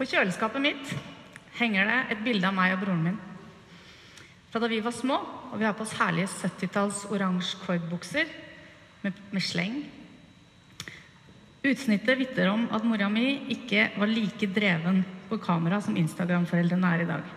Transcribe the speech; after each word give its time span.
På 0.00 0.06
kjøleskapet 0.08 0.62
mitt 0.64 0.92
henger 1.58 1.84
det 1.84 1.96
et 2.14 2.20
bilde 2.24 2.48
av 2.48 2.54
meg 2.56 2.72
og 2.72 2.78
broren 2.80 3.02
min. 3.04 3.16
Fra 4.48 4.62
da 4.62 4.70
vi 4.72 4.78
var 4.80 4.94
små, 4.96 5.18
og 5.52 5.60
vi 5.60 5.66
har 5.68 5.74
på 5.76 5.84
oss 5.84 5.92
herlige 5.98 6.30
70-talls 6.32 7.02
oransje 7.12 7.60
cordbukser 7.66 8.32
med, 9.04 9.20
med 9.28 9.44
sleng. 9.44 9.76
Utsnittet 11.60 12.16
vitner 12.16 12.48
om 12.48 12.64
at 12.72 12.88
mora 12.88 13.10
mi 13.12 13.26
ikke 13.52 13.90
var 14.00 14.08
like 14.08 14.48
dreven 14.56 15.04
på 15.28 15.36
kamera 15.44 15.82
som 15.84 16.00
Instagram-foreldrene 16.00 16.96
er 16.96 17.04
i 17.04 17.12
dag. 17.12 17.30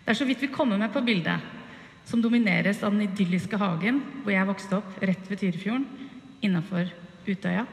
Det 0.00 0.14
er 0.14 0.22
så 0.24 0.24
vidt 0.24 0.48
vi 0.48 0.54
kommer 0.56 0.80
med 0.80 0.96
på 0.96 1.04
bildet, 1.04 1.44
som 2.08 2.24
domineres 2.24 2.80
av 2.80 2.96
den 2.96 3.04
idylliske 3.04 3.60
hagen 3.60 4.00
hvor 4.22 4.32
jeg 4.32 4.48
vokste 4.48 4.80
opp 4.80 4.96
rett 5.04 5.28
ved 5.28 5.44
Tyrifjorden, 5.44 5.90
innafor 6.40 6.88
Utøya. 7.28 7.68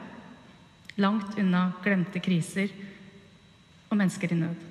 Langt 0.99 1.39
unna 1.39 1.70
glemte 1.79 2.20
kriser 2.20 2.91
og 3.94 4.00
mennesker 4.02 4.34
i 4.34 4.39
nød. 4.39 4.70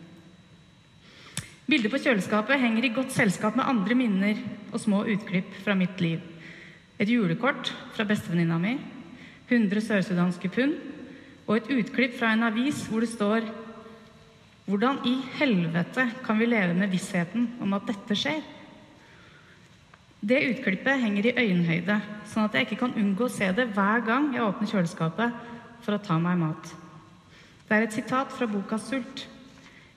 Bildet 1.70 1.92
på 1.92 2.00
kjøleskapet 2.02 2.60
henger 2.60 2.84
i 2.84 2.94
godt 2.94 3.14
selskap 3.14 3.56
med 3.56 3.68
andre 3.70 3.96
minner 3.96 4.40
og 4.74 4.80
små 4.82 5.04
utklipp 5.08 5.54
fra 5.62 5.76
mitt 5.78 6.00
liv. 6.02 6.18
Et 6.98 7.08
julekort 7.08 7.70
fra 7.94 8.04
bestevenninna 8.06 8.58
mi, 8.60 8.74
100 9.48 9.84
sørsudanske 9.86 10.50
pund 10.52 10.74
og 11.46 11.56
et 11.56 11.70
utklipp 11.72 12.18
fra 12.18 12.32
en 12.34 12.46
avis 12.50 12.86
hvor 12.88 13.04
det 13.04 13.12
står 13.14 13.50
Hvordan 14.62 15.00
i 15.10 15.16
helvete 15.40 16.04
kan 16.22 16.38
vi 16.38 16.46
leve 16.46 16.74
med 16.78 16.92
vissheten 16.92 17.48
om 17.60 17.72
at 17.74 17.88
dette 17.88 18.14
skjer? 18.14 18.44
Det 20.22 20.38
utklippet 20.52 21.02
henger 21.02 21.26
i 21.26 21.32
øyenhøyde, 21.34 21.96
sånn 22.30 22.46
at 22.46 22.54
jeg 22.54 22.68
ikke 22.68 22.78
kan 22.84 22.94
unngå 22.94 23.26
å 23.26 23.32
se 23.34 23.48
det 23.56 23.66
hver 23.74 24.04
gang 24.06 24.30
jeg 24.36 24.44
åpner 24.44 24.70
kjøleskapet 24.70 25.34
for 25.82 25.96
å 25.96 26.04
ta 26.06 26.20
meg 26.22 26.38
mat. 26.44 26.70
Det 27.72 27.78
er 27.78 27.86
et 27.86 27.94
sitat 27.96 28.32
fra 28.36 28.44
boka 28.44 28.76
'Sult'. 28.76 29.22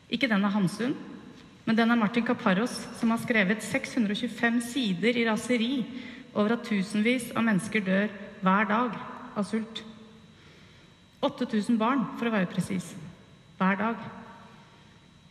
Ikke 0.07 0.29
den 0.31 0.45
av 0.47 0.53
Hamsun, 0.53 0.93
men 1.65 1.75
den 1.75 1.91
av 1.91 1.97
Martin 1.97 2.23
Kaparros, 2.23 2.87
som 2.95 3.11
har 3.11 3.17
skrevet 3.19 3.63
625 3.63 4.61
sider 4.63 5.17
i 5.17 5.25
raseri 5.27 5.83
over 6.33 6.53
at 6.53 6.63
tusenvis 6.63 7.33
av 7.35 7.43
mennesker 7.43 7.83
dør 7.83 8.07
hver 8.39 8.69
dag 8.69 8.95
av 9.35 9.43
sult. 9.43 9.83
8000 11.21 11.77
barn, 11.77 12.07
for 12.15 12.29
å 12.29 12.31
være 12.31 12.47
presis. 12.47 12.95
Hver 13.59 13.75
dag. 13.75 13.95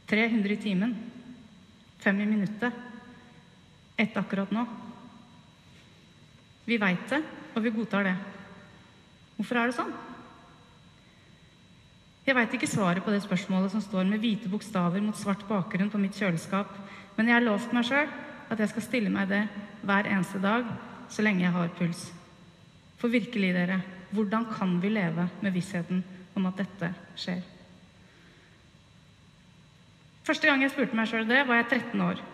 300 0.06 0.52
i 0.52 0.56
timen. 0.60 0.96
5 2.04 2.20
i 2.20 2.26
minuttet. 2.26 2.72
Ett 3.96 4.16
akkurat 4.16 4.52
nå. 4.52 4.66
Vi 6.66 6.76
veit 6.76 7.08
det, 7.08 7.24
og 7.54 7.62
vi 7.62 7.70
godtar 7.70 8.04
det. 8.04 8.18
Hvorfor 9.38 9.56
er 9.56 9.66
det 9.66 9.80
sånn? 9.80 9.96
Jeg 12.24 12.36
veit 12.38 12.54
ikke 12.56 12.68
svaret 12.70 13.04
på 13.04 13.12
det 13.12 13.20
spørsmålet 13.20 13.74
som 13.74 13.82
står 13.84 14.06
med 14.08 14.22
hvite 14.22 14.48
bokstaver 14.48 15.02
mot 15.04 15.18
svart 15.18 15.42
bakgrunn 15.44 15.90
på 15.92 16.00
mitt 16.00 16.16
kjøleskap, 16.16 16.70
men 17.18 17.28
jeg 17.28 17.36
har 17.36 17.44
lovt 17.44 17.74
meg 17.76 17.84
sjøl 17.84 18.08
at 18.48 18.60
jeg 18.60 18.70
skal 18.72 18.86
stille 18.86 19.12
meg 19.12 19.28
det 19.28 19.42
hver 19.84 20.08
eneste 20.08 20.40
dag 20.40 20.64
så 21.12 21.24
lenge 21.24 21.44
jeg 21.44 21.52
har 21.52 21.74
puls. 21.76 22.06
For 22.96 23.12
virkelig, 23.12 23.52
dere, 23.52 23.82
hvordan 24.16 24.48
kan 24.54 24.78
vi 24.80 24.94
leve 24.94 25.28
med 25.44 25.52
vissheten 25.52 26.00
om 26.34 26.48
at 26.48 26.64
dette 26.64 26.90
skjer? 27.20 27.44
Første 30.24 30.48
gang 30.48 30.64
jeg 30.64 30.72
spurte 30.72 30.96
meg 30.96 31.10
sjøl 31.10 31.28
det, 31.28 31.44
var 31.44 31.60
jeg 31.60 31.68
13 31.90 32.06
år. 32.08 32.24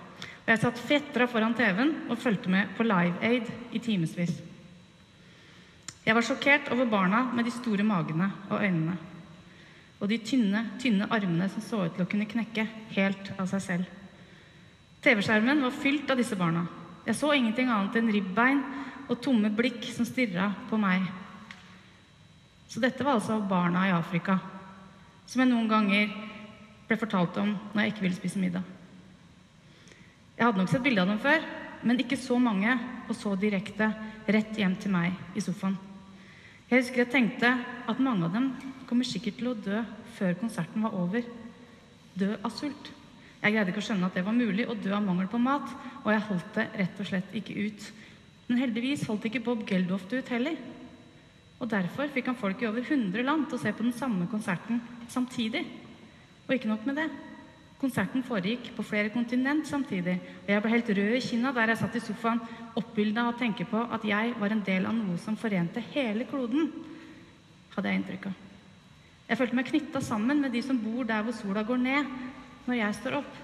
Og 0.44 0.54
jeg 0.54 0.62
satt 0.62 0.86
fetra 0.86 1.26
foran 1.26 1.56
TV-en 1.58 1.96
og 2.06 2.18
fulgte 2.22 2.52
med 2.52 2.70
på 2.78 2.86
Live 2.86 3.18
Aid 3.26 3.50
i 3.74 3.82
timevis. 3.82 4.38
Jeg 6.06 6.14
var 6.14 6.24
sjokkert 6.24 6.70
over 6.70 6.86
barna 6.86 7.26
med 7.34 7.50
de 7.50 7.58
store 7.58 7.82
magene 7.86 8.30
og 8.48 8.62
øynene. 8.62 9.09
Og 10.00 10.08
de 10.08 10.18
tynne, 10.24 10.64
tynne 10.80 11.08
armene 11.12 11.48
som 11.52 11.64
så 11.64 11.84
ut 11.84 11.96
til 11.96 12.06
å 12.06 12.08
kunne 12.08 12.28
knekke 12.28 12.64
helt 12.96 13.32
av 13.36 13.48
seg 13.50 13.64
selv. 13.64 13.96
TV-skjermen 15.04 15.60
var 15.64 15.76
fylt 15.76 16.10
av 16.12 16.20
disse 16.20 16.36
barna. 16.36 16.66
Jeg 17.06 17.16
så 17.16 17.32
ingenting 17.36 17.70
annet 17.72 17.96
enn 18.00 18.12
ribbein 18.12 18.62
og 19.10 19.20
tomme 19.24 19.50
blikk 19.52 19.86
som 19.92 20.08
stirra 20.08 20.50
på 20.70 20.78
meg. 20.80 21.04
Så 22.70 22.80
dette 22.80 23.04
var 23.04 23.18
altså 23.18 23.40
barna 23.42 23.86
i 23.88 23.94
Afrika, 23.94 24.38
som 25.26 25.42
jeg 25.42 25.50
noen 25.50 25.68
ganger 25.70 26.12
ble 26.86 26.98
fortalt 27.00 27.36
om 27.42 27.54
når 27.72 27.82
jeg 27.82 27.92
ikke 27.94 28.04
ville 28.06 28.18
spise 28.18 28.42
middag. 28.42 28.62
Jeg 30.36 30.46
hadde 30.46 30.62
nok 30.62 30.70
sett 30.72 30.84
bilde 30.84 31.02
av 31.02 31.10
dem 31.10 31.20
før, 31.20 31.42
men 31.84 32.00
ikke 32.00 32.16
så 32.20 32.38
mange 32.40 32.76
og 33.08 33.16
så 33.16 33.34
direkte 33.40 33.90
rett 34.30 34.56
hjem 34.56 34.76
til 34.80 34.94
meg 34.94 35.36
i 35.36 35.42
sofaen. 35.44 35.76
Jeg 36.70 36.84
husker 36.84 37.02
jeg 37.02 37.10
tenkte 37.10 37.50
at 37.90 38.02
mange 38.02 38.28
av 38.28 38.36
dem 38.36 38.52
kommer 38.90 39.06
sikkert 39.06 39.38
til 39.38 39.52
å 39.52 39.54
dø 39.54 39.84
før 40.16 40.34
konserten 40.40 40.82
var 40.82 40.96
over. 40.98 41.22
Dø 42.18 42.34
av 42.42 42.50
sult. 42.56 42.90
Jeg 43.40 43.54
greide 43.54 43.72
ikke 43.72 43.80
å 43.80 43.86
skjønne 43.86 44.10
at 44.10 44.18
det 44.18 44.26
var 44.26 44.36
mulig 44.36 44.66
å 44.68 44.76
dø 44.76 44.90
av 44.92 45.04
mangel 45.06 45.30
på 45.30 45.40
mat, 45.40 45.70
og 46.02 46.10
jeg 46.12 46.26
holdt 46.26 46.58
det 46.58 46.66
rett 46.82 47.00
og 47.00 47.08
slett 47.08 47.38
ikke 47.38 47.56
ut. 47.56 47.86
Men 48.50 48.60
heldigvis 48.64 49.06
holdt 49.08 49.30
ikke 49.30 49.44
Bob 49.46 49.62
Geldof 49.68 50.04
det 50.10 50.20
ut 50.20 50.32
heller. 50.34 50.58
Og 51.60 51.70
derfor 51.70 52.10
fikk 52.12 52.28
han 52.32 52.38
folk 52.40 52.60
i 52.60 52.68
over 52.68 52.82
100 52.82 53.24
land 53.24 53.46
til 53.46 53.56
å 53.56 53.62
se 53.62 53.72
på 53.76 53.86
den 53.86 53.96
samme 53.96 54.26
konserten 54.32 54.82
samtidig. 55.12 55.62
Og 56.48 56.56
ikke 56.56 56.72
nok 56.72 56.86
med 56.88 56.98
det. 56.98 57.08
Konserten 57.80 58.24
foregikk 58.26 58.72
på 58.76 58.84
flere 58.84 59.12
kontinent 59.14 59.64
samtidig, 59.68 60.18
og 60.42 60.50
jeg 60.52 60.60
ble 60.60 60.74
helt 60.74 60.90
rød 60.98 61.14
i 61.16 61.22
kinna 61.24 61.54
der 61.56 61.72
jeg 61.72 61.80
satt 61.80 61.96
i 61.96 62.02
sofaen, 62.04 62.42
oppbilda 62.76 63.24
av 63.24 63.32
å 63.32 63.38
tenke 63.40 63.64
på 63.70 63.86
at 63.96 64.04
jeg 64.04 64.34
var 64.36 64.52
en 64.52 64.60
del 64.66 64.90
av 64.90 64.98
noe 64.98 65.16
som 65.22 65.38
forente 65.40 65.80
hele 65.94 66.28
kloden, 66.28 66.68
hadde 67.72 67.88
jeg 67.88 68.02
inntrykk 68.02 68.28
av. 68.28 68.49
Jeg 69.30 69.38
følte 69.38 69.54
meg 69.54 69.68
knytta 69.68 70.00
sammen 70.02 70.40
med 70.42 70.50
de 70.50 70.60
som 70.66 70.78
bor 70.82 71.06
der 71.06 71.22
hvor 71.22 71.36
sola 71.36 71.62
går 71.62 71.78
ned 71.78 72.08
når 72.66 72.80
jeg 72.80 72.96
står 72.98 73.20
opp. 73.20 73.36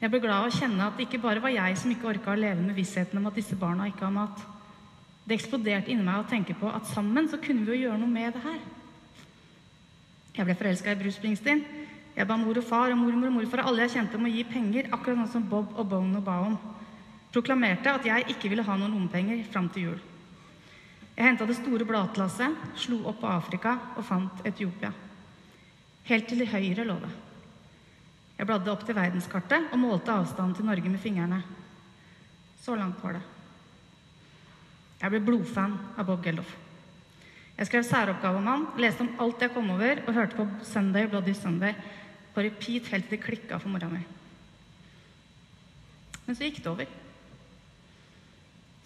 Jeg 0.00 0.10
ble 0.10 0.18
glad 0.24 0.40
av 0.40 0.48
å 0.48 0.54
kjenne 0.56 0.88
at 0.88 0.96
det 0.98 1.06
ikke 1.06 1.20
bare 1.22 1.42
var 1.42 1.52
jeg 1.54 1.76
som 1.78 1.92
ikke 1.94 2.08
orka 2.10 2.32
å 2.32 2.40
leve 2.40 2.58
med 2.58 2.74
vissheten 2.74 3.20
om 3.20 3.28
at 3.30 3.38
disse 3.38 3.54
barna 3.56 3.86
ikke 3.86 4.02
har 4.02 4.16
mat. 4.16 4.42
Det 5.24 5.36
eksploderte 5.38 5.94
inni 5.94 6.02
meg 6.04 6.18
å 6.24 6.26
tenke 6.28 6.56
på 6.58 6.66
at 6.66 6.90
sammen 6.90 7.30
så 7.30 7.38
kunne 7.38 7.62
vi 7.62 7.76
jo 7.76 7.86
gjøre 7.86 8.00
noe 8.02 8.10
med 8.10 8.34
det 8.34 8.42
her. 8.42 8.58
Jeg 10.34 10.48
ble 10.48 10.56
forelska 10.58 10.92
i 10.92 10.98
Bruce 10.98 11.20
Springsteen. 11.20 11.62
Jeg 12.16 12.26
ba 12.26 12.36
mor 12.38 12.58
og 12.58 12.66
far 12.66 12.90
og 12.90 12.98
mormor 12.98 13.30
og 13.30 13.36
morfar 13.38 13.62
alle 13.62 13.86
jeg 13.86 13.94
kjente 13.94 14.18
om 14.18 14.26
å 14.26 14.34
gi 14.34 14.42
penger, 14.50 14.90
akkurat 14.90 15.22
sånn 15.22 15.30
som 15.36 15.46
Bob 15.54 15.78
og 15.78 15.86
Bono 15.94 16.24
ba 16.26 16.40
om. 16.48 16.58
Proklamerte 17.30 17.94
at 17.94 18.10
jeg 18.10 18.26
ikke 18.34 18.50
ville 18.50 18.66
ha 18.66 18.76
noen 18.78 18.90
lommepenger 18.98 19.46
fram 19.46 19.70
til 19.70 19.88
jul. 19.88 20.04
Jeg 21.14 21.30
henta 21.30 21.46
det 21.46 21.60
store 21.62 21.86
bladtlasset, 21.86 22.60
slo 22.82 23.04
opp 23.06 23.22
på 23.22 23.30
Afrika 23.30 23.78
og 23.94 24.06
fant 24.06 24.42
Etiopia. 24.46 24.90
Helt 26.04 26.26
til 26.28 26.44
høyre 26.46 26.84
lå 26.84 26.96
det. 27.00 27.12
Jeg 28.34 28.48
bladde 28.48 28.72
opp 28.72 28.82
til 28.84 28.96
verdenskartet 28.96 29.70
og 29.72 29.80
målte 29.80 30.12
avstanden 30.12 30.56
til 30.58 30.66
Norge 30.68 30.90
med 30.90 31.00
fingrene. 31.00 31.38
Så 32.60 32.74
langt 32.76 33.00
var 33.04 33.16
det. 33.16 33.22
Jeg 35.00 35.12
ble 35.12 35.20
blodfan 35.24 35.76
av 35.98 36.06
Bob 36.08 36.22
Geldof. 36.24 36.50
Jeg 37.54 37.68
skrev 37.68 37.84
særoppgave 37.86 38.40
om 38.40 38.48
han, 38.50 38.66
leste 38.82 39.04
om 39.04 39.12
alt 39.22 39.42
jeg 39.44 39.52
kom 39.54 39.68
over, 39.70 40.00
og 40.04 40.16
hørte 40.16 40.38
på 40.38 40.46
Sunday 40.66 41.06
Bloody 41.06 41.34
Sunday 41.38 41.76
på 42.34 42.42
repeat 42.42 42.88
helt 42.90 43.06
til 43.06 43.14
det 43.14 43.22
klikka 43.22 43.60
for 43.62 43.70
mora 43.70 43.88
mi. 43.92 44.00
Men 46.24 46.34
så 46.34 46.48
gikk 46.48 46.62
det 46.64 46.72
over. 46.72 46.90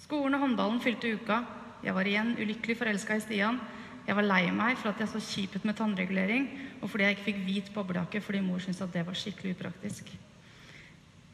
Skolen 0.02 0.36
og 0.36 0.44
håndballen 0.44 0.82
fylte 0.84 1.14
uka. 1.16 1.40
Jeg 1.86 1.94
var 1.96 2.10
igjen 2.10 2.34
ulykkelig 2.36 2.76
forelska 2.76 3.16
i 3.16 3.24
Stian. 3.24 3.60
Jeg 4.08 4.16
var 4.16 4.26
lei 4.26 4.42
meg 4.52 4.76
for 4.80 4.90
at 4.90 5.00
jeg 5.00 5.12
så 5.12 5.22
kjip 5.22 5.56
ut 5.56 5.66
med 5.68 5.76
tannregulering, 5.78 6.46
og 6.82 6.90
fordi 6.90 7.04
jeg 7.04 7.16
ikke 7.16 7.26
fikk 7.28 7.40
hvit 7.46 7.70
boblejakke 7.74 8.20
fordi 8.22 8.42
mor 8.44 8.62
syntes 8.62 8.82
at 8.84 8.92
det 8.94 9.06
var 9.06 9.16
skikkelig 9.18 9.56
upraktisk. 9.56 10.10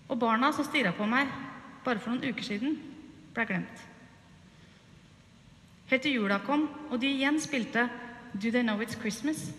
Og 0.08 0.18
barna 0.20 0.52
som 0.52 0.66
stirra 0.66 0.92
på 0.96 1.06
meg 1.08 1.30
bare 1.84 2.00
for 2.00 2.14
noen 2.14 2.32
uker 2.32 2.46
siden, 2.46 2.78
ble 3.34 3.44
glemt. 3.48 3.82
Helt 5.90 6.02
til 6.02 6.16
jula 6.16 6.38
kom, 6.46 6.64
og 6.88 7.00
de 7.00 7.10
igjen 7.12 7.36
spilte 7.42 7.88
Do 8.32 8.50
They 8.50 8.64
Know 8.64 8.80
It's 8.80 8.96
Christmas? 9.00 9.50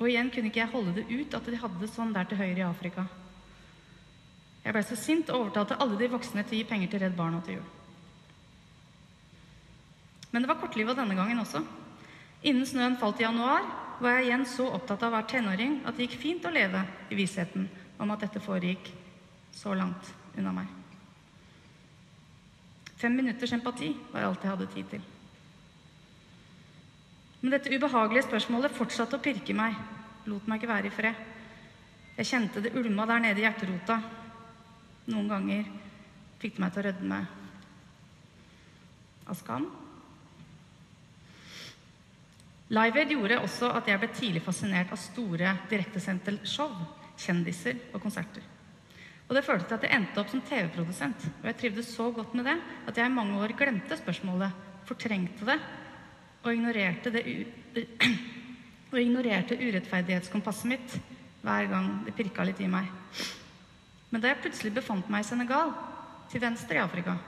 Og 0.00 0.08
igjen 0.10 0.32
kunne 0.34 0.50
ikke 0.50 0.64
jeg 0.64 0.72
holde 0.72 0.96
det 0.96 1.06
ut 1.10 1.34
at 1.38 1.46
de 1.46 1.60
hadde 1.62 1.78
det 1.78 1.90
sånn 1.92 2.14
der 2.14 2.26
til 2.26 2.40
høyre 2.40 2.58
i 2.58 2.66
Afrika. 2.66 3.04
Jeg 4.64 4.74
ble 4.74 4.82
så 4.86 4.98
sint 4.98 5.30
og 5.30 5.44
overtalte 5.44 5.78
alle 5.82 5.98
de 5.98 6.10
voksne 6.10 6.42
til 6.46 6.56
å 6.56 6.60
gi 6.60 6.66
penger 6.70 6.90
til 6.90 7.02
Redd 7.04 7.14
Barna 7.18 7.42
til 7.46 7.58
jul. 7.58 7.70
Men 10.32 10.42
det 10.42 10.48
var 10.48 10.58
kortlivet 10.62 10.96
denne 10.96 11.16
gangen 11.18 11.42
også. 11.42 11.62
Innen 12.42 12.66
snøen 12.66 12.96
falt 12.98 13.20
i 13.20 13.26
januar, 13.26 13.66
var 14.00 14.18
jeg 14.18 14.28
igjen 14.28 14.44
så 14.48 14.68
opptatt 14.72 15.02
av 15.02 15.12
å 15.12 15.16
være 15.16 15.30
tenåring 15.34 15.80
at 15.86 15.96
det 15.96 16.06
gikk 16.06 16.20
fint 16.20 16.46
å 16.48 16.52
leve 16.54 16.82
i 17.10 17.18
vissheten 17.18 17.68
om 18.02 18.12
at 18.14 18.24
dette 18.24 18.42
foregikk 18.42 18.92
så 19.52 19.74
langt 19.76 20.12
unna 20.38 20.54
meg. 20.56 20.70
Fem 22.96 23.16
minutters 23.18 23.52
empati 23.52 23.90
var 24.12 24.28
alt 24.28 24.44
jeg 24.44 24.52
hadde 24.52 24.70
tid 24.72 24.88
til. 24.94 25.04
Men 27.42 27.56
dette 27.56 27.72
ubehagelige 27.74 28.28
spørsmålet 28.28 28.74
fortsatte 28.76 29.18
å 29.18 29.22
pirke 29.22 29.54
meg, 29.58 29.74
lot 30.30 30.46
meg 30.46 30.60
ikke 30.60 30.70
være 30.70 30.88
i 30.88 30.94
fred. 30.94 31.22
Jeg 32.14 32.28
kjente 32.28 32.62
det 32.62 32.74
ulma 32.78 33.06
der 33.10 33.24
nede 33.24 33.42
i 33.42 33.46
hjerterota. 33.46 33.98
Noen 35.10 35.30
ganger 35.30 35.70
fikk 36.38 36.54
det 36.58 36.62
meg 36.62 36.74
til 36.74 36.82
å 36.82 36.86
rødme 36.86 37.22
av 39.26 39.38
skam. 39.38 39.66
Live 42.72 43.02
Aid 43.02 43.10
gjorde 43.12 43.36
også 43.44 43.68
at 43.76 43.88
jeg 43.90 44.00
ble 44.00 44.08
tidlig 44.16 44.40
fascinert 44.40 44.92
av 44.94 45.00
store 45.00 45.50
direktesendte 45.68 46.38
show, 46.48 46.72
kjendiser 47.20 47.76
og 47.92 48.00
konserter. 48.00 48.44
Og 49.28 49.36
det 49.36 49.44
førte 49.44 49.66
til 49.68 49.76
at 49.76 49.84
jeg 49.84 49.96
endte 49.96 50.20
opp 50.22 50.30
som 50.32 50.40
TV-produsent. 50.48 51.26
Og 51.42 51.48
jeg 51.50 51.58
trivdes 51.60 51.90
så 51.92 52.08
godt 52.16 52.32
med 52.36 52.48
det 52.48 52.54
at 52.88 52.96
jeg 52.96 53.10
i 53.10 53.12
mange 53.12 53.36
år 53.40 53.52
glemte 53.58 53.98
spørsmålet, 54.00 54.56
fortrengte 54.88 55.46
det 55.48 55.58
og 56.42 56.48
ignorerte, 56.52 57.12
det 57.12 57.22
og 58.92 58.98
ignorerte 59.00 59.58
urettferdighetskompasset 59.60 60.68
mitt 60.72 60.96
hver 61.44 61.68
gang 61.70 61.90
det 62.06 62.14
pirka 62.16 62.44
litt 62.46 62.60
i 62.60 62.70
meg. 62.72 62.88
Men 64.12 64.20
da 64.20 64.32
jeg 64.32 64.42
plutselig 64.46 64.72
befant 64.80 65.12
meg 65.12 65.24
i 65.24 65.28
Senegal, 65.28 65.74
til 66.32 66.40
venstre 66.40 66.80
i 66.80 66.82
Afrika, 66.82 67.18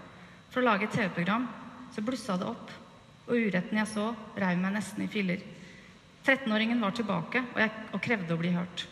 for 0.49 0.62
å 0.62 0.67
lage 0.70 0.88
et 0.88 0.96
TV-program, 0.96 1.46
så 1.93 2.05
blussa 2.05 2.37
det 2.41 2.49
opp, 2.49 2.73
og 3.26 3.37
uretten 3.37 3.81
jeg 3.81 3.91
så, 3.91 4.11
reiv 4.37 4.61
meg 4.61 4.75
nesten 4.76 5.05
i 5.05 5.11
filler. 5.11 5.41
13-åringen 6.25 6.81
var 6.81 6.94
tilbake, 6.97 7.44
og, 7.53 7.61
jeg, 7.61 7.73
og 7.93 8.03
krevde 8.05 8.37
å 8.37 8.41
bli 8.41 8.53
hørt. 8.56 8.87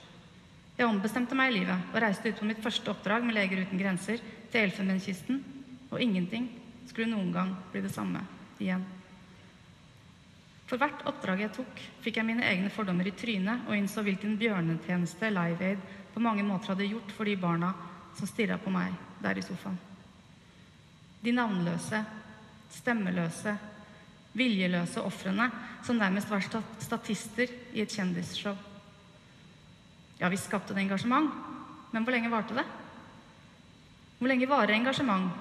Jeg 0.77 0.89
ombestemte 0.89 1.37
meg 1.37 1.53
i 1.53 1.59
livet 1.61 1.93
og 1.93 2.01
reiste 2.01 2.33
ut 2.33 2.41
på 2.41 2.49
mitt 2.49 2.63
første 2.65 2.91
oppdrag 2.93 3.25
med 3.27 3.37
Leger 3.37 3.63
uten 3.65 3.81
grenser 3.81 4.21
til 4.53 4.67
Elfenbenskysten, 4.67 5.43
og 5.93 6.01
ingenting 6.01 6.49
skulle 6.89 7.13
noen 7.13 7.31
gang 7.33 7.55
bli 7.73 7.85
det 7.85 7.93
samme 7.93 8.25
igjen. 8.61 8.85
For 10.69 10.81
hvert 10.81 11.05
oppdrag 11.09 11.43
jeg 11.45 11.53
tok, 11.53 11.81
fikk 12.01 12.17
jeg 12.17 12.25
mine 12.25 12.47
egne 12.49 12.71
fordommer 12.73 13.09
i 13.09 13.13
trynet 13.17 13.67
og 13.69 13.77
innså 13.77 14.05
hvilken 14.07 14.39
bjørnetjeneste 14.41 15.29
Live 15.29 15.69
Aid 15.69 15.83
på 16.15 16.23
mange 16.25 16.45
måter 16.47 16.73
hadde 16.73 16.89
gjort 16.89 17.13
for 17.13 17.29
de 17.29 17.37
barna 17.37 17.75
som 18.17 18.29
stirra 18.29 18.57
på 18.61 18.73
meg 18.73 18.95
der 19.21 19.37
i 19.37 19.45
sofaen. 19.45 19.77
De 21.23 21.35
navnløse, 21.37 22.01
stemmeløse, 22.73 23.53
viljeløse 24.37 25.03
ofrene 25.05 25.49
som 25.85 25.99
nærmest 25.99 26.31
var 26.31 26.45
statister 26.81 27.51
i 27.73 27.83
et 27.83 27.93
kjendisshow. 27.93 28.57
Ja, 30.21 30.31
vi 30.31 30.39
skapte 30.41 30.75
det 30.75 30.85
engasjement, 30.85 31.33
men 31.93 32.05
hvor 32.05 32.15
lenge 32.15 32.31
varte 32.33 32.57
det? 32.57 32.65
Hvor 34.19 34.31
lenge 34.31 34.49
varer 34.49 34.77
engasjement 34.77 35.33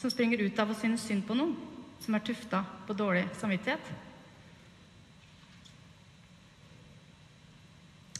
som 0.00 0.10
springer 0.10 0.42
ut 0.42 0.58
av 0.58 0.72
å 0.72 0.76
synes 0.78 1.04
synd 1.06 1.24
på 1.26 1.36
noen 1.38 1.54
som 2.02 2.14
er 2.14 2.24
tufta 2.26 2.64
på 2.86 2.96
dårlig 2.98 3.28
samvittighet? 3.38 3.92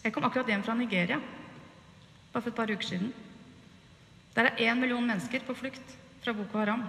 Jeg 0.04 0.14
kom 0.14 0.24
akkurat 0.24 0.48
hjem 0.48 0.62
fra 0.64 0.76
Nigeria 0.78 1.18
bare 2.32 2.42
for 2.44 2.52
et 2.52 2.56
par 2.56 2.70
uker 2.70 2.86
siden. 2.86 3.10
Der 4.36 4.52
er 4.52 4.60
én 4.70 4.78
million 4.78 5.02
mennesker 5.04 5.42
på 5.42 5.56
flukt 5.58 5.96
fra 6.22 6.32
Boko 6.32 6.60
Haram. 6.60 6.84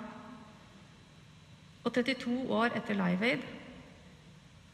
Og 1.85 1.93
32 1.95 2.35
år 2.51 2.75
etter 2.77 2.97
Live 2.97 3.33
Aid 3.33 3.43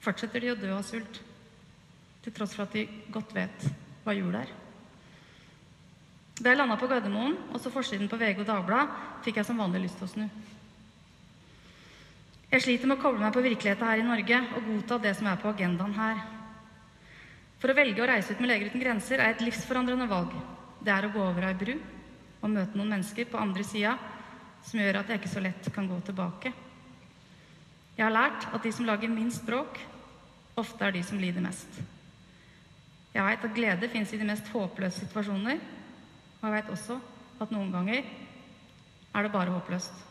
fortsetter 0.05 0.43
de 0.43 0.51
å 0.53 0.59
dø 0.59 0.71
av 0.75 0.83
sult, 0.85 1.21
til 2.25 2.33
tross 2.33 2.53
for 2.57 2.65
at 2.65 2.73
de 2.73 2.85
godt 3.13 3.33
vet 3.35 3.67
hva 4.05 4.13
jul 4.17 4.33
er. 4.37 4.49
Da 6.35 6.51
jeg 6.51 6.59
landa 6.59 6.75
på 6.75 6.89
Gardermoen 6.91 7.37
og 7.53 7.61
så 7.63 7.71
forsiden 7.71 8.09
på 8.11 8.19
VG 8.19 8.41
og 8.43 8.49
Dagbladet, 8.49 9.03
fikk 9.23 9.39
jeg 9.39 9.47
som 9.47 9.61
vanlig 9.61 9.85
lyst 9.85 10.01
til 10.01 10.07
å 10.07 10.11
snu. 10.11 10.25
Jeg 12.51 12.63
sliter 12.63 12.89
med 12.89 12.97
å 12.97 13.01
koble 13.01 13.23
meg 13.23 13.33
på 13.35 13.43
virkeligheten 13.43 13.87
her 13.87 14.01
i 14.01 14.05
Norge 14.05 14.41
og 14.57 14.67
godta 14.67 14.97
det 15.03 15.15
som 15.17 15.29
er 15.31 15.39
på 15.41 15.49
agendaen 15.51 15.95
her. 15.95 16.19
For 17.61 17.71
å 17.71 17.77
velge 17.77 18.03
å 18.03 18.09
reise 18.09 18.35
ut 18.35 18.41
med 18.43 18.51
Leger 18.51 18.69
uten 18.69 18.83
grenser 18.83 19.21
er 19.21 19.33
et 19.33 19.45
livsforandrende 19.45 20.09
valg. 20.11 20.35
Det 20.83 20.93
er 20.93 21.07
å 21.07 21.13
gå 21.13 21.23
over 21.23 21.47
ei 21.47 21.55
bru 21.57 21.73
og 21.75 22.51
møte 22.51 22.77
noen 22.77 22.93
mennesker 22.97 23.31
på 23.31 23.39
andre 23.41 23.65
sida 23.65 23.95
som 24.65 24.81
gjør 24.81 25.01
at 25.01 25.09
jeg 25.09 25.21
ikke 25.21 25.33
så 25.33 25.43
lett 25.43 25.71
kan 25.73 25.87
gå 25.89 25.97
tilbake. 26.05 26.51
Jeg 27.95 28.03
har 28.03 28.13
lært 28.13 28.47
at 28.51 28.63
de 28.63 28.71
som 28.75 28.87
lager 28.87 29.11
minst 29.11 29.45
bråk, 29.47 29.79
ofte 30.59 30.83
er 30.83 30.95
de 30.95 31.03
som 31.03 31.19
lider 31.19 31.43
mest. 31.43 31.79
Jeg 33.15 33.23
veit 33.23 33.45
at 33.47 33.55
glede 33.55 33.89
fins 33.91 34.11
i 34.11 34.19
de 34.19 34.27
mest 34.27 34.49
håpløse 34.51 35.05
situasjoner, 35.05 35.61
og 36.41 36.43
jeg 36.43 36.55
veit 36.57 36.73
også 36.73 36.99
at 37.43 37.53
noen 37.55 37.71
ganger 37.71 38.03
er 39.15 39.23
det 39.23 39.31
bare 39.31 39.53
håpløst. 39.55 40.03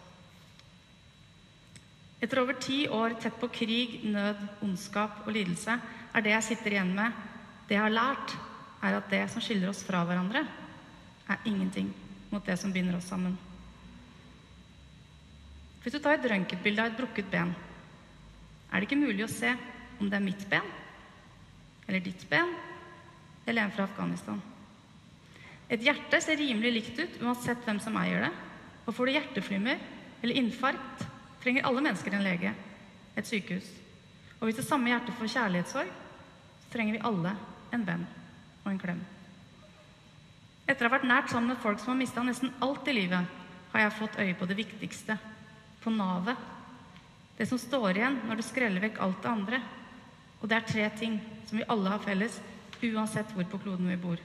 Etter 2.24 2.40
over 2.40 2.56
ti 2.56 2.86
år 2.88 3.18
tett 3.20 3.36
på 3.36 3.50
krig, 3.52 3.98
nød, 4.08 4.40
ondskap 4.64 5.26
og 5.26 5.34
lidelse 5.36 5.76
er 6.14 6.24
det 6.24 6.32
jeg 6.32 6.46
sitter 6.46 6.76
igjen 6.76 6.94
med 6.96 7.12
det 7.68 7.76
jeg 7.76 7.84
har 7.84 7.92
lært, 7.92 8.32
er 8.84 8.96
at 8.96 9.10
det 9.12 9.22
som 9.32 9.44
skiller 9.44 9.68
oss 9.70 9.82
fra 9.84 10.02
hverandre, 10.08 10.44
er 11.28 11.44
ingenting 11.48 11.90
mot 12.30 12.44
det 12.44 12.56
som 12.60 12.72
binder 12.72 12.96
oss 12.96 13.08
sammen. 13.08 13.36
Hvis 15.82 15.92
du 15.92 16.00
tar 16.00 16.16
et 16.16 16.26
røntgenbilde 16.28 16.80
av 16.80 16.92
et 16.92 16.98
brukket 16.98 17.28
ben, 17.32 17.52
er 18.74 18.82
det 18.82 18.88
ikke 18.88 18.98
mulig 18.98 19.22
å 19.22 19.30
se 19.30 19.52
om 20.00 20.08
det 20.10 20.18
er 20.18 20.24
mitt 20.24 20.42
ben, 20.50 20.66
eller 21.86 22.02
ditt 22.02 22.24
ben, 22.26 22.50
eller 23.46 23.62
en 23.62 23.72
fra 23.76 23.86
Afghanistan. 23.86 24.40
Et 25.70 25.80
hjerte 25.80 26.18
ser 26.20 26.40
rimelig 26.40 26.72
likt 26.74 26.98
ut 26.98 27.20
uansett 27.22 27.62
hvem 27.64 27.78
som 27.80 27.96
eier 28.02 28.26
det. 28.26 28.32
Og 28.84 28.96
får 28.96 29.06
du 29.06 29.14
hjerteflimmer 29.14 29.80
eller 30.24 30.40
infarkt, 30.40 31.06
trenger 31.40 31.66
alle 31.68 31.84
mennesker 31.84 32.16
en 32.16 32.24
lege, 32.24 32.52
et 33.16 33.28
sykehus. 33.28 33.66
Og 34.40 34.48
hvis 34.48 34.58
det 34.58 34.66
samme 34.66 34.90
hjertet 34.90 35.16
får 35.18 35.32
kjærlighetssorg, 35.36 35.92
så 36.64 36.72
trenger 36.72 36.96
vi 36.96 37.04
alle 37.06 37.34
en 37.72 37.86
venn 37.86 38.06
og 38.64 38.72
en 38.72 38.80
klem. 38.80 39.02
Etter 40.64 40.86
å 40.86 40.88
ha 40.88 40.96
vært 40.96 41.08
nært 41.08 41.30
sammen 41.32 41.52
med 41.52 41.60
folk 41.62 41.80
som 41.80 41.92
har 41.92 42.00
mista 42.00 42.24
nesten 42.24 42.52
alt 42.64 42.88
i 42.88 42.96
livet, 42.96 43.40
har 43.72 43.84
jeg 43.84 43.96
fått 43.98 44.18
øye 44.22 44.36
på 44.38 44.48
det 44.48 44.56
viktigste, 44.58 45.16
på 45.84 45.92
navet. 45.92 46.40
Det 47.38 47.46
som 47.50 47.58
står 47.58 47.98
igjen 47.98 48.20
når 48.28 48.38
du 48.38 48.44
skreller 48.46 48.82
vekk 48.84 49.00
alt 49.02 49.22
det 49.22 49.30
andre. 49.30 49.60
Og 50.40 50.50
det 50.50 50.58
er 50.58 50.68
tre 50.68 50.88
ting 50.98 51.18
som 51.48 51.58
vi 51.58 51.66
alle 51.72 51.90
har 51.90 52.02
felles, 52.04 52.38
uansett 52.84 53.30
hvor 53.32 53.46
på 53.48 53.60
kloden 53.62 53.88
vi 53.88 53.96
bor. 53.96 54.20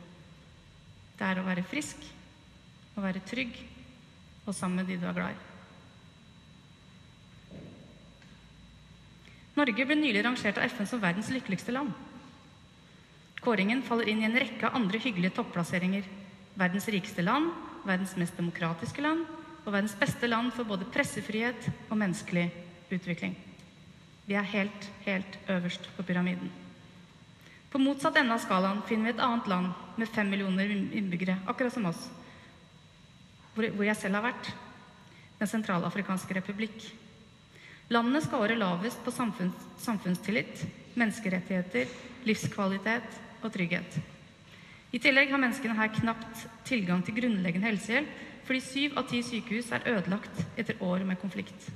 Det 1.19 1.25
er 1.25 1.39
å 1.39 1.45
være 1.45 1.63
frisk, 1.67 2.03
å 2.95 3.03
være 3.03 3.23
trygg 3.27 3.55
og 4.45 4.55
sammen 4.55 4.81
med 4.81 4.91
de 4.91 4.99
du 4.99 5.07
er 5.07 5.15
glad 5.15 5.31
i. 5.35 5.45
Norge 9.59 9.85
ble 9.87 9.97
nylig 9.99 10.23
rangert 10.23 10.59
av 10.59 10.69
FN 10.71 10.87
som 10.87 11.01
verdens 11.01 11.31
lykkeligste 11.33 11.73
land. 11.75 11.91
Kåringen 13.43 13.81
faller 13.87 14.07
inn 14.11 14.21
i 14.23 14.27
en 14.27 14.37
rekke 14.39 14.71
andre 14.75 14.99
hyggelige 14.99 15.35
topplasseringer. 15.39 16.07
Verdens 16.59 16.87
rikeste 16.91 17.23
land, 17.23 17.51
verdens 17.87 18.15
mest 18.19 18.35
demokratiske 18.39 19.03
land 19.03 19.23
og 19.65 19.71
verdens 19.73 19.95
beste 19.99 20.27
land 20.27 20.51
for 20.55 20.67
både 20.67 20.87
pressefrihet 20.91 21.67
og 21.89 21.97
menneskelig 21.99 22.47
utvikling. 22.95 23.35
Vi 24.29 24.37
er 24.37 24.45
helt, 24.45 24.89
helt 25.05 25.37
øverst 25.49 25.89
på 25.97 26.03
pyramiden. 26.05 26.51
På 27.69 27.81
motsatt 27.81 28.17
ende 28.17 28.33
av 28.33 28.41
skalaen 28.41 28.81
finner 28.89 29.09
vi 29.09 29.15
et 29.15 29.23
annet 29.25 29.47
land 29.49 29.73
med 29.97 30.09
fem 30.09 30.29
millioner 30.29 30.69
innbyggere, 30.73 31.37
akkurat 31.49 31.73
som 31.73 31.85
oss, 31.89 32.07
hvor 33.53 33.85
jeg 33.85 33.97
selv 33.97 34.17
har 34.17 34.29
vært. 34.31 34.51
Den 35.39 35.49
sentralafrikanske 35.49 36.35
republikk. 36.35 36.87
Landet 37.89 38.25
scorer 38.25 38.57
lavest 38.57 39.01
på 39.05 39.13
samfunns, 39.13 39.57
samfunnstillit, 39.81 40.65
menneskerettigheter, 40.99 41.89
livskvalitet 42.27 43.19
og 43.41 43.53
trygghet. 43.53 43.99
I 44.93 45.01
tillegg 45.01 45.29
har 45.29 45.41
menneskene 45.41 45.77
her 45.77 45.91
knapt 45.93 46.47
tilgang 46.65 47.03
til 47.05 47.17
grunnleggende 47.17 47.69
helsehjelp, 47.69 48.09
fordi 48.45 48.61
syv 48.65 48.97
av 48.97 49.05
ti 49.09 49.21
sykehus 49.25 49.69
er 49.77 49.85
ødelagt 49.91 50.41
etter 50.57 50.81
år 50.85 51.05
med 51.05 51.21
konflikt. 51.21 51.69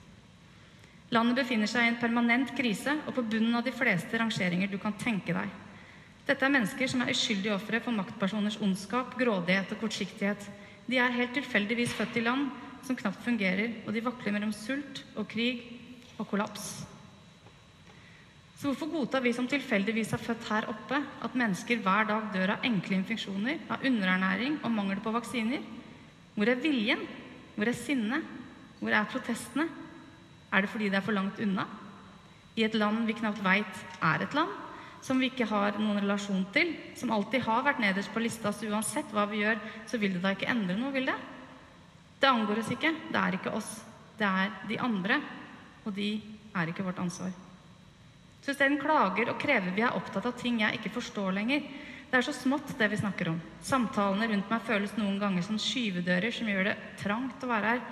Landet 1.13 1.37
befinner 1.43 1.69
seg 1.69 1.85
i 1.85 1.91
en 1.91 1.99
permanent 2.01 2.53
krise 2.57 2.95
og 3.03 3.13
på 3.13 3.25
bunnen 3.35 3.53
av 3.59 3.65
de 3.65 3.73
fleste 3.75 4.17
rangeringer 4.17 4.71
du 4.71 4.79
kan 4.81 4.95
tenke 4.97 5.35
deg. 5.35 5.51
Dette 6.25 6.45
er 6.47 6.53
mennesker 6.53 6.89
som 6.89 7.03
er 7.03 7.11
uskyldige 7.11 7.53
ofre 7.53 7.81
for 7.83 7.93
maktpersoners 7.93 8.57
ondskap, 8.63 9.13
grådighet 9.19 9.75
og 9.75 9.81
kortsiktighet. 9.83 10.45
De 10.87 10.97
er 10.97 11.13
helt 11.13 11.35
tilfeldigvis 11.35 11.93
født 11.97 12.17
i 12.17 12.23
land 12.23 12.47
som 12.87 12.97
knapt 12.97 13.21
fungerer, 13.23 13.75
og 13.85 13.93
de 13.93 14.03
vakler 14.03 14.33
mellom 14.35 14.55
sult 14.55 15.03
og 15.19 15.27
krig 15.29 15.61
og 16.17 16.25
kollaps. 16.31 16.71
Så 18.57 18.71
hvorfor 18.71 18.89
godtar 18.93 19.23
vi 19.25 19.35
som 19.35 19.47
tilfeldigvis 19.51 20.15
er 20.15 20.23
født 20.23 20.47
her 20.47 20.69
oppe, 20.71 20.97
at 20.97 21.35
mennesker 21.35 21.83
hver 21.83 22.07
dag 22.07 22.31
dør 22.33 22.55
av 22.55 22.65
enkle 22.65 22.95
infeksjoner, 23.01 23.59
av 23.67 23.83
underernæring 23.83 24.61
og 24.63 24.71
mangel 24.71 25.03
på 25.03 25.11
vaksiner? 25.13 25.61
Hvor 26.33 26.49
er 26.49 26.63
viljen? 26.63 27.03
Hvor 27.57 27.69
er 27.69 27.77
sinnet? 27.77 28.23
Hvor 28.79 28.95
er 28.95 29.09
protestene? 29.11 29.67
Er 30.53 30.63
det 30.63 30.69
fordi 30.69 30.91
det 30.91 30.99
er 30.99 31.05
for 31.05 31.15
langt 31.17 31.39
unna? 31.41 31.65
I 32.55 32.67
et 32.67 32.75
land 32.77 33.07
vi 33.09 33.15
knapt 33.17 33.41
veit 33.43 33.79
er 34.01 34.23
et 34.23 34.35
land? 34.37 34.51
Som 35.03 35.19
vi 35.19 35.31
ikke 35.31 35.49
har 35.49 35.75
noen 35.81 35.99
relasjon 35.99 36.45
til? 36.55 36.75
Som 36.95 37.11
alltid 37.11 37.43
har 37.43 37.65
vært 37.65 37.81
nederst 37.83 38.13
på 38.13 38.21
lista, 38.23 38.53
så 38.53 38.69
uansett 38.69 39.09
hva 39.11 39.25
vi 39.27 39.41
gjør, 39.41 39.59
så 39.89 39.99
vil 39.99 40.13
det 40.15 40.21
da 40.23 40.31
ikke 40.35 40.51
endre 40.53 40.77
noe, 40.79 40.93
vil 40.93 41.09
det? 41.09 41.17
Det 42.21 42.29
angår 42.29 42.61
oss 42.61 42.71
ikke. 42.71 42.93
Det 43.09 43.19
er 43.19 43.35
ikke 43.35 43.55
oss. 43.57 43.71
Det 44.19 44.29
er 44.29 44.53
de 44.69 44.77
andre. 44.79 45.17
Og 45.83 45.91
de 45.97 46.13
er 46.55 46.69
ikke 46.71 46.85
vårt 46.85 47.01
ansvar. 47.03 47.33
Så 48.43 48.53
isteden 48.53 48.79
klager 48.79 49.31
og 49.31 49.39
krever 49.41 49.73
vi 49.75 49.83
er 49.83 49.95
opptatt 49.95 50.29
av 50.29 50.37
ting 50.39 50.61
jeg 50.61 50.79
ikke 50.79 50.93
forstår 50.99 51.35
lenger. 51.35 51.65
Det 52.11 52.19
er 52.19 52.25
så 52.27 52.35
smått, 52.35 52.75
det 52.77 52.89
vi 52.91 52.99
snakker 52.99 53.31
om. 53.31 53.39
Samtalene 53.65 54.27
rundt 54.29 54.51
meg 54.51 54.65
føles 54.67 54.91
noen 54.99 55.15
ganger 55.19 55.43
som 55.43 55.59
skyvedører 55.59 56.35
som 56.35 56.51
gjør 56.51 56.69
det 56.69 56.75
trangt 57.01 57.43
å 57.43 57.49
være 57.49 57.71
her. 57.71 57.85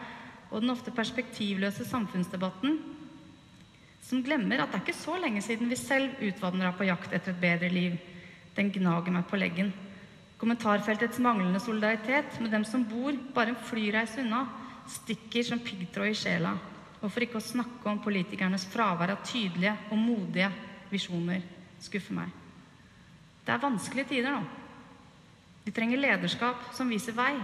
Og 0.52 0.62
den 0.62 0.74
ofte 0.74 0.92
perspektivløse 0.92 1.86
samfunnsdebatten 1.88 2.80
Som 4.02 4.24
glemmer 4.26 4.60
at 4.60 4.72
det 4.72 4.80
er 4.80 4.84
ikke 4.86 4.98
så 4.98 5.16
lenge 5.22 5.44
siden 5.46 5.70
vi 5.70 5.78
selv 5.80 6.18
utvandra 6.26 6.74
på 6.76 6.88
jakt 6.88 7.14
etter 7.14 7.32
et 7.32 7.42
bedre 7.42 7.70
liv. 7.70 8.00
Den 8.58 8.72
gnager 8.74 9.14
meg 9.14 9.28
på 9.30 9.38
leggen. 9.40 9.70
Kommentarfeltets 10.42 11.22
manglende 11.22 11.62
solidaritet 11.62 12.40
med 12.42 12.50
dem 12.52 12.66
som 12.66 12.84
bor 12.90 13.14
bare 13.36 13.54
en 13.54 13.62
flyreise 13.70 14.24
unna, 14.24 14.42
stikker 14.90 15.46
som 15.46 15.62
piggtråd 15.62 16.10
i 16.10 16.18
sjela. 16.18 16.56
Og 17.02 17.12
for 17.12 17.24
ikke 17.24 17.38
å 17.38 17.46
snakke 17.46 17.88
om 17.88 18.02
politikernes 18.02 18.66
fravær 18.74 19.14
av 19.14 19.22
tydelige 19.26 19.76
og 19.94 20.02
modige 20.02 20.50
visjoner 20.90 21.46
skuffer 21.82 22.18
meg. 22.18 22.34
Det 23.46 23.54
er 23.54 23.64
vanskelige 23.64 24.10
tider 24.16 24.34
nå. 24.34 24.42
Vi 25.62 25.74
trenger 25.74 26.02
lederskap 26.02 26.72
som 26.74 26.90
viser 26.90 27.16
vei. 27.16 27.36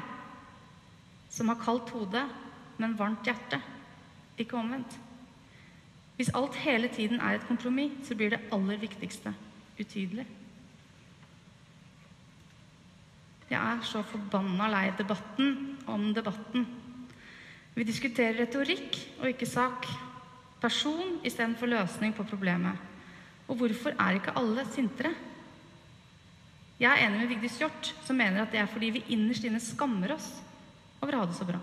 Som 1.29 1.53
har 1.53 1.61
kaldt 1.61 1.93
hode, 1.93 2.25
men 2.77 2.97
varmt 2.97 3.25
hjerte. 3.27 3.59
Ikke 4.37 4.57
omvendt. 4.57 4.99
Hvis 6.17 6.33
alt 6.33 6.55
hele 6.63 6.89
tiden 6.89 7.21
er 7.21 7.37
et 7.37 7.47
kompromiss, 7.47 8.07
så 8.07 8.15
blir 8.17 8.33
det 8.33 8.41
aller 8.53 8.79
viktigste 8.81 9.33
utydelig. 9.77 10.25
Jeg 13.47 13.59
er 13.61 13.85
så 13.87 14.01
forbanna 14.03 14.67
lei 14.67 14.89
debatten 14.97 15.77
om 15.87 16.09
debatten. 16.13 16.65
Vi 17.77 17.85
diskuterer 17.85 18.41
retorikk 18.41 18.97
og 19.21 19.29
ikke 19.29 19.47
sak. 19.47 19.87
Person 20.59 21.19
istedenfor 21.23 21.69
løsning 21.69 22.15
på 22.17 22.25
problemet. 22.27 22.75
Og 23.47 23.55
hvorfor 23.61 23.93
er 23.93 24.17
ikke 24.17 24.33
alle 24.35 24.65
sintere? 24.73 25.13
Jeg 26.79 26.91
er 26.91 27.07
enig 27.07 27.21
med 27.21 27.29
Vigdis 27.31 27.57
Hjorth, 27.61 27.93
som 28.05 28.17
mener 28.17 28.41
at 28.41 28.51
det 28.51 28.59
er 28.59 28.69
fordi 28.69 28.89
vi 28.97 29.05
innerst 29.13 29.45
inne 29.47 29.61
skammer 29.63 30.17
oss 30.17 30.27
over 31.01 31.15
å 31.15 31.21
ha 31.23 31.29
det 31.29 31.37
så 31.37 31.47
bra. 31.47 31.61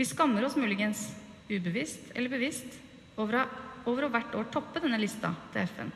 Vi 0.00 0.04
skammer 0.08 0.44
oss 0.46 0.56
muligens 0.56 1.10
ubevisst 1.50 2.14
eller 2.14 2.32
bevisst 2.32 2.78
over 3.20 3.42
over 3.84 4.06
å 4.06 4.08
hvert 4.14 4.32
år 4.38 4.46
toppe 4.48 4.80
denne 4.80 4.96
lista 4.96 5.28
til 5.52 5.66
FN, 5.68 5.90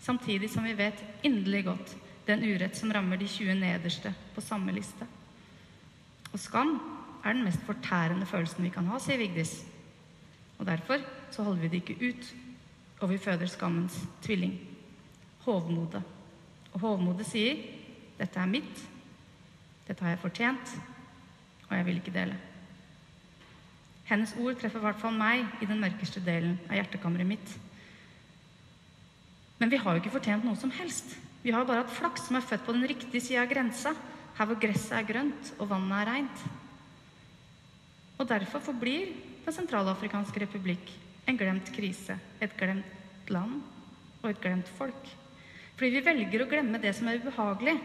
samtidig 0.00 0.48
som 0.48 0.64
vi 0.64 0.72
vet 0.78 1.02
inderlig 1.28 1.66
godt 1.66 1.92
den 2.24 2.46
urett 2.46 2.78
som 2.78 2.92
rammer 2.92 3.20
de 3.20 3.28
20 3.28 3.58
nederste 3.60 4.14
på 4.32 4.44
samme 4.44 4.72
liste. 4.72 5.04
Og 6.32 6.40
skam 6.40 6.72
er 7.20 7.36
den 7.36 7.44
mest 7.44 7.60
fortærende 7.68 8.28
følelsen 8.32 8.64
vi 8.64 8.72
kan 8.72 8.88
ha, 8.88 8.96
sier 8.96 9.20
Vigdis. 9.20 9.58
Og 10.56 10.64
derfor 10.64 11.04
så 11.28 11.44
holder 11.44 11.66
vi 11.66 11.72
det 11.74 11.82
ikke 11.82 12.00
ut, 12.00 12.34
og 13.00 13.12
vi 13.12 13.20
føder 13.20 13.50
skammens 13.50 13.98
tvilling, 14.24 14.56
hovmodet. 15.44 16.00
Og 16.72 16.80
hovmodet 16.80 17.28
sier, 17.28 17.60
'Dette 18.16 18.40
er 18.40 18.46
mitt. 18.46 18.86
Dette 19.88 20.04
har 20.04 20.16
jeg 20.16 20.24
fortjent, 20.24 20.80
og 21.68 21.76
jeg 21.76 21.86
vil 21.86 22.00
ikke 22.00 22.16
dele'. 22.16 22.49
Hennes 24.10 24.32
ord 24.42 24.58
treffer 24.58 24.82
i 24.82 24.86
hvert 24.88 24.98
fall 24.98 25.14
meg 25.14 25.62
i 25.62 25.68
den 25.70 25.78
mørkeste 25.78 26.22
delen 26.26 26.56
av 26.66 26.74
hjertekammeret 26.80 27.28
mitt. 27.28 27.52
Men 29.60 29.70
vi 29.70 29.78
har 29.78 29.94
jo 29.94 30.02
ikke 30.02 30.16
fortjent 30.16 30.46
noe 30.46 30.58
som 30.58 30.72
helst. 30.74 31.14
Vi 31.44 31.52
har 31.54 31.62
jo 31.62 31.68
bare 31.68 31.84
hatt 31.84 31.94
flaks 31.94 32.26
som 32.26 32.38
er 32.38 32.44
født 32.46 32.64
på 32.66 32.74
den 32.74 32.88
riktige 32.90 33.22
sida 33.22 33.44
av 33.44 33.52
grensa, 33.52 33.94
her 34.36 34.48
hvor 34.48 34.58
gresset 34.60 34.96
er 34.98 35.06
grønt 35.06 35.52
og 35.58 35.70
vannet 35.70 36.00
er 36.00 36.10
reint. 36.10 36.42
Og 38.20 38.28
derfor 38.28 38.64
forblir 38.70 39.12
Den 39.40 39.54
sentralafrikanske 39.56 40.42
republikk 40.42 40.90
en 41.26 41.38
glemt 41.40 41.70
krise, 41.72 42.18
et 42.44 42.52
glemt 42.60 43.30
land 43.32 43.62
og 44.20 44.26
et 44.28 44.40
glemt 44.42 44.68
folk. 44.76 45.08
Fordi 45.78 45.94
vi 45.94 46.02
velger 46.04 46.44
å 46.44 46.48
glemme 46.50 46.78
det 46.78 46.92
som 46.94 47.08
er 47.08 47.22
ubehagelig. 47.22 47.78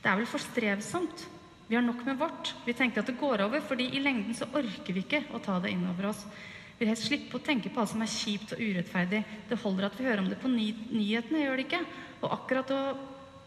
Det 0.00 0.08
er 0.08 0.16
vel 0.16 0.30
for 0.30 0.40
strevsomt. 0.40 1.26
Vi 1.68 1.76
har 1.76 1.82
nok 1.84 2.04
med 2.04 2.16
vårt. 2.18 2.54
Vi 2.64 2.72
tenker 2.72 3.02
at 3.02 3.10
det 3.10 3.18
går 3.20 3.42
over, 3.44 3.60
fordi 3.60 3.90
i 3.92 4.00
lengden 4.00 4.34
så 4.34 4.48
orker 4.56 4.94
vi 4.96 5.04
ikke 5.04 5.26
å 5.36 5.40
ta 5.44 5.58
det 5.60 5.74
inn 5.74 5.84
over 5.90 6.08
oss. 6.10 6.22
Vi 6.78 6.84
vil 6.84 6.92
helst 6.92 7.08
slippe 7.10 7.36
å 7.36 7.44
tenke 7.44 7.68
på 7.74 7.82
alt 7.82 7.90
som 7.92 8.02
er 8.04 8.08
kjipt 8.08 8.54
og 8.54 8.62
urettferdig. 8.62 9.20
Det 9.50 9.58
holder 9.60 9.88
at 9.88 9.98
vi 9.98 10.06
hører 10.06 10.22
om 10.22 10.30
det 10.30 10.38
på 10.40 10.48
ny 10.48 10.70
nyhetene, 10.94 11.42
gjør 11.42 11.58
det 11.58 11.66
ikke? 11.66 11.80
Og 12.22 12.36
akkurat 12.38 12.72
å, 12.72 12.78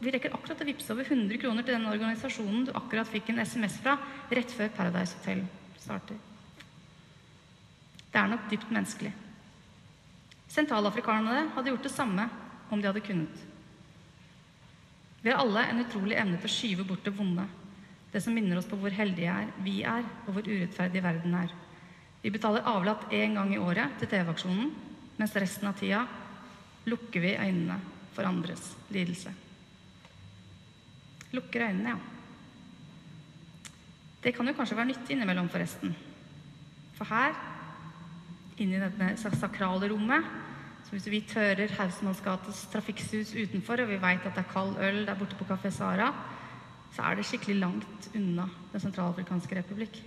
vi 0.03 0.13
rekker 0.13 0.35
akkurat 0.35 0.61
å 0.61 0.67
vippse 0.67 0.93
over 0.93 1.07
100 1.07 1.39
kroner 1.41 1.65
til 1.65 1.77
den 1.77 1.87
organisasjonen 1.89 2.67
du 2.67 2.73
akkurat 2.77 3.09
fikk 3.09 3.31
en 3.31 3.41
SMS 3.41 3.79
fra 3.81 3.95
rett 4.29 4.53
før 4.53 4.69
Paradise 4.75 5.17
Hotel 5.17 5.41
starter. 5.81 6.19
Det 8.11 8.19
er 8.19 8.29
nok 8.29 8.49
dypt 8.51 8.69
menneskelig. 8.69 9.13
Sentralafrikanerne 10.51 11.55
hadde 11.55 11.71
gjort 11.71 11.87
det 11.87 11.93
samme 11.95 12.27
om 12.69 12.81
de 12.81 12.91
hadde 12.91 13.05
kunnet. 13.07 13.47
Vi 15.21 15.31
har 15.31 15.39
alle 15.39 15.63
en 15.71 15.81
utrolig 15.85 16.19
evne 16.19 16.37
til 16.41 16.49
å 16.49 16.53
skyve 16.53 16.85
bort 16.85 17.05
det 17.07 17.15
vonde, 17.15 17.47
det 18.11 18.21
som 18.23 18.35
minner 18.35 18.59
oss 18.59 18.67
på 18.67 18.79
hvor 18.79 18.93
heldige 18.93 19.31
er, 19.31 19.51
vi 19.63 19.81
er, 19.87 20.03
og 20.25 20.35
hvor 20.35 20.47
urettferdig 20.47 21.03
verden 21.03 21.35
er. 21.39 21.53
Vi 22.21 22.31
betaler 22.33 22.67
avlatt 22.67 23.07
én 23.15 23.37
gang 23.37 23.53
i 23.55 23.61
året 23.61 23.95
til 23.99 24.11
TV-aksjonen, 24.11 24.73
mens 25.17 25.37
resten 25.39 25.69
av 25.69 25.77
tida 25.79 26.03
lukker 26.89 27.23
vi 27.23 27.37
øynene 27.37 27.77
for 28.15 28.27
andres 28.27 28.73
lidelse. 28.91 29.31
Lukker 31.31 31.67
øynene, 31.69 31.95
ja. 31.95 31.99
Det 34.21 34.35
kan 34.35 34.47
jo 34.47 34.53
kanskje 34.53 34.77
være 34.77 34.91
nyttig 34.91 35.15
innimellom, 35.15 35.49
forresten. 35.49 35.95
For 36.97 37.09
her, 37.09 37.33
inni 38.61 38.77
dette 38.77 39.31
sakrale 39.39 39.89
rommet, 39.89 40.27
så 40.85 40.93
hvis 40.93 41.07
vi 41.09 41.23
tører 41.25 41.71
Hausmannsgates 41.77 42.67
trafikksus 42.73 43.31
utenfor, 43.33 43.81
og 43.81 43.89
vi 43.89 44.01
veit 44.01 44.25
at 44.27 44.35
det 44.35 44.43
er 44.43 44.51
kald 44.51 44.77
øl 44.77 45.05
der 45.07 45.17
borte 45.17 45.37
på 45.39 45.47
Kafé 45.49 45.71
Sara, 45.73 46.11
så 46.91 47.05
er 47.07 47.15
det 47.17 47.25
skikkelig 47.27 47.59
langt 47.59 48.09
unna 48.15 48.47
Den 48.71 48.83
sentralafrikanske 48.83 49.55
republikk. 49.55 49.97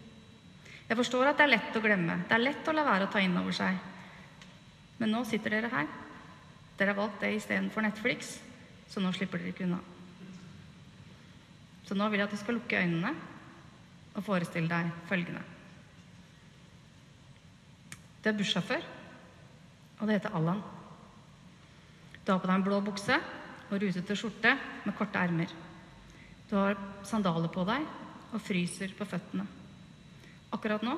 Jeg 0.88 0.96
forstår 0.96 1.30
at 1.30 1.38
det 1.38 1.44
er 1.46 1.52
lett 1.54 1.76
å 1.76 1.82
glemme. 1.84 2.16
Det 2.28 2.36
er 2.36 2.42
lett 2.44 2.68
å 2.68 2.72
la 2.76 2.84
være 2.84 3.06
å 3.06 3.12
ta 3.12 3.20
inn 3.24 3.36
over 3.40 3.52
seg. 3.56 3.76
Men 5.00 5.12
nå 5.12 5.24
sitter 5.28 5.56
dere 5.56 5.72
her. 5.72 5.88
Dere 6.78 6.92
har 6.92 6.98
valgt 6.98 7.20
det 7.22 7.34
istedenfor 7.36 7.84
Netflix, 7.84 8.38
så 8.90 9.00
nå 9.00 9.12
slipper 9.14 9.40
dere 9.40 9.54
ikke 9.54 9.66
unna. 9.68 9.80
Så 11.84 11.96
nå 11.96 12.08
vil 12.10 12.20
jeg 12.20 12.28
at 12.28 12.34
du 12.34 12.40
skal 12.40 12.58
lukke 12.58 12.80
øynene 12.80 13.12
og 14.14 14.24
forestille 14.24 14.70
deg 14.70 14.90
følgende. 15.08 15.42
Du 18.24 18.30
er 18.30 18.38
bussjåfør, 18.38 18.86
og 20.00 20.08
det 20.08 20.16
heter 20.18 20.36
Allan. 20.36 20.62
Du 22.24 22.32
har 22.32 22.40
på 22.40 22.48
deg 22.48 22.56
en 22.56 22.64
blå 22.64 22.80
bukse 22.84 23.18
og 23.68 23.76
rutete 23.80 24.16
skjorte 24.16 24.56
med 24.84 24.96
korte 24.96 25.20
ermer. 25.20 25.52
Du 26.48 26.56
har 26.56 26.76
sandaler 27.06 27.48
på 27.52 27.64
deg 27.68 27.86
og 28.34 28.42
fryser 28.42 28.92
på 28.98 29.06
føttene. 29.08 29.46
Akkurat 30.54 30.84
nå 30.84 30.94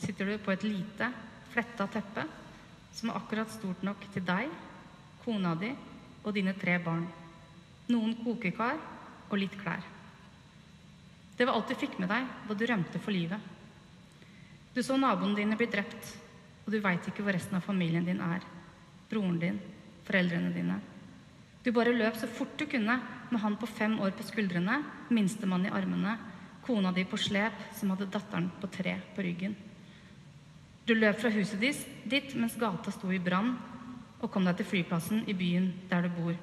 sitter 0.00 0.32
du 0.32 0.38
på 0.42 0.52
et 0.54 0.64
lite, 0.66 1.10
fletta 1.52 1.86
teppe 1.90 2.24
som 2.94 3.10
er 3.10 3.20
akkurat 3.20 3.52
stort 3.52 3.84
nok 3.86 4.02
til 4.12 4.24
deg, 4.26 4.50
kona 5.22 5.54
di 5.58 5.70
og 6.24 6.34
dine 6.34 6.54
tre 6.58 6.76
barn. 6.82 7.06
Noen 7.90 8.16
kokekar 8.24 8.78
og 9.30 9.38
litt 9.38 9.56
klær. 9.60 9.84
Det 11.36 11.46
var 11.46 11.56
alt 11.56 11.70
du 11.70 11.78
fikk 11.78 11.96
med 12.00 12.10
deg 12.10 12.26
da 12.48 12.56
du 12.56 12.66
rømte 12.68 13.00
for 13.00 13.14
livet. 13.14 13.40
Du 14.74 14.82
så 14.86 14.98
naboene 15.00 15.38
dine 15.38 15.56
bli 15.58 15.66
drept, 15.70 16.10
og 16.66 16.74
du 16.74 16.78
veit 16.82 17.06
ikke 17.08 17.24
hvor 17.24 17.34
resten 17.34 17.56
av 17.58 17.64
familien 17.66 18.04
din 18.06 18.20
er. 18.22 18.44
Broren 19.10 19.38
din, 19.40 19.56
foreldrene 20.06 20.52
dine. 20.54 20.76
Du 21.64 21.72
bare 21.74 21.94
løp 21.96 22.18
så 22.18 22.28
fort 22.30 22.52
du 22.58 22.66
kunne 22.70 22.98
med 23.30 23.40
han 23.40 23.56
på 23.56 23.66
fem 23.66 23.98
år 24.00 24.12
på 24.16 24.26
skuldrene, 24.26 24.80
minstemann 25.10 25.66
i 25.66 25.72
armene, 25.72 26.16
kona 26.66 26.92
di 26.92 27.04
på 27.08 27.18
slep 27.18 27.56
som 27.76 27.90
hadde 27.94 28.10
datteren 28.10 28.50
på 28.60 28.70
tre 28.70 28.96
på 29.14 29.24
ryggen. 29.24 29.56
Du 30.86 30.94
løp 30.94 31.20
fra 31.20 31.30
huset 31.30 31.60
ditt 32.10 32.34
mens 32.34 32.56
gata 32.58 32.90
sto 32.90 33.10
i 33.12 33.22
brann, 33.22 33.54
og 34.20 34.30
kom 34.30 34.44
deg 34.44 34.58
til 34.58 34.68
flyplassen 34.68 35.22
i 35.30 35.34
byen 35.36 35.70
der 35.88 36.04
du 36.04 36.10
bor. 36.16 36.34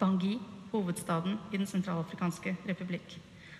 Bangui, 0.00 0.38
hovedstaden 0.72 1.38
i 1.52 1.58
Den 1.58 1.66
sentralafrikanske 1.66 2.56
republikk. 2.66 3.18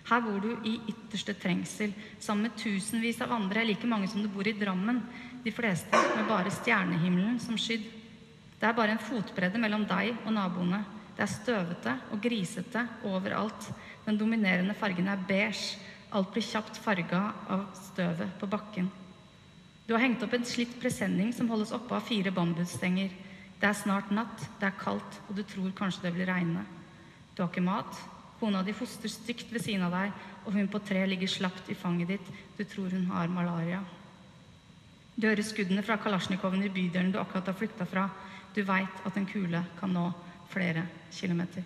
Her 0.09 0.21
bor 0.25 0.39
du 0.41 0.55
i 0.65 0.79
ytterste 0.89 1.35
trengsel 1.37 1.93
sammen 2.19 2.47
med 2.47 2.57
tusenvis 2.57 3.21
av 3.21 3.31
andre, 3.35 3.63
like 3.65 3.87
mange 3.87 4.09
som 4.09 4.23
det 4.23 4.31
bor 4.33 4.47
i 4.47 4.55
Drammen, 4.57 5.03
de 5.43 5.51
fleste 5.53 5.97
med 6.15 6.27
bare 6.29 6.53
stjernehimmelen 6.53 7.37
som 7.39 7.57
skydd. 7.57 7.85
Det 8.59 8.67
er 8.67 8.77
bare 8.77 8.95
en 8.95 9.05
fotbredde 9.05 9.61
mellom 9.61 9.85
deg 9.89 10.17
og 10.25 10.33
naboene. 10.33 10.81
Det 11.21 11.27
er 11.27 11.35
støvete 11.37 11.91
og 12.09 12.17
grisete 12.17 12.81
overalt. 13.05 13.67
Den 14.07 14.17
dominerende 14.17 14.73
fargen 14.73 15.05
er 15.05 15.19
beige. 15.29 15.75
Alt 16.17 16.31
blir 16.33 16.41
kjapt 16.41 16.79
farga 16.81 17.19
av 17.45 17.67
støvet 17.77 18.31
på 18.41 18.47
bakken. 18.49 18.87
Du 19.85 19.93
har 19.93 20.01
hengt 20.01 20.23
opp 20.25 20.33
en 20.33 20.47
slitt 20.49 20.73
presenning 20.81 21.29
som 21.29 21.51
holdes 21.53 21.75
oppe 21.77 21.93
av 21.93 22.07
fire 22.07 22.33
bambusstenger. 22.33 23.13
Det 23.61 23.69
er 23.69 23.77
snart 23.77 24.09
natt, 24.09 24.47
det 24.57 24.65
er 24.71 24.79
kaldt, 24.81 25.19
og 25.27 25.37
du 25.37 25.43
tror 25.45 25.69
kanskje 25.77 26.07
det 26.07 26.13
vil 26.15 26.25
regne. 26.25 26.65
Du 27.35 27.43
har 27.43 27.51
ikke 27.51 27.67
mat. 27.69 28.01
Kona 28.39 28.65
di 28.65 28.73
foster 28.73 29.13
stygt 29.13 29.53
ved 29.53 29.61
siden 29.61 29.85
av 29.85 29.93
deg, 29.93 30.17
og 30.47 30.57
hun 30.57 30.73
på 30.73 30.81
tre 30.89 31.05
ligger 31.05 31.29
slapt 31.29 31.69
i 31.69 31.77
fanget 31.77 32.15
ditt. 32.15 32.33
Du 32.57 32.65
tror 32.65 32.89
hun 32.89 33.05
har 33.13 33.29
malaria. 33.29 33.83
Du 35.13 35.29
hører 35.29 35.45
skuddene 35.45 35.85
fra 35.85 36.01
kalasjnikoven 36.01 36.65
i 36.65 36.73
bydelen 36.73 37.13
du 37.13 37.21
akkurat 37.21 37.53
har 37.53 37.61
flykta 37.61 37.85
fra. 37.85 38.09
Du 38.57 38.63
veit 38.65 39.05
at 39.05 39.21
en 39.21 39.29
kule 39.29 39.61
kan 39.77 39.93
nå 39.93 40.09
flere 40.51 40.85
kilometer. 41.13 41.63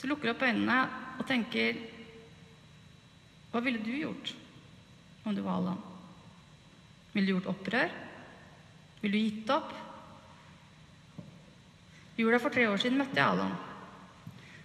Du 0.00 0.06
lukker 0.10 0.30
opp 0.30 0.42
øynene 0.46 0.80
og 1.18 1.26
tenker 1.26 1.78
Hva 3.50 3.62
ville 3.64 3.80
du 3.82 3.94
gjort 3.96 4.34
om 5.26 5.34
du 5.34 5.40
var 5.42 5.58
Allan? 5.58 5.78
Ville 7.14 7.26
du 7.26 7.32
gjort 7.34 7.48
opprør? 7.54 7.94
Ville 9.00 9.16
du 9.16 9.22
gitt 9.22 9.50
opp? 9.50 9.72
Jula 12.16 12.38
for 12.40 12.54
tre 12.54 12.68
år 12.70 12.78
siden 12.80 13.00
møtte 13.00 13.18
jeg 13.18 13.26
Allan. 13.26 13.56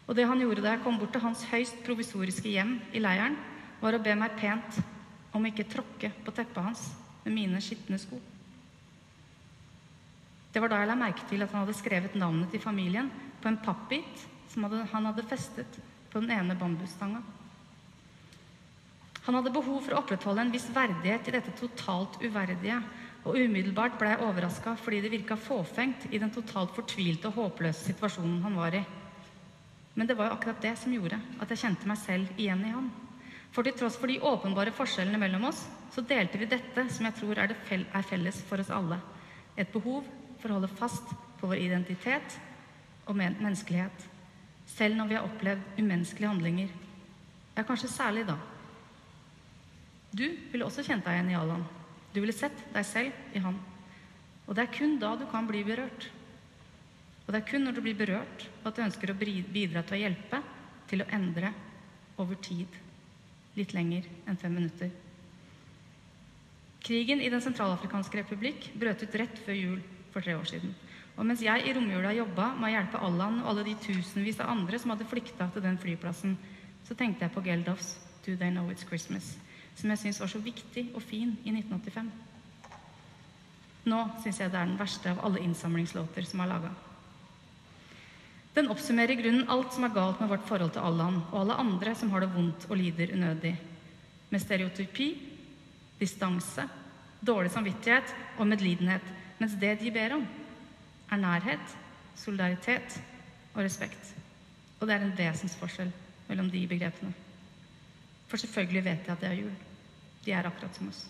Og 0.08 0.18
det 0.18 0.28
han 0.28 0.40
gjorde 0.44 0.64
da 0.64 0.76
jeg 0.76 0.84
kom 0.84 1.00
bort 1.00 1.14
til 1.16 1.24
hans 1.24 1.46
høyst 1.50 1.82
provisoriske 1.88 2.52
hjem 2.52 2.78
i 2.94 3.02
leiren, 3.02 3.38
var 3.82 3.96
å 3.98 4.04
be 4.04 4.14
meg 4.20 4.36
pent 4.38 4.82
om 5.34 5.48
ikke 5.48 5.70
tråkke 5.72 6.12
på 6.26 6.36
teppet 6.36 6.64
hans 6.68 6.86
med 7.24 7.34
mine 7.38 7.64
skitne 7.64 7.98
sko. 8.02 8.20
Det 10.52 10.60
var 10.60 10.72
da 10.72 10.82
jeg 10.82 10.90
la 10.92 10.98
merke 11.00 11.26
til 11.30 11.44
at 11.44 11.54
han 11.54 11.64
hadde 11.64 11.78
skrevet 11.78 12.16
navnet 12.20 12.52
til 12.52 12.64
familien 12.64 13.08
på 13.42 13.48
en 13.48 13.60
pappbit 13.64 14.26
som 14.52 14.66
han 14.68 15.08
hadde 15.08 15.28
festet 15.30 15.78
på 16.12 16.20
den 16.20 16.32
ene 16.36 16.58
bambusstanga. 16.60 17.22
Han 19.26 19.38
hadde 19.38 19.54
behov 19.54 19.84
for 19.86 19.94
å 19.94 20.02
opprettholde 20.02 20.44
en 20.44 20.52
viss 20.54 20.66
verdighet 20.74 21.30
i 21.30 21.34
dette 21.36 21.54
totalt 21.56 22.18
uverdige, 22.24 22.80
og 23.22 23.38
umiddelbart 23.38 24.00
ble 24.02 24.16
jeg 24.16 24.26
overraska 24.26 24.74
fordi 24.82 25.04
det 25.04 25.12
virka 25.14 25.38
fåfengt 25.38 26.08
i 26.10 26.20
den 26.20 26.34
totalt 26.34 26.74
fortvilte 26.74 27.30
og 27.30 27.38
håpløse 27.38 27.86
situasjonen 27.86 28.42
han 28.44 28.58
var 28.58 28.80
i. 28.80 28.82
Men 29.94 30.10
det 30.10 30.18
var 30.18 30.30
jo 30.32 30.38
akkurat 30.40 30.64
det 30.64 30.74
som 30.82 30.94
gjorde 30.96 31.20
at 31.40 31.54
jeg 31.54 31.62
kjente 31.62 31.88
meg 31.88 32.00
selv 32.02 32.40
igjen 32.40 32.66
i 32.66 32.74
ham. 32.74 32.90
For 33.52 33.68
til 33.68 33.76
tross 33.78 34.00
for 34.00 34.10
de 34.10 34.18
åpenbare 34.26 34.74
forskjellene 34.74 35.20
mellom 35.22 35.50
oss, 35.52 35.66
så 35.94 36.02
delte 36.08 36.40
vi 36.40 36.48
dette 36.50 36.88
som 36.90 37.06
jeg 37.06 37.18
tror 37.20 37.44
er, 37.44 37.54
fel 37.68 37.84
er 37.94 38.08
felles 38.08 38.42
for 38.48 38.64
oss 38.64 38.72
alle. 38.74 38.98
Et 39.60 39.70
behov 39.70 40.08
for 40.42 40.52
å 40.52 40.60
holde 40.60 40.72
fast 40.76 41.14
på 41.40 41.50
vår 41.50 41.62
identitet 41.64 42.38
og 43.10 43.18
menneskelighet. 43.18 44.08
Selv 44.70 44.98
når 44.98 45.10
vi 45.10 45.18
har 45.18 45.28
opplevd 45.28 45.80
umenneskelige 45.80 46.32
handlinger. 46.32 46.72
Ja, 47.56 47.66
kanskje 47.68 47.92
særlig 47.92 48.26
da. 48.30 48.38
Du 50.12 50.26
ville 50.52 50.66
også 50.68 50.84
kjent 50.86 51.06
deg 51.06 51.18
igjen 51.18 51.32
i 51.32 51.38
Allan. 51.40 51.64
Du 52.12 52.20
ville 52.20 52.36
sett 52.36 52.66
deg 52.74 52.88
selv 52.88 53.36
i 53.36 53.42
han. 53.44 53.58
Og 54.48 54.56
det 54.58 54.66
er 54.66 54.74
kun 54.76 54.98
da 55.00 55.14
du 55.20 55.26
kan 55.32 55.48
bli 55.48 55.64
berørt. 55.68 56.10
Og 57.26 57.32
det 57.32 57.42
er 57.42 57.48
kun 57.48 57.64
når 57.64 57.78
du 57.78 57.84
blir 57.86 57.96
berørt, 57.96 58.48
at 58.66 58.76
du 58.76 58.84
ønsker 58.84 59.14
å 59.14 59.20
bidra 59.20 59.86
til 59.86 59.98
å 59.98 60.02
hjelpe, 60.02 60.42
til 60.92 61.04
å 61.04 61.10
endre 61.16 61.54
over 62.20 62.36
tid. 62.44 62.68
Litt 63.56 63.76
lenger 63.76 64.08
enn 64.28 64.40
fem 64.40 64.54
minutter. 64.56 64.92
Krigen 66.82 67.22
i 67.22 67.30
Den 67.30 67.44
sentralafrikanske 67.44 68.24
republikk 68.24 68.72
brøt 68.80 69.04
ut 69.06 69.18
rett 69.22 69.40
før 69.46 69.56
jul 69.56 69.82
for 70.14 70.22
tre 70.22 70.36
år 70.38 70.48
siden. 70.50 70.74
Og 71.18 71.26
mens 71.28 71.44
jeg 71.44 71.66
i 71.68 71.74
romjula 71.76 72.14
jobba 72.16 72.52
med 72.56 72.70
å 72.70 72.74
hjelpe 72.76 73.02
Allan 73.04 73.42
og 73.42 73.52
alle 73.52 73.66
de 73.68 73.76
tusenvis 73.84 74.40
av 74.42 74.52
andre 74.54 74.80
som 74.80 74.94
hadde 74.94 75.08
flykta 75.10 75.50
til 75.54 75.64
den 75.66 75.80
flyplassen, 75.82 76.38
så 76.88 76.98
tenkte 76.98 77.26
jeg 77.26 77.34
på 77.36 77.44
Geldofs 77.46 77.98
'Do 78.26 78.36
They 78.36 78.50
Know 78.50 78.70
It's 78.72 78.86
Christmas', 78.88 79.36
som 79.76 79.90
jeg 79.90 80.00
syns 80.00 80.20
var 80.20 80.28
så 80.28 80.40
viktig 80.40 80.92
og 80.96 81.02
fin 81.02 81.38
i 81.44 81.52
1985. 81.52 82.12
Nå 83.86 84.00
syns 84.24 84.40
jeg 84.40 84.52
det 84.52 84.60
er 84.60 84.66
den 84.66 84.80
verste 84.80 85.12
av 85.12 85.26
alle 85.26 85.42
innsamlingslåter 85.42 86.26
som 86.26 86.40
er 86.40 86.48
laga. 86.48 86.72
Den 88.56 88.68
oppsummerer 88.68 89.12
i 89.12 89.22
grunnen 89.22 89.50
alt 89.50 89.74
som 89.74 89.84
er 89.88 89.94
galt 89.96 90.20
med 90.20 90.30
vårt 90.30 90.48
forhold 90.48 90.74
til 90.76 90.84
Allan 90.84 91.22
og 91.32 91.40
alle 91.40 91.54
andre 91.54 91.96
som 91.96 92.12
har 92.12 92.20
det 92.22 92.34
vondt 92.34 92.68
og 92.70 92.78
lider 92.78 93.14
unødig. 93.16 93.56
Med 94.30 94.42
stereotypi, 94.42 95.08
distanse, 96.00 96.68
dårlig 97.22 97.52
samvittighet 97.52 98.14
og 98.38 98.48
medlidenhet 98.48 99.06
mens 99.42 99.58
det 99.58 99.80
de 99.82 99.92
ber 99.94 100.14
om, 100.20 100.26
er 101.12 101.18
nærhet, 101.18 101.74
solidaritet 102.16 103.00
og 103.56 103.64
respekt. 103.66 104.14
Og 104.80 104.88
det 104.88 104.96
er 104.96 105.06
en 105.06 105.18
vesensforskjell 105.18 105.90
mellom 106.30 106.50
de 106.54 106.62
begrepene. 106.70 107.14
For 108.30 108.38
selvfølgelig 108.38 108.86
vet 108.86 109.08
jeg 109.08 109.16
at 109.16 109.24
det 109.24 109.30
er 109.30 109.40
jul. 109.42 109.56
De 110.26 110.32
er 110.32 110.48
akkurat 110.48 110.78
som 110.78 110.92
oss. 110.94 111.02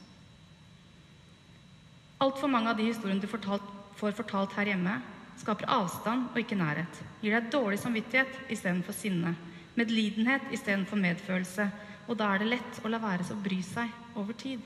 Altfor 2.22 2.48
mange 2.48 2.72
av 2.72 2.78
de 2.78 2.88
historiene 2.88 3.22
du 3.22 3.28
fortalt, 3.28 3.66
får 4.00 4.16
fortalt 4.18 4.56
her 4.58 4.72
hjemme, 4.72 4.96
skaper 5.42 5.70
avstand 5.74 6.30
og 6.32 6.40
ikke 6.40 6.58
nærhet. 6.58 7.00
Gir 7.22 7.36
deg 7.36 7.52
dårlig 7.54 7.80
samvittighet 7.82 8.52
istedenfor 8.54 8.96
sinne. 8.96 9.36
Medlidenhet 9.76 10.52
istedenfor 10.54 11.02
medfølelse. 11.02 11.68
Og 12.08 12.18
da 12.20 12.32
er 12.32 12.42
det 12.42 12.52
lett 12.56 12.82
å 12.84 12.92
la 12.92 13.00
være 13.02 13.28
å 13.34 13.42
bry 13.44 13.60
seg 13.66 13.92
over 14.20 14.38
tid. 14.38 14.62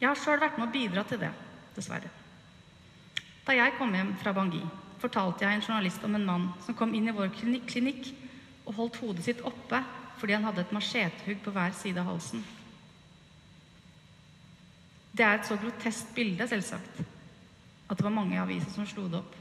Jeg 0.00 0.08
har 0.10 0.18
sjøl 0.20 0.40
vært 0.42 0.58
med 0.60 0.68
å 0.68 0.72
bidra 0.74 1.04
til 1.08 1.20
det, 1.22 1.32
dessverre. 1.76 2.10
Da 3.46 3.54
jeg 3.56 3.76
kom 3.78 3.94
hjem 3.94 4.12
fra 4.20 4.34
Bangui, 4.36 4.64
fortalte 5.00 5.46
jeg 5.46 5.56
en 5.56 5.64
journalist 5.64 6.04
om 6.04 6.16
en 6.18 6.26
mann 6.26 6.46
som 6.64 6.76
kom 6.76 6.92
inn 6.96 7.08
i 7.08 7.14
vår 7.14 7.30
klinikk 7.36 8.10
og 8.66 8.74
holdt 8.80 9.00
hodet 9.02 9.24
sitt 9.28 9.42
oppe 9.46 9.80
fordi 10.16 10.32
han 10.32 10.46
hadde 10.48 10.62
et 10.64 10.72
machetehugg 10.72 11.42
på 11.44 11.52
hver 11.52 11.74
side 11.76 12.00
av 12.00 12.08
halsen. 12.08 12.44
Det 15.16 15.24
er 15.24 15.38
et 15.38 15.48
så 15.48 15.56
grotesk 15.60 16.12
bilde, 16.16 16.44
selvsagt, 16.48 17.02
at 17.86 17.96
det 17.96 18.04
var 18.04 18.14
mange 18.14 18.36
i 18.36 18.40
avisa 18.40 18.72
som 18.72 18.88
slo 18.88 19.06
det 19.12 19.20
opp. 19.20 19.36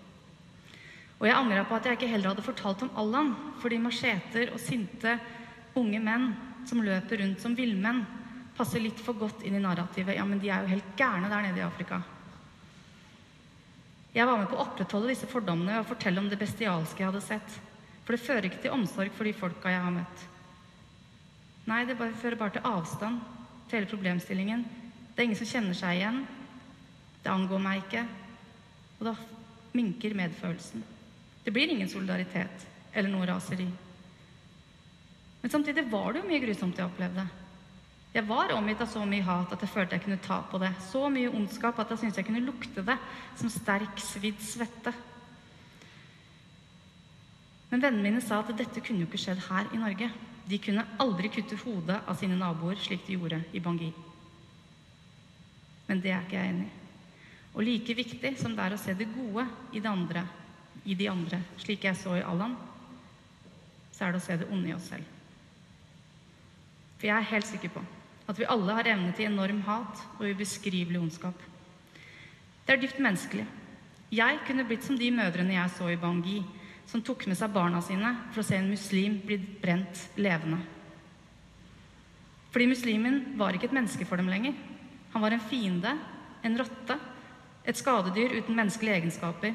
Og 1.16 1.26
jeg 1.28 1.36
angra 1.36 1.64
på 1.68 1.78
at 1.78 1.88
jeg 1.88 1.98
ikke 1.98 2.12
heller 2.12 2.34
hadde 2.34 2.44
fortalt 2.46 2.84
om 2.86 2.92
Allan, 3.00 3.32
fordi 3.64 3.80
macheter 3.80 4.52
og 4.54 4.60
sinte 4.60 5.16
unge 5.80 6.00
menn 6.04 6.30
som 6.68 6.84
løper 6.84 7.24
rundt 7.24 7.44
som 7.44 7.56
villmenn, 7.56 8.04
passer 8.56 8.84
litt 8.84 9.00
for 9.04 9.18
godt 9.20 9.44
inn 9.44 9.58
i 9.58 9.64
narrativet. 9.64 10.16
Ja, 10.16 10.26
men 10.28 10.40
de 10.40 10.50
er 10.52 10.64
jo 10.64 10.76
helt 10.76 10.94
gærne 10.98 11.30
der 11.32 11.44
nede 11.44 11.60
i 11.62 11.66
Afrika. 11.66 12.02
Jeg 14.16 14.28
var 14.30 14.40
med 14.40 14.48
på 14.48 14.56
å 14.56 14.64
opprettholde 14.64 15.12
disse 15.12 15.28
fordommene 15.28 15.82
og 15.82 15.90
fortelle 15.90 16.22
om 16.22 16.30
det 16.32 16.40
bestialske 16.40 17.04
jeg 17.04 17.10
hadde 17.10 17.24
sett. 17.26 17.58
For 18.06 18.16
det 18.16 18.24
fører 18.24 18.48
ikke 18.48 18.62
til 18.64 18.76
omsorg 18.76 19.12
for 19.16 19.28
de 19.28 19.36
folka 19.36 19.74
jeg 19.74 19.84
har 19.84 19.92
møtt. 19.92 20.26
Nei, 21.66 21.82
det 21.90 21.98
bare, 22.00 22.16
fører 22.16 22.40
bare 22.40 22.56
til 22.56 22.68
avstand 22.70 23.20
til 23.68 23.80
hele 23.80 23.90
problemstillingen. 23.92 24.64
Det 25.12 25.20
er 25.20 25.28
ingen 25.28 25.40
som 25.40 25.50
kjenner 25.50 25.76
seg 25.76 26.00
igjen. 26.00 26.22
Det 27.26 27.34
angår 27.34 27.64
meg 27.64 27.82
ikke. 27.82 28.06
Og 29.00 29.10
da 29.10 29.16
minker 29.76 30.16
medfølelsen. 30.16 30.84
Det 31.44 31.54
blir 31.54 31.74
ingen 31.74 31.90
solidaritet 31.92 32.68
eller 32.96 33.12
noe 33.12 33.28
raseri. 33.28 33.68
Men 35.42 35.52
samtidig 35.52 35.90
var 35.92 36.14
det 36.14 36.24
jo 36.24 36.30
mye 36.30 36.44
grusomt 36.46 36.80
jeg 36.80 36.88
opplevde. 36.88 37.26
Jeg 38.16 38.24
var 38.30 38.54
omgitt 38.56 38.80
av 38.80 38.88
så 38.88 39.02
mye 39.04 39.26
hat 39.28 39.52
at 39.52 39.64
jeg 39.66 39.74
følte 39.74 39.98
jeg 39.98 40.06
kunne 40.06 40.24
ta 40.24 40.38
på 40.48 40.60
det. 40.62 40.70
Så 40.88 41.02
mye 41.12 41.34
ondskap 41.36 41.82
at 41.82 41.90
jeg 41.92 42.00
syntes 42.00 42.22
jeg 42.22 42.28
kunne 42.30 42.46
lukte 42.46 42.84
det 42.88 42.96
som 43.36 43.50
sterk, 43.52 44.00
svidd 44.00 44.40
svette. 44.40 44.94
Men 47.74 47.84
vennene 47.84 48.06
mine 48.06 48.22
sa 48.24 48.38
at 48.40 48.54
dette 48.56 48.80
kunne 48.80 49.04
jo 49.04 49.10
ikke 49.10 49.20
skjedd 49.20 49.42
her 49.50 49.68
i 49.76 49.80
Norge. 49.82 50.08
De 50.48 50.60
kunne 50.64 50.86
aldri 51.04 51.32
kutte 51.34 51.58
hodet 51.60 51.98
av 52.08 52.16
sine 52.22 52.38
naboer 52.40 52.80
slik 52.80 53.04
de 53.04 53.18
gjorde 53.18 53.42
i 53.52 53.60
Bangui. 53.66 53.90
Men 55.90 56.00
det 56.00 56.14
er 56.14 56.24
ikke 56.24 56.40
jeg 56.40 56.54
enig 56.54 56.70
i. 56.70 56.78
Og 57.56 57.68
like 57.68 57.98
viktig 58.00 58.32
som 58.40 58.56
det 58.56 58.64
er 58.64 58.78
å 58.78 58.80
se 58.80 58.96
det 58.96 59.10
gode 59.12 59.44
i, 59.74 59.82
det 59.82 59.92
andre, 59.92 60.24
i 60.88 60.96
de 60.96 61.10
andre, 61.12 61.42
slik 61.60 61.84
jeg 61.88 62.00
så 62.00 62.16
i 62.16 62.24
Allan, 62.24 62.56
så 63.92 64.08
er 64.08 64.16
det 64.16 64.24
å 64.24 64.26
se 64.30 64.40
det 64.40 64.50
onde 64.52 64.72
i 64.72 64.76
oss 64.76 64.88
selv. 64.92 65.12
For 66.96 67.10
jeg 67.10 67.16
er 67.18 67.32
helt 67.34 67.52
sikker 67.52 67.76
på 67.76 67.84
at 68.26 68.40
vi 68.40 68.48
alle 68.50 68.78
har 68.78 68.88
evne 68.90 69.14
til 69.14 69.30
enorm 69.30 69.62
hat 69.68 70.02
og 70.18 70.26
ubeskrivelig 70.26 71.00
ondskap. 71.00 71.38
Det 72.66 72.74
er 72.74 72.82
dypt 72.82 73.02
menneskelig. 73.02 73.46
Jeg 74.16 74.40
kunne 74.48 74.66
blitt 74.66 74.86
som 74.86 74.98
de 74.98 75.12
mødrene 75.14 75.58
jeg 75.58 75.74
så 75.76 75.90
i 75.92 76.00
Bangui, 76.02 76.40
som 76.90 77.02
tok 77.02 77.26
med 77.30 77.38
seg 77.38 77.54
barna 77.54 77.82
sine 77.82 78.12
for 78.32 78.42
å 78.42 78.46
se 78.46 78.58
en 78.58 78.70
muslim 78.70 79.20
bli 79.26 79.38
brent 79.62 80.08
levende. 80.22 80.62
Fordi 82.54 82.70
muslimen 82.72 83.20
var 83.38 83.54
ikke 83.54 83.68
et 83.68 83.76
menneske 83.76 84.06
for 84.08 84.22
dem 84.22 84.30
lenger. 84.32 84.56
Han 85.14 85.24
var 85.24 85.36
en 85.36 85.44
fiende, 85.44 85.92
en 86.46 86.58
rotte, 86.58 86.96
et 87.66 87.78
skadedyr 87.78 88.38
uten 88.38 88.56
menneskelige 88.56 89.02
egenskaper. 89.02 89.54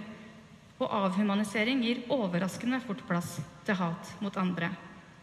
Og 0.80 0.92
avhumanisering 0.98 1.82
gir 1.84 2.02
overraskende 2.12 2.80
fort 2.84 3.02
plass 3.08 3.38
til 3.64 3.78
hat 3.78 4.14
mot 4.20 4.36
andre. 4.40 4.70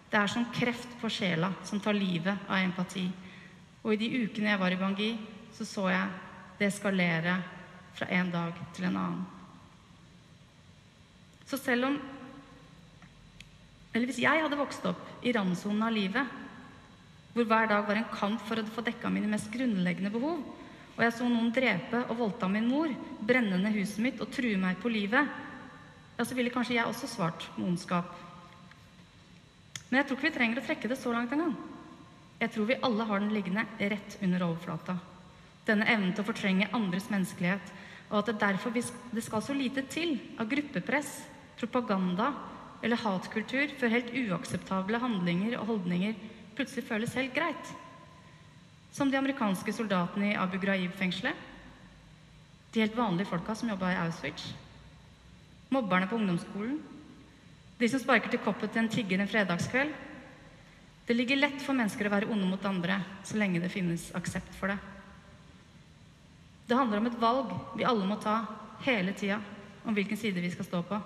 Det 0.07 0.19
er 0.19 0.31
som 0.31 0.47
kreft 0.55 0.97
på 1.01 1.11
sjela 1.11 1.51
som 1.67 1.81
tar 1.83 1.97
livet 1.97 2.47
av 2.47 2.61
empati. 2.61 3.05
Og 3.87 3.93
i 3.95 3.99
de 4.01 4.25
ukene 4.27 4.51
jeg 4.51 4.59
var 4.59 4.73
i 4.75 4.79
Bangui, 4.79 5.13
så 5.55 5.63
så 5.63 5.85
jeg 5.87 6.15
det 6.59 6.67
eskalere 6.67 7.37
fra 7.95 8.09
en 8.11 8.31
dag 8.33 8.57
til 8.75 8.89
en 8.89 8.97
annen. 8.99 9.21
Så 11.47 11.57
selv 11.57 11.87
om 11.87 11.99
Eller 13.95 14.05
hvis 14.05 14.19
jeg 14.21 14.41
hadde 14.43 14.59
vokst 14.59 14.83
opp 14.85 15.23
i 15.25 15.31
randsonen 15.33 15.81
av 15.81 15.93
livet, 15.95 16.33
hvor 17.33 17.47
hver 17.49 17.69
dag 17.71 17.87
var 17.87 17.97
en 17.97 18.11
kamp 18.11 18.43
for 18.45 18.59
å 18.59 18.65
få 18.75 18.83
dekka 18.85 19.09
mine 19.09 19.29
mest 19.31 19.47
grunnleggende 19.49 20.11
behov, 20.13 20.43
og 20.97 21.01
jeg 21.01 21.15
så 21.15 21.25
noen 21.25 21.49
drepe 21.55 22.03
og 22.03 22.19
voldta 22.19 22.49
min 22.51 22.67
mor, 22.69 22.93
brenne 23.25 23.57
ned 23.57 23.73
huset 23.73 24.03
mitt 24.03 24.21
og 24.21 24.29
true 24.35 24.59
meg 24.61 24.77
på 24.83 24.91
livet, 24.91 25.31
ja, 26.17 26.25
så 26.25 26.37
ville 26.37 26.53
kanskje 26.53 26.75
jeg 26.75 26.85
også 26.85 27.09
svart 27.09 27.47
med 27.55 27.71
ondskap. 27.71 28.11
Men 29.87 30.01
jeg 30.01 30.09
tror 30.09 30.19
ikke 30.19 30.29
vi 30.29 30.35
trenger 30.35 30.61
å 30.61 30.67
trekke 30.67 30.91
det 30.91 30.99
så 30.99 31.15
langt 31.15 31.33
engang. 31.33 31.55
Jeg 32.37 32.53
tror 32.53 32.67
vi 32.69 32.77
alle 32.85 33.05
har 33.09 33.21
den 33.23 33.33
liggende 33.33 33.65
rett 33.79 34.17
under 34.21 34.45
overflata. 34.45 34.97
Denne 35.65 35.87
evnen 35.89 36.13
til 36.13 36.23
å 36.23 36.27
fortrenge 36.27 36.69
andres 36.75 37.09
menneskelighet, 37.11 37.73
og 38.09 38.19
at 38.19 38.29
det 38.29 38.37
derfor 38.43 38.75
det 38.75 39.23
skal 39.25 39.43
så 39.43 39.55
lite 39.57 39.83
til 39.91 40.15
av 40.39 40.47
gruppepress, 40.51 41.25
propaganda 41.57 42.31
eller 42.85 43.01
hatkultur 43.01 43.73
før 43.79 43.91
helt 43.91 44.13
uakseptable 44.13 44.99
handlinger 45.01 45.57
og 45.57 45.71
holdninger 45.71 46.13
plutselig 46.57 46.85
føles 46.87 47.15
helt 47.17 47.33
greit. 47.35 47.73
Som 48.93 49.11
de 49.11 49.17
amerikanske 49.19 49.73
soldatene 49.73 50.31
i 50.31 50.37
Abu 50.39 50.57
Ghraib-fengselet. 50.61 51.35
De 52.73 52.81
helt 52.81 52.97
vanlige 52.97 53.29
folka 53.29 53.55
som 53.55 53.69
jobba 53.69 53.91
i 53.93 53.99
Auschwitz. 54.05 54.51
Mobberne 55.73 56.07
på 56.09 56.17
ungdomsskolen. 56.17 56.77
De 57.77 57.89
som 57.89 58.01
sparker 58.01 58.31
til 58.33 58.41
koppet 58.41 58.71
til 58.73 58.83
en 58.83 58.89
tigger 58.89 59.21
en 59.21 59.29
fredagskveld. 59.29 59.91
Det 61.07 61.15
ligger 61.15 61.39
lett 61.39 61.61
for 61.63 61.77
mennesker 61.77 62.09
å 62.09 62.11
være 62.11 62.27
onde 62.33 62.49
mot 62.49 62.65
andre 62.67 62.99
så 63.23 63.37
lenge 63.39 63.61
det 63.63 63.71
finnes 63.71 64.09
aksept 64.17 64.57
for 64.59 64.67
det. 64.67 64.75
Det 66.67 66.75
handler 66.75 66.99
om 66.99 67.07
et 67.07 67.21
valg 67.21 67.53
vi 67.79 67.87
alle 67.87 68.07
må 68.09 68.17
ta 68.19 68.41
hele 68.83 69.13
tida 69.15 69.39
om 69.87 69.95
hvilken 69.95 70.19
side 70.19 70.43
vi 70.43 70.51
skal 70.51 70.67
stå 70.67 70.81
på. 70.89 70.99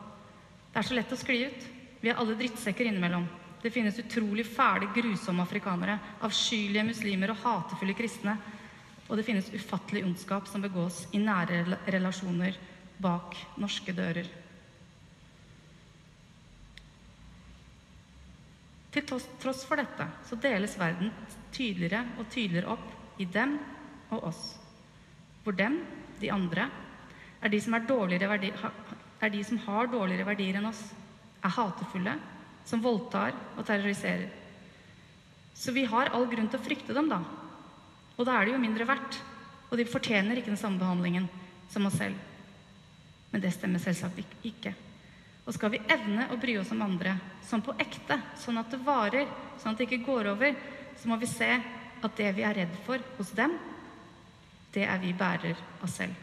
Det 0.73 0.81
er 0.81 0.87
så 0.87 0.97
lett 0.97 1.13
å 1.13 1.19
skli 1.19 1.43
ut. 1.45 1.69
Vi 2.01 2.09
er 2.09 2.17
alle 2.17 2.33
drittsekker 2.39 2.89
innimellom. 2.89 3.27
Det 3.61 3.69
finnes 3.69 3.99
utrolig 4.01 4.47
fæle, 4.49 4.89
grusomme 4.95 5.45
afrikanere, 5.45 5.99
avskyelige 6.25 6.87
muslimer 6.87 7.35
og 7.35 7.43
hatefulle 7.43 7.93
kristne. 7.93 8.33
Og 9.05 9.19
det 9.19 9.27
finnes 9.27 9.53
ufattelig 9.53 10.01
ondskap 10.07 10.49
som 10.49 10.65
begås 10.65 11.03
i 11.13 11.21
nære 11.21 11.61
relasjoner 11.93 12.57
bak 12.97 13.37
norske 13.61 13.93
dører. 13.93 14.40
Til 18.91 19.05
tross 19.07 19.63
for 19.67 19.79
dette 19.79 20.07
så 20.27 20.37
deles 20.43 20.75
verden 20.79 21.13
tydeligere 21.55 22.03
og 22.19 22.27
tydeligere 22.31 22.73
opp 22.73 23.21
i 23.21 23.27
dem 23.29 23.55
og 24.11 24.25
oss. 24.31 24.41
Hvor 25.43 25.55
dem, 25.55 25.79
de 26.19 26.31
andre, 26.31 26.67
er 27.41 27.49
de 27.49 27.61
som, 27.63 27.73
er 27.73 28.27
verdi, 28.27 28.51
er 29.21 29.29
de 29.29 29.43
som 29.43 29.61
har 29.65 29.89
dårligere 29.89 30.27
verdier 30.27 30.59
enn 30.59 30.69
oss, 30.69 30.81
er 31.41 31.55
hatefulle, 31.55 32.17
som 32.65 32.83
voldtar 32.83 33.33
og 33.57 33.65
terroriserer. 33.65 34.29
Så 35.55 35.73
vi 35.73 35.85
har 35.85 36.11
all 36.13 36.27
grunn 36.29 36.49
til 36.49 36.59
å 36.59 36.63
frykte 36.63 36.93
dem, 36.93 37.09
da. 37.09 37.21
Og 38.17 38.27
da 38.27 38.37
er 38.37 38.45
de 38.45 38.55
jo 38.55 38.61
mindre 38.61 38.85
verdt. 38.89 39.17
Og 39.71 39.79
de 39.79 39.87
fortjener 39.87 40.37
ikke 40.37 40.51
den 40.51 40.59
samme 40.59 40.81
behandlingen 40.81 41.29
som 41.71 41.87
oss 41.87 41.97
selv. 41.97 42.17
Men 43.31 43.43
det 43.43 43.53
stemmer 43.55 43.81
selvsagt 43.81 44.19
ikke. 44.45 44.73
Og 45.45 45.55
skal 45.55 45.73
vi 45.73 45.81
evne 45.89 46.27
å 46.31 46.37
bry 46.39 46.55
oss 46.61 46.71
om 46.73 46.83
andre 46.85 47.15
sånn 47.45 47.63
på 47.65 47.75
ekte, 47.81 48.19
sånn 48.39 48.61
at 48.61 48.71
det 48.71 48.81
varer, 48.85 49.29
sånn 49.59 49.73
at 49.73 49.81
det 49.81 49.87
ikke 49.89 50.05
går 50.05 50.31
over, 50.35 50.57
så 50.97 51.09
må 51.09 51.17
vi 51.21 51.29
se 51.29 51.49
at 52.01 52.17
det 52.17 52.29
vi 52.37 52.45
er 52.45 52.61
redd 52.61 52.75
for 52.85 53.01
hos 53.17 53.33
dem, 53.37 53.55
det 54.71 54.85
er 54.87 55.01
vi 55.01 55.13
bærer 55.17 55.57
av 55.81 55.89
selv. 55.91 56.15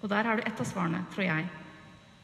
Og 0.00 0.08
der 0.12 0.26
har 0.28 0.36
du 0.36 0.44
et 0.44 0.60
av 0.60 0.68
svarene, 0.68 1.04
tror 1.12 1.26
jeg, 1.26 1.50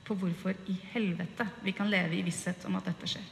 på 0.05 0.17
hvorfor 0.19 0.57
i 0.69 0.77
helvete 0.93 1.47
vi 1.65 1.75
kan 1.77 1.91
leve 1.91 2.19
i 2.19 2.25
visshet 2.27 2.65
om 2.69 2.77
at 2.77 2.89
dette 2.91 3.09
skjer. 3.09 3.29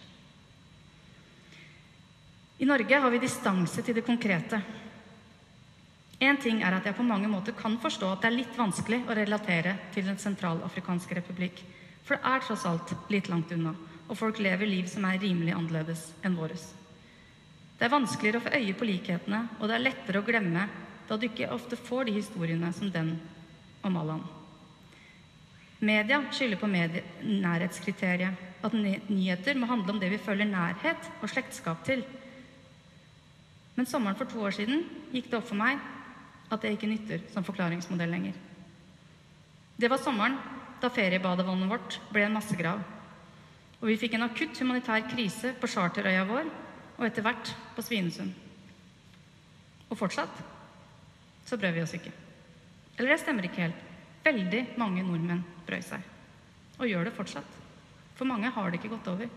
I 2.59 2.67
Norge 2.67 3.01
har 3.01 3.13
vi 3.13 3.21
distanse 3.23 3.83
til 3.87 3.95
det 3.95 4.07
konkrete. 4.07 4.61
Én 6.19 6.39
ting 6.43 6.63
er 6.67 6.75
at 6.75 6.87
jeg 6.87 6.97
på 6.99 7.07
mange 7.07 7.29
måter 7.31 7.55
kan 7.55 7.77
forstå 7.79 8.09
at 8.11 8.25
det 8.25 8.29
er 8.33 8.39
litt 8.41 8.57
vanskelig 8.59 9.05
å 9.07 9.15
relatere 9.15 9.77
til 9.95 10.09
Den 10.09 10.19
sentralafrikanske 10.19 11.15
republikk. 11.15 11.61
For 12.03 12.17
det 12.17 12.27
er 12.27 12.43
tross 12.43 12.65
alt 12.67 12.95
litt 13.13 13.29
langt 13.31 13.53
unna, 13.55 13.75
og 14.09 14.19
folk 14.19 14.41
lever 14.43 14.67
liv 14.67 14.89
som 14.91 15.05
er 15.07 15.21
rimelig 15.23 15.55
annerledes 15.55 16.09
enn 16.27 16.35
våres. 16.39 16.73
Det 17.79 17.87
er 17.87 17.93
vanskeligere 17.93 18.41
å 18.41 18.47
få 18.49 18.55
øye 18.59 18.75
på 18.75 18.89
likhetene, 18.89 19.45
og 19.61 19.69
det 19.69 19.77
er 19.77 19.85
lettere 19.85 20.19
å 20.19 20.27
glemme 20.27 20.65
da 21.09 21.17
du 21.17 21.29
ikke 21.29 21.53
ofte 21.55 21.79
får 21.79 22.09
de 22.09 22.17
historiene 22.17 22.73
som 22.75 22.91
den 22.91 23.13
om 23.87 23.97
Allan. 24.01 24.25
Media 25.79 26.19
skylder 26.35 26.59
på 26.59 26.67
nærhetskriteriet. 26.67 28.47
At 28.59 28.75
nyheter 28.75 29.55
må 29.55 29.69
handle 29.71 29.95
om 29.95 30.01
det 30.03 30.09
vi 30.11 30.19
føler 30.19 30.49
nærhet 30.51 31.05
og 31.23 31.31
slektskap 31.31 31.85
til. 31.87 32.03
Men 33.77 33.87
sommeren 33.87 34.19
for 34.19 34.27
to 34.27 34.43
år 34.43 34.57
siden 34.57 34.83
gikk 35.13 35.31
det 35.31 35.39
opp 35.39 35.47
for 35.53 35.61
meg 35.61 35.79
at 36.49 36.63
det 36.63 36.75
ikke 36.75 36.91
nytter 36.91 37.25
som 37.33 37.45
forklaringsmodell 37.47 38.11
lenger. 38.11 38.37
Det 39.79 39.91
var 39.91 40.01
sommeren 40.03 40.39
da 40.83 40.91
feriebadevannet 40.91 41.71
vårt 41.71 41.99
ble 42.13 42.25
en 42.27 42.37
massegrav. 42.39 42.81
Og 43.79 43.87
vi 43.91 43.99
fikk 44.01 44.17
en 44.17 44.27
akutt 44.27 44.59
humanitær 44.59 45.07
krise 45.11 45.53
på 45.59 45.71
charterøya 45.71 46.25
vår 46.27 46.49
og 46.99 47.05
etter 47.07 47.23
hvert 47.23 47.53
på 47.77 47.85
Svinesund. 47.87 48.33
Og 49.89 49.99
fortsatt 49.99 50.41
så 51.49 51.57
brød 51.57 51.77
vi 51.77 51.85
oss 51.85 51.95
ikke. 51.97 52.13
Eller 52.99 53.15
det 53.15 53.21
stemmer 53.23 53.47
ikke 53.47 53.69
helt. 53.69 53.85
Veldig 54.25 54.65
mange 54.81 55.05
nordmenn 55.07 55.45
brød 55.67 55.85
seg. 55.87 56.03
Og 56.79 56.91
gjør 56.91 57.07
det 57.09 57.15
fortsatt. 57.17 57.55
For 58.19 58.27
mange 58.27 58.51
har 58.51 58.71
det 58.71 58.81
ikke 58.81 58.91
gått 58.97 59.09
over. 59.13 59.31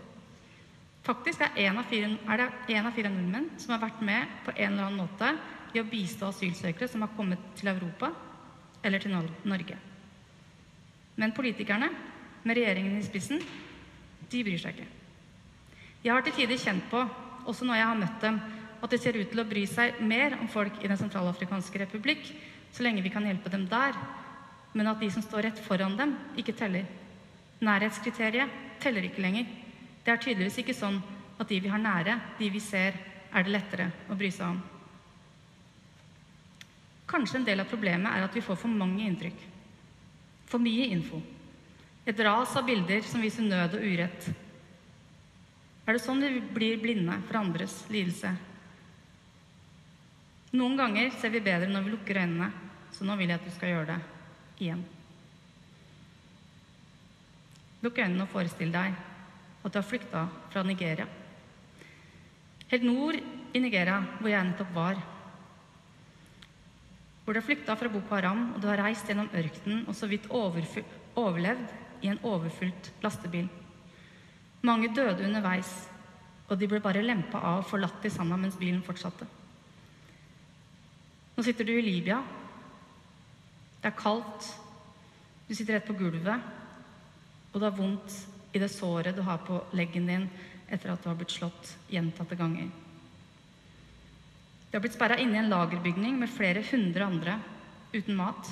Faktisk 1.06 1.40
er, 1.42 1.54
en 1.70 1.82
fire, 1.86 2.10
er 2.30 2.42
det 2.42 2.76
én 2.76 2.86
av 2.86 2.94
fire 2.94 3.10
nordmenn 3.10 3.48
som 3.58 3.74
har 3.74 3.82
vært 3.82 4.02
med 4.06 4.34
på 4.44 4.54
en 4.54 4.72
eller 4.72 4.88
annen 4.88 5.02
måte 5.02 5.30
i 5.72 5.80
å 5.80 5.88
bistå 5.88 6.28
asylsøkere 6.28 6.88
som 6.90 7.04
har 7.04 7.12
kommet 7.16 7.42
til 7.58 7.70
Europa 7.72 8.12
eller 8.82 9.02
til 9.02 9.14
Norge. 9.48 9.76
Men 11.16 11.34
politikerne, 11.36 11.90
med 12.42 12.58
regjeringen 12.58 12.98
i 12.98 13.04
spissen, 13.06 13.38
de 14.30 14.40
bryr 14.42 14.58
seg 14.58 14.74
ikke. 14.74 14.88
Jeg 16.02 16.10
har 16.10 16.24
til 16.26 16.34
tider 16.34 16.58
kjent 16.58 16.88
på, 16.90 17.02
også 17.46 17.66
når 17.66 17.78
jeg 17.78 17.86
har 17.86 18.00
møtt 18.00 18.24
dem, 18.24 18.40
at 18.82 18.90
de 18.90 18.98
ser 18.98 19.18
ut 19.20 19.28
til 19.30 19.42
å 19.42 19.46
bry 19.46 19.62
seg 19.70 20.00
mer 20.02 20.34
om 20.40 20.48
folk 20.50 20.80
i 20.82 20.90
Den 20.90 20.98
sentralafrikanske 20.98 21.84
republikk, 21.84 22.24
så 22.72 22.82
lenge 22.82 23.04
vi 23.04 23.12
kan 23.14 23.26
hjelpe 23.28 23.52
dem 23.52 23.68
der, 23.70 23.94
men 24.72 24.88
at 24.90 24.98
de 24.98 25.10
som 25.12 25.22
står 25.22 25.46
rett 25.46 25.62
foran 25.62 25.94
dem, 25.98 26.16
ikke 26.40 26.56
teller. 26.56 26.88
Nærhetskriteriet 27.62 28.80
teller 28.82 29.06
ikke 29.06 29.22
lenger. 29.22 29.46
Det 30.02 30.10
er 30.10 30.22
tydeligvis 30.24 30.58
ikke 30.64 30.74
sånn 30.74 30.98
at 31.38 31.48
de 31.48 31.60
vi 31.62 31.70
har 31.70 31.78
nære, 31.78 32.18
de 32.40 32.50
vi 32.50 32.60
ser, 32.60 32.96
er 33.32 33.46
det 33.46 33.54
lettere 33.54 33.90
å 34.10 34.18
bry 34.18 34.32
seg 34.32 34.48
om. 34.48 34.71
Kanskje 37.12 37.42
en 37.42 37.44
del 37.44 37.60
av 37.60 37.68
problemet 37.68 38.08
er 38.08 38.24
at 38.24 38.36
vi 38.36 38.44
får 38.44 38.56
for 38.56 38.72
mange 38.72 39.04
inntrykk. 39.04 39.42
For 40.48 40.62
mye 40.62 40.88
info. 40.94 41.20
Et 42.08 42.22
ras 42.24 42.56
av 42.56 42.64
bilder 42.66 43.04
som 43.04 43.20
viser 43.22 43.44
nød 43.44 43.76
og 43.76 43.84
urett. 43.84 44.30
Er 45.84 45.98
det 45.98 46.02
sånn 46.02 46.24
vi 46.24 46.40
blir 46.54 46.80
blinde 46.80 47.18
for 47.28 47.40
andres 47.42 47.76
lidelse? 47.92 48.32
Noen 50.56 50.76
ganger 50.76 51.12
ser 51.18 51.32
vi 51.32 51.44
bedre 51.44 51.70
når 51.70 51.84
vi 51.84 51.94
lukker 51.94 52.20
øynene, 52.22 52.50
så 52.92 53.06
nå 53.08 53.16
vil 53.20 53.32
jeg 53.32 53.40
at 53.40 53.46
du 53.46 53.52
skal 53.54 53.72
gjøre 53.72 53.94
det 53.94 54.64
igjen. 54.64 54.82
Lukk 57.82 57.98
øynene 57.98 58.26
og 58.26 58.32
forestill 58.32 58.72
deg 58.72 58.98
at 59.62 59.72
du 59.72 59.78
har 59.78 59.86
flykta 59.86 60.26
fra 60.52 60.64
Nigeria. 60.66 61.06
Helt 62.72 62.84
nord 62.86 63.18
i 63.52 63.60
Nigeria, 63.60 63.98
hvor 64.20 64.30
jeg 64.32 64.48
nettopp 64.48 64.74
var. 64.74 65.00
Hvor 67.22 67.34
du 67.34 67.38
har 67.38 67.46
flykta 67.46 67.76
fra 67.78 67.90
Boko 67.92 68.14
Haram, 68.16 68.48
og 68.54 68.60
du 68.62 68.66
har 68.66 68.82
reist 68.82 69.06
gjennom 69.06 69.30
ørkenen 69.30 69.84
og 69.86 69.94
så 69.94 70.08
vidt 70.10 70.26
overlevd 70.32 71.74
i 72.02 72.10
en 72.10 72.20
overfylt 72.26 72.90
lastebil. 73.02 73.48
Mange 74.62 74.90
døde 74.94 75.24
underveis, 75.26 75.70
og 76.48 76.58
de 76.58 76.68
ble 76.68 76.82
bare 76.82 77.02
lempa 77.04 77.38
av 77.38 77.62
og 77.62 77.70
forlatt 77.70 78.04
i 78.06 78.10
sanda 78.12 78.36
mens 78.36 78.58
bilen 78.58 78.82
fortsatte. 78.84 79.26
Nå 81.36 81.44
sitter 81.46 81.66
du 81.66 81.72
i 81.76 81.84
Libya 81.84 82.20
det 83.82 83.90
er 83.90 83.98
kaldt. 83.98 84.46
Du 85.48 85.56
sitter 85.58 85.74
rett 85.74 85.88
på 85.88 85.96
gulvet, 85.98 86.44
og 87.50 87.56
det 87.58 87.66
er 87.66 87.74
vondt 87.74 88.14
i 88.54 88.60
det 88.62 88.70
såret 88.70 89.16
du 89.16 89.24
har 89.26 89.40
på 89.42 89.58
leggen 89.74 90.06
din 90.06 90.28
etter 90.70 90.92
at 90.92 91.02
du 91.02 91.08
har 91.10 91.18
blitt 91.18 91.34
slått 91.34 91.72
gjentatte 91.90 92.38
ganger. 92.38 92.68
Du 94.72 94.78
har 94.78 94.80
blitt 94.86 94.94
sperra 94.96 95.18
inne 95.20 95.36
i 95.36 95.40
en 95.42 95.50
lagerbygning 95.52 96.14
med 96.16 96.30
flere 96.32 96.62
hundre 96.64 97.04
andre 97.04 97.34
uten 97.92 98.16
mat. 98.16 98.46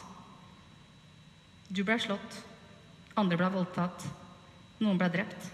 Du 1.72 1.80
ble 1.80 1.96
slått, 1.96 2.34
andre 3.16 3.38
ble 3.40 3.46
voldtatt, 3.54 4.04
noen 4.84 5.00
ble 5.00 5.08
drept. 5.14 5.46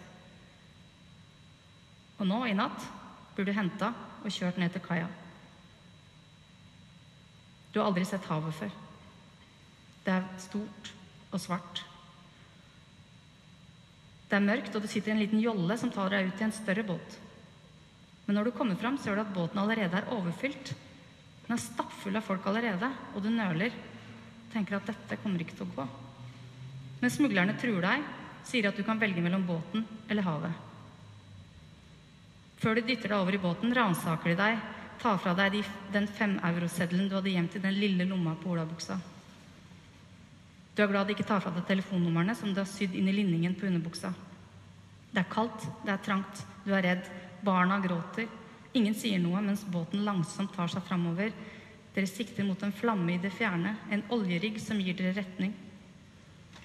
Og 2.18 2.26
nå, 2.26 2.40
i 2.50 2.57
natt, 2.59 2.83
blir 3.37 3.46
du 3.46 3.55
henta 3.55 3.92
og 4.24 4.35
kjørt 4.35 4.59
ned 4.59 4.74
til 4.74 4.83
kaia. 4.83 5.07
Du 7.70 7.79
har 7.79 7.87
aldri 7.87 8.02
sett 8.09 8.26
havet 8.26 8.59
før. 8.59 8.74
Det 10.02 10.16
er 10.16 10.26
stort 10.42 10.90
og 11.31 11.44
svart. 11.46 11.85
Det 14.26 14.35
er 14.35 14.48
mørkt, 14.50 14.74
og 14.74 14.83
du 14.83 14.90
sitter 14.90 15.12
i 15.12 15.14
en 15.14 15.22
liten 15.22 15.46
jolle 15.46 15.79
som 15.79 15.94
tar 15.94 16.11
deg 16.11 16.33
ut 16.33 16.42
i 16.42 16.48
en 16.48 16.59
større 16.59 16.83
båt. 16.90 17.20
Men 18.27 18.39
når 18.39 18.49
du 18.49 18.57
kommer 18.59 18.79
fram, 18.79 18.99
ser 18.99 19.15
du 19.15 19.23
at 19.23 19.33
båten 19.35 19.61
allerede 19.62 20.01
er 20.01 20.11
overfylt. 20.15 20.73
Den 21.47 21.55
er 21.55 21.62
stappfull 21.62 22.19
av 22.19 22.27
folk 22.27 22.47
allerede, 22.51 22.91
og 23.15 23.23
du 23.23 23.31
nøler. 23.31 23.75
Tenker 24.53 24.79
at 24.79 24.89
dette 24.91 25.19
kommer 25.23 25.43
ikke 25.43 25.59
til 25.59 25.67
å 25.67 25.75
gå. 25.77 25.87
Men 27.03 27.12
smuglerne 27.12 27.55
truer 27.61 27.85
deg, 27.85 28.07
sier 28.47 28.69
at 28.69 28.79
du 28.79 28.83
kan 28.87 28.99
velge 28.99 29.23
mellom 29.23 29.45
båten 29.47 29.85
eller 30.11 30.27
havet. 30.27 30.62
Før 32.62 32.79
de 32.79 32.87
dytter 32.89 33.12
deg 33.12 33.21
over 33.21 33.37
i 33.37 33.43
båten, 33.43 33.75
ransaker 33.77 34.33
de 34.33 34.39
deg, 34.39 34.62
tar 35.03 35.19
fra 35.21 35.35
deg 35.37 35.59
de, 35.59 35.65
den 35.93 36.07
femeuroseddelen 36.09 37.11
du 37.11 37.19
hadde 37.19 37.35
gjemt 37.35 37.59
i 37.59 37.62
den 37.62 37.77
lille 37.77 38.07
lomma 38.09 38.33
på 38.41 38.55
olabuksa. 38.55 38.97
Du 40.77 40.83
er 40.83 40.91
glad 40.91 41.09
de 41.09 41.15
ikke 41.17 41.29
tar 41.29 41.43
fra 41.45 41.53
deg 41.55 41.67
telefonnumrene 41.69 42.35
som 42.37 42.53
du 42.53 42.61
har 42.61 42.69
sydd 42.69 42.97
inn 42.97 43.09
i 43.09 43.15
linningen 43.17 43.55
på 43.57 43.69
underbuksa. 43.69 44.11
Det 45.12 45.23
er 45.23 45.31
kaldt, 45.33 45.62
det 45.85 45.93
er 45.95 46.03
trangt, 46.05 46.43
du 46.65 46.73
er 46.77 46.85
redd. 46.85 47.07
Barna 47.44 47.81
gråter. 47.81 48.29
Ingen 48.77 48.94
sier 48.94 49.20
noe 49.20 49.40
mens 49.44 49.64
båten 49.64 50.05
langsomt 50.05 50.53
tar 50.57 50.68
seg 50.72 50.85
framover. 50.85 51.33
Dere 51.96 52.09
sikter 52.11 52.44
mot 52.44 52.61
en 52.62 52.75
flamme 52.77 53.14
i 53.14 53.20
det 53.22 53.33
fjerne, 53.33 53.72
en 53.90 54.05
oljerigg 54.12 54.59
som 54.61 54.81
gir 54.81 54.96
dere 54.99 55.14
retning. 55.16 55.55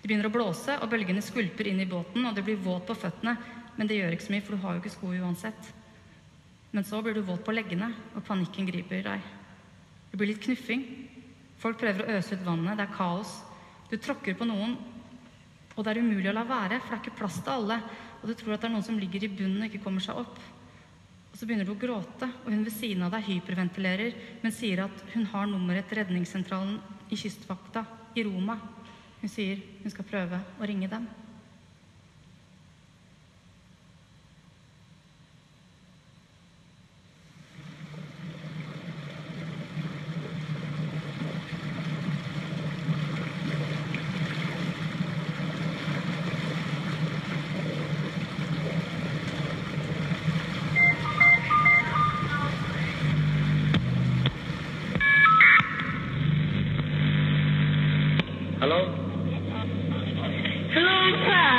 Det 0.02 0.10
begynner 0.10 0.28
å 0.28 0.34
blåse, 0.34 0.76
og 0.82 0.90
bølgene 0.92 1.24
skvulper 1.24 1.70
inn 1.72 1.80
i 1.80 1.88
båten, 1.88 2.26
og 2.26 2.36
det 2.36 2.44
blir 2.44 2.60
våt 2.60 2.88
på 2.90 2.98
føttene, 2.98 3.38
men 3.78 3.88
det 3.88 4.00
gjør 4.00 4.16
ikke 4.16 4.26
så 4.26 4.34
mye, 4.34 4.44
for 4.44 4.58
du 4.58 4.64
har 4.66 4.76
jo 4.76 4.82
ikke 4.82 4.94
sko 4.96 5.12
uansett. 5.14 5.70
Men 6.72 6.88
så 6.88 7.00
blir 7.04 7.16
du 7.16 7.22
våt 7.28 7.46
på 7.46 7.56
leggene, 7.56 7.92
og 8.16 8.26
panikken 8.28 8.68
griper 8.68 9.06
deg. 9.08 9.30
Det 10.12 10.20
blir 10.20 10.34
litt 10.34 10.44
knuffing. 10.44 10.84
Folk 11.62 11.80
prøver 11.80 12.04
å 12.04 12.18
øse 12.18 12.36
ut 12.36 12.48
vannet, 12.48 12.80
det 12.80 12.90
er 12.90 12.96
kaos. 12.98 13.38
Du 13.92 13.96
tråkker 13.96 14.36
på 14.40 14.48
noen, 14.50 14.76
og 15.76 15.86
det 15.86 15.94
er 15.94 16.02
umulig 16.04 16.32
å 16.32 16.36
la 16.36 16.44
være, 16.48 16.82
for 16.82 16.92
det 16.92 16.98
er 16.98 17.04
ikke 17.06 17.20
plass 17.22 17.40
til 17.40 17.54
alle. 17.54 17.78
Og 18.22 18.28
du 18.28 18.36
tror 18.36 18.56
at 18.56 18.64
det 18.64 18.68
er 18.68 18.74
noen 18.76 18.88
som 18.90 19.00
ligger 19.00 19.24
i 19.24 19.32
bunnen 19.32 19.64
og 19.64 19.70
ikke 19.70 19.86
kommer 19.86 20.04
seg 20.04 20.20
opp. 20.26 20.42
Så 21.42 21.48
begynner 21.50 21.66
du 21.66 21.72
å 21.74 21.82
gråte, 21.82 22.28
og 22.46 22.52
hun 22.54 22.62
ved 22.62 22.74
siden 22.76 23.02
av 23.02 23.16
deg 23.16 23.24
hyperventilerer, 23.26 24.14
men 24.44 24.54
sier 24.54 24.84
at 24.84 25.00
hun 25.16 25.24
har 25.32 25.48
nummeret 25.50 25.88
til 25.90 25.98
redningssentralen 25.98 26.76
i 27.10 27.18
Kystvakta 27.18 27.82
i 28.14 28.22
Roma. 28.28 28.60
Hun 29.24 29.32
sier 29.34 29.58
hun 29.82 29.90
skal 29.90 30.06
prøve 30.06 30.38
å 30.62 30.70
ringe 30.70 30.92
dem. 30.92 31.08
Hello? 58.62 58.78
Hello, 60.70 60.98
sir. 61.26 61.50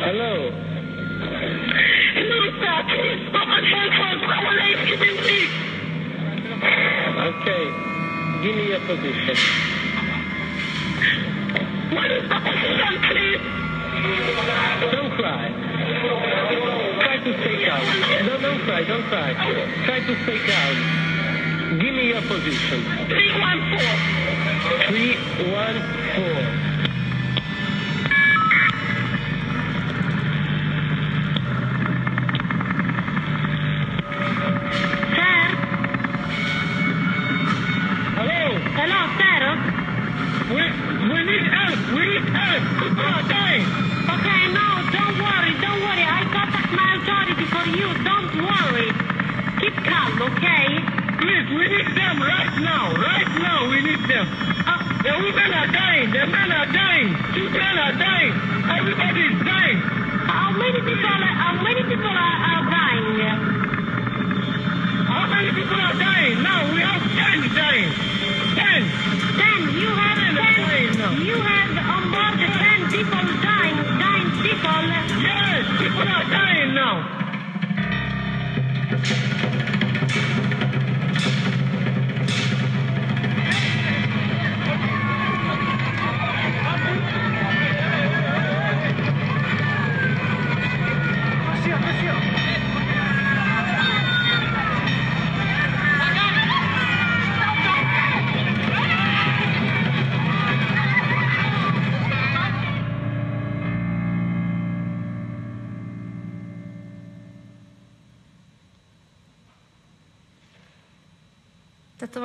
Hello? 0.00 0.32
Hello, 2.16 2.40
sir. 2.56 2.76
Please 2.88 3.20
stop 3.28 3.48
and 3.52 3.66
help 3.68 3.92
us. 4.08 4.20
Our 4.32 4.52
life 4.56 4.80
is 4.88 4.96
in 4.96 5.16
risk. 5.28 5.60
Okay. 7.36 7.64
Give 8.40 8.56
me 8.56 8.64
your 8.72 8.80
position. 8.88 9.36
What 11.92 12.08
is 12.16 12.24
the 12.32 12.38
position, 12.40 12.92
please? 13.12 13.44
Don't 14.88 15.12
cry. 15.20 15.52
Try 15.52 17.16
to 17.28 17.30
stay 17.44 17.56
calm. 17.68 17.84
No, 18.24 18.40
don't 18.40 18.64
cry, 18.64 18.84
don't 18.88 19.04
cry. 19.12 19.36
Try 19.84 20.00
to 20.00 20.14
stay 20.24 20.40
calm. 20.48 20.76
Give 21.76 21.92
me 21.92 22.08
your 22.08 22.22
position. 22.24 22.88
314. 23.04 24.28
Three, 24.88 25.12
one, 25.52 25.76
four. 26.18 26.67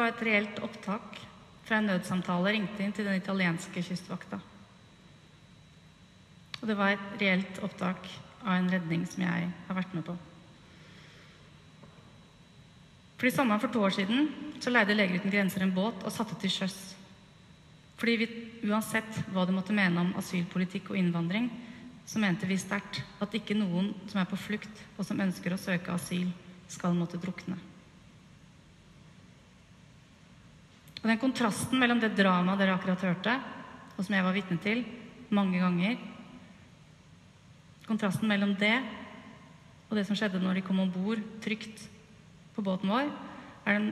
Var 0.04 0.12
et 0.12 0.26
reelt 0.28 0.60
opptak 0.66 1.22
fra 1.64 1.80
en 1.80 1.88
nødsamtale 1.88 2.52
ringte 2.52 2.84
inn 2.84 2.92
til 2.96 3.08
den 3.08 3.20
italienske 3.22 3.84
kystvakta. 3.88 4.40
Og 6.60 6.68
det 6.68 6.76
var 6.80 6.94
et 6.94 7.18
reelt 7.22 7.60
opptak 7.64 8.08
av 8.44 8.58
en 8.58 8.70
redning 8.72 9.06
som 9.08 9.24
jeg 9.24 9.50
har 9.68 9.78
vært 9.78 9.96
med 9.96 10.06
på. 10.08 10.16
Fordi 13.18 13.32
Sommeren 13.32 13.64
for 13.64 13.72
to 13.72 13.84
år 13.84 13.96
siden 13.96 14.28
så 14.60 14.72
leide 14.72 14.96
Leger 14.96 15.22
uten 15.22 15.32
grenser 15.32 15.64
en 15.64 15.76
båt 15.76 16.04
og 16.04 16.12
satte 16.12 16.36
til 16.40 16.52
sjøs. 16.52 16.78
Fordi 18.00 18.16
vi, 18.20 18.28
uansett 18.68 19.22
hva 19.32 19.46
du 19.48 19.54
måtte 19.56 19.76
mene 19.76 20.02
om 20.02 20.16
asylpolitikk 20.20 20.92
og 20.92 21.00
innvandring, 21.00 21.48
så 22.04 22.20
mente 22.20 22.48
vi 22.50 22.60
sterkt 22.60 23.00
at 23.24 23.36
ikke 23.38 23.56
noen 23.56 23.94
som 24.12 24.20
er 24.20 24.28
på 24.28 24.40
flukt 24.40 24.82
og 24.98 25.08
som 25.08 25.24
ønsker 25.24 25.56
å 25.56 25.62
søke 25.62 25.96
asyl, 25.96 26.28
skal 26.68 26.96
måtte 26.98 27.20
drukne. 27.22 27.56
Og 31.04 31.10
den 31.12 31.20
kontrasten 31.20 31.80
mellom 31.80 32.00
det 32.00 32.14
dramaet 32.16 32.62
dere 32.62 32.78
akkurat 32.78 33.04
hørte, 33.04 33.36
og 33.98 34.02
som 34.02 34.16
jeg 34.16 34.26
var 34.26 34.36
vitne 34.36 34.58
til 34.64 34.86
mange 35.34 35.60
ganger 35.62 36.00
Kontrasten 37.84 38.30
mellom 38.32 38.54
det 38.56 38.78
og 39.90 39.98
det 39.98 40.06
som 40.08 40.16
skjedde 40.16 40.40
når 40.40 40.58
de 40.58 40.62
kom 40.66 40.80
om 40.80 40.92
bord 40.92 41.20
trygt 41.44 41.84
på 42.56 42.64
båten 42.64 42.90
vår, 42.90 43.10
den, 43.68 43.90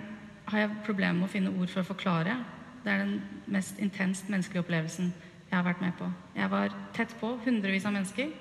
har 0.48 0.64
jeg 0.64 0.78
problemer 0.86 1.20
med 1.20 1.28
å 1.28 1.32
finne 1.32 1.52
ord 1.52 1.70
for 1.70 1.84
å 1.84 1.90
forklare. 1.92 2.38
Det 2.82 2.90
er 2.90 3.04
den 3.04 3.44
mest 3.52 3.78
intenst 3.84 4.32
menneskelige 4.32 4.64
opplevelsen 4.64 5.12
jeg 5.12 5.54
har 5.54 5.68
vært 5.68 5.84
med 5.84 5.94
på. 6.00 6.08
Jeg 6.38 6.50
var 6.54 6.74
tett 6.96 7.14
på 7.20 7.34
hundrevis 7.46 7.86
av 7.86 7.94
mennesker 7.94 8.32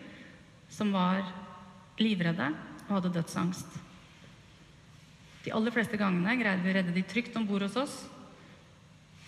som 0.70 0.94
var 0.94 1.26
livredde 2.00 2.46
og 2.86 2.94
hadde 2.94 3.12
dødsangst. 3.18 3.76
De 5.44 5.52
aller 5.56 5.74
fleste 5.74 5.98
gangene 6.00 6.38
greide 6.40 6.62
vi 6.62 6.72
å 6.72 6.78
redde 6.78 6.94
de 6.94 7.04
trygt 7.10 7.36
om 7.36 7.46
bord 7.48 7.66
hos 7.66 7.78
oss. 7.80 7.98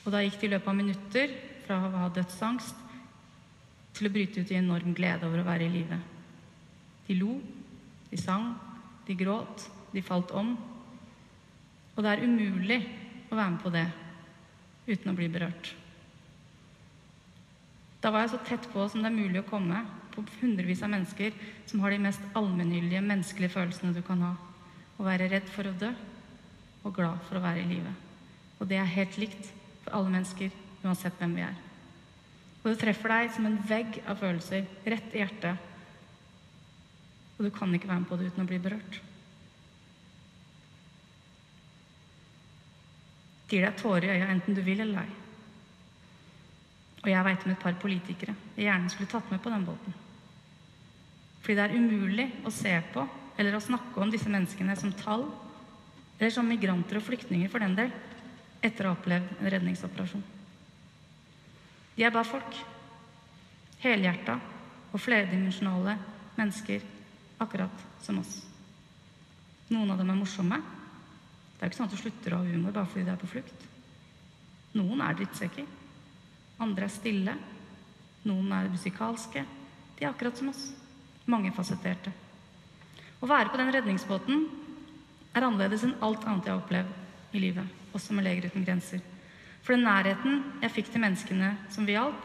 Og 0.02 0.10
da 0.14 0.22
gikk 0.24 0.40
det 0.40 0.48
i 0.48 0.52
løpet 0.54 0.70
av 0.72 0.78
minutter 0.78 1.34
fra 1.66 1.78
å 1.78 1.92
ha 1.94 2.08
dødsangst 2.14 2.78
til 3.96 4.08
å 4.08 4.12
bryte 4.12 4.42
ut 4.42 4.50
i 4.50 4.58
enorm 4.58 4.94
glede 4.96 5.28
over 5.28 5.42
å 5.42 5.46
være 5.46 5.68
i 5.68 5.72
live. 5.72 5.98
De 7.06 7.16
lo, 7.18 7.36
de 8.10 8.18
sang, 8.18 8.52
de 9.06 9.16
gråt, 9.18 9.68
de 9.92 10.02
falt 10.04 10.32
om. 10.34 10.54
Og 11.94 12.02
det 12.02 12.14
er 12.14 12.24
umulig 12.24 12.80
å 13.30 13.36
være 13.36 13.50
med 13.54 13.62
på 13.62 13.72
det 13.74 13.86
uten 14.88 15.12
å 15.12 15.16
bli 15.16 15.28
berørt. 15.30 15.74
Da 18.02 18.10
var 18.10 18.24
jeg 18.24 18.32
så 18.32 18.40
tett 18.48 18.64
på 18.72 18.84
som 18.90 19.04
det 19.04 19.12
er 19.12 19.20
mulig 19.20 19.42
å 19.42 19.48
komme 19.48 19.84
på 20.12 20.24
hundrevis 20.40 20.82
av 20.82 20.90
mennesker 20.92 21.36
som 21.70 21.82
har 21.84 21.94
de 21.94 22.02
mest 22.02 22.24
allmenngyldige 22.36 23.04
menneskelige 23.04 23.54
følelsene 23.54 23.94
du 23.94 24.02
kan 24.04 24.24
ha. 24.26 24.32
Å 24.98 25.06
være 25.06 25.30
redd 25.30 25.46
for 25.52 25.68
å 25.68 25.76
dø 25.78 25.92
og 26.82 26.96
glad 26.96 27.20
for 27.28 27.38
å 27.38 27.44
være 27.44 27.62
i 27.62 27.68
live. 27.70 27.92
Og 28.58 28.66
det 28.70 28.80
er 28.80 28.96
helt 28.96 29.18
likt 29.20 29.52
for 29.82 29.98
alle 29.98 30.12
mennesker, 30.14 30.50
uansett 30.82 31.18
hvem 31.20 31.36
vi 31.38 31.44
er. 31.46 31.60
Og 32.62 32.70
det 32.70 32.78
treffer 32.82 33.10
deg 33.10 33.32
som 33.34 33.46
en 33.48 33.58
vegg 33.66 33.98
av 34.06 34.20
følelser 34.20 34.66
rett 34.86 35.14
i 35.14 35.22
hjertet. 35.22 35.70
Og 37.38 37.48
du 37.48 37.50
kan 37.54 37.72
ikke 37.74 37.90
være 37.90 38.04
med 38.04 38.10
på 38.10 38.18
det 38.20 38.28
uten 38.30 38.44
å 38.44 38.50
bli 38.50 38.60
berørt. 38.62 39.00
Det 43.48 43.58
gir 43.58 43.66
deg 43.66 43.80
tårer 43.80 44.06
i 44.06 44.14
øya 44.14 44.30
enten 44.32 44.56
du 44.56 44.62
vil 44.64 44.80
eller 44.80 45.02
ei. 45.02 45.18
Og 47.02 47.10
jeg 47.10 47.26
veit 47.26 47.44
om 47.44 47.52
et 47.52 47.60
par 47.60 47.74
politikere 47.82 48.34
jeg 48.54 48.68
gjerne 48.68 48.92
skulle 48.92 49.10
tatt 49.10 49.28
med 49.32 49.42
på 49.42 49.50
den 49.52 49.66
båten. 49.66 49.98
Fordi 51.42 51.58
det 51.58 51.64
er 51.66 51.74
umulig 51.74 52.28
å 52.46 52.52
se 52.54 52.76
på 52.94 53.02
eller 53.36 53.58
å 53.58 53.64
snakke 53.64 53.98
om 54.00 54.12
disse 54.12 54.30
menneskene 54.30 54.76
som 54.78 54.94
tall 54.94 55.26
eller 56.18 56.30
som 56.30 56.46
migranter 56.46 57.00
og 57.00 57.04
flyktninger 57.08 57.50
for 57.50 57.64
den 57.64 57.74
del, 57.74 57.90
etter 58.62 58.86
å 58.86 58.92
ha 58.92 58.98
opplevd 58.98 59.40
en 59.40 59.50
redningsoperasjon. 59.50 60.22
De 61.96 62.04
er 62.06 62.14
bare 62.14 62.28
folk. 62.28 62.60
Helhjerta 63.82 64.38
og 64.92 65.00
flerdimensjonale 65.02 65.96
mennesker, 66.36 66.84
akkurat 67.42 67.82
som 68.02 68.20
oss. 68.22 68.36
Noen 69.72 69.90
av 69.90 69.98
dem 69.98 70.12
er 70.12 70.20
morsomme. 70.20 70.60
Det 70.62 71.64
er 71.64 71.68
jo 71.68 71.72
ikke 71.72 71.80
sånn 71.80 71.90
at 71.90 71.96
du 71.96 72.00
slutter 72.00 72.34
å 72.34 72.40
ha 72.40 72.46
humor 72.46 72.74
bare 72.74 72.90
fordi 72.92 73.06
du 73.08 73.12
er 73.12 73.20
på 73.20 73.30
flukt. 73.30 73.66
Noen 74.78 75.02
er 75.04 75.18
drittsekker. 75.18 75.66
Andre 76.62 76.86
er 76.86 76.94
stille. 76.94 77.36
Noen 78.28 78.54
er 78.54 78.70
musikalske. 78.70 79.44
De 79.98 80.06
er 80.06 80.12
akkurat 80.12 80.38
som 80.38 80.52
oss. 80.52 80.68
Mangefasetterte. 81.26 82.14
Å 83.22 83.28
være 83.30 83.50
på 83.52 83.58
den 83.60 83.70
redningsbåten 83.74 84.46
er 85.32 85.46
annerledes 85.46 85.84
enn 85.86 85.98
alt 86.02 86.24
annet 86.26 86.48
jeg 86.48 86.54
har 86.54 86.62
opplevd 86.62 87.01
i 87.32 87.40
livet, 87.40 87.66
også 87.92 88.14
med 88.14 88.26
Leger 88.26 88.50
uten 88.50 88.64
grenser. 88.64 89.00
For 89.62 89.74
den 89.74 89.86
nærheten 89.86 90.40
jeg 90.62 90.74
fikk 90.74 90.90
til 90.92 91.02
menneskene 91.04 91.52
som 91.70 91.86
vi 91.86 91.96
hjalp, 91.96 92.18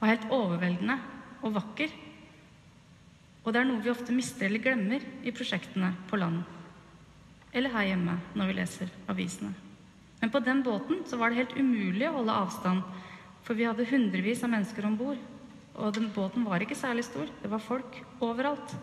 var 0.00 0.12
helt 0.12 0.26
overveldende 0.34 0.98
og 1.42 1.54
vakker. 1.56 1.92
Og 3.44 3.52
det 3.54 3.60
er 3.60 3.68
noe 3.68 3.82
vi 3.82 3.92
ofte 3.92 4.14
mister 4.14 4.48
eller 4.48 4.62
glemmer 4.64 5.04
i 5.22 5.32
prosjektene 5.34 5.92
på 6.10 6.18
land. 6.18 6.42
Eller 7.54 7.72
her 7.72 7.92
hjemme 7.92 8.18
når 8.34 8.50
vi 8.50 8.58
leser 8.58 8.90
avisene. 9.08 9.54
Men 10.20 10.32
på 10.32 10.40
den 10.42 10.62
båten 10.66 11.04
så 11.06 11.18
var 11.20 11.30
det 11.30 11.42
helt 11.42 11.56
umulig 11.56 12.08
å 12.08 12.16
holde 12.18 12.34
avstand, 12.34 12.82
for 13.46 13.54
vi 13.54 13.68
hadde 13.68 13.86
hundrevis 13.86 14.42
av 14.42 14.50
mennesker 14.52 14.88
om 14.88 14.96
bord. 14.98 15.20
Og 15.76 15.92
den 15.94 16.08
båten 16.12 16.44
var 16.48 16.62
ikke 16.64 16.78
særlig 16.78 17.04
stor. 17.06 17.28
Det 17.42 17.50
var 17.52 17.62
folk 17.62 18.00
overalt. 18.24 18.74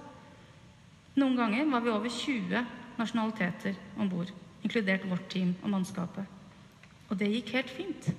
Noen 1.19 1.35
ganger 1.37 1.67
var 1.69 1.83
vi 1.83 1.91
over 1.93 2.09
20 2.09 2.63
nasjonaliteter 2.97 3.75
om 3.97 4.09
bord, 4.09 4.29
inkludert 4.63 5.06
vårt 5.10 5.28
team 5.32 5.54
og 5.62 5.71
mannskapet. 5.76 6.26
Og 7.10 7.19
det 7.19 7.32
gikk 7.32 7.54
helt 7.58 7.71
fint. 7.71 8.10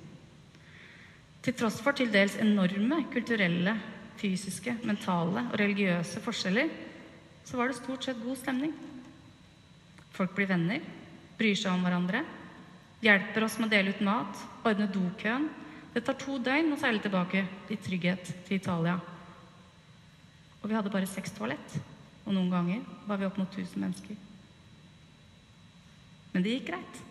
Til 1.45 1.53
tross 1.53 1.81
for 1.83 1.93
til 1.97 2.09
dels 2.13 2.37
enorme 2.41 3.03
kulturelle, 3.13 3.75
fysiske, 4.17 4.77
mentale 4.87 5.43
og 5.51 5.59
religiøse 5.59 6.21
forskjeller, 6.23 6.71
så 7.45 7.59
var 7.59 7.69
det 7.69 7.77
stort 7.77 8.07
sett 8.07 8.23
god 8.23 8.39
stemning. 8.39 8.73
Folk 10.15 10.33
blir 10.33 10.49
venner, 10.49 10.81
bryr 11.37 11.57
seg 11.59 11.75
om 11.75 11.83
hverandre, 11.85 12.23
hjelper 13.03 13.45
oss 13.45 13.59
med 13.59 13.69
å 13.69 13.75
dele 13.75 13.93
ut 13.93 14.05
mat, 14.07 14.45
ordne 14.65 14.87
dokøen. 14.89 15.49
Det 15.93 16.03
tar 16.03 16.17
to 16.19 16.39
døgn 16.41 16.73
å 16.73 16.79
seile 16.79 17.03
tilbake 17.03 17.45
i 17.71 17.77
trygghet 17.79 18.31
til 18.47 18.57
Italia. 18.57 18.97
Og 20.61 20.71
vi 20.71 20.75
hadde 20.75 20.91
bare 20.91 21.09
seks 21.09 21.35
toalett. 21.35 21.77
Og 22.25 22.33
noen 22.33 22.49
ganger 22.49 22.81
var 23.05 23.21
vi 23.21 23.27
opp 23.27 23.37
mot 23.37 23.51
1000 23.53 23.83
mennesker. 23.83 24.24
Men 26.35 26.43
det 26.43 26.57
gikk 26.57 26.67
greit. 26.73 27.01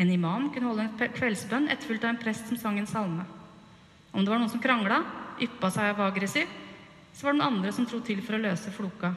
En 0.00 0.08
imam 0.08 0.48
kunne 0.48 0.70
holde 0.70 0.86
en 0.88 1.12
kveldsbønn 1.12 1.68
etterfulgt 1.68 2.06
av 2.06 2.14
en 2.14 2.20
prest 2.22 2.46
som 2.48 2.56
sang 2.56 2.78
en 2.80 2.88
salme. 2.88 3.26
Om 4.10 4.24
det 4.24 4.32
var 4.32 4.40
noen 4.40 4.50
som 4.50 4.62
krangla, 4.64 5.02
yppa 5.44 5.68
seg 5.70 5.92
og 5.92 5.98
var 6.00 6.14
aggressiv, 6.14 6.48
så 7.12 7.26
var 7.26 7.34
det 7.34 7.42
noen 7.42 7.58
andre 7.58 7.72
som 7.76 7.84
trodde 7.84 8.08
til 8.08 8.22
for 8.24 8.38
å 8.38 8.40
løse 8.40 8.72
floka. 8.72 9.12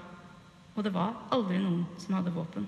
Og 0.76 0.84
det 0.84 0.92
var 0.92 1.16
aldri 1.32 1.62
noen 1.62 1.86
som 2.02 2.18
hadde 2.18 2.34
våpen. 2.36 2.68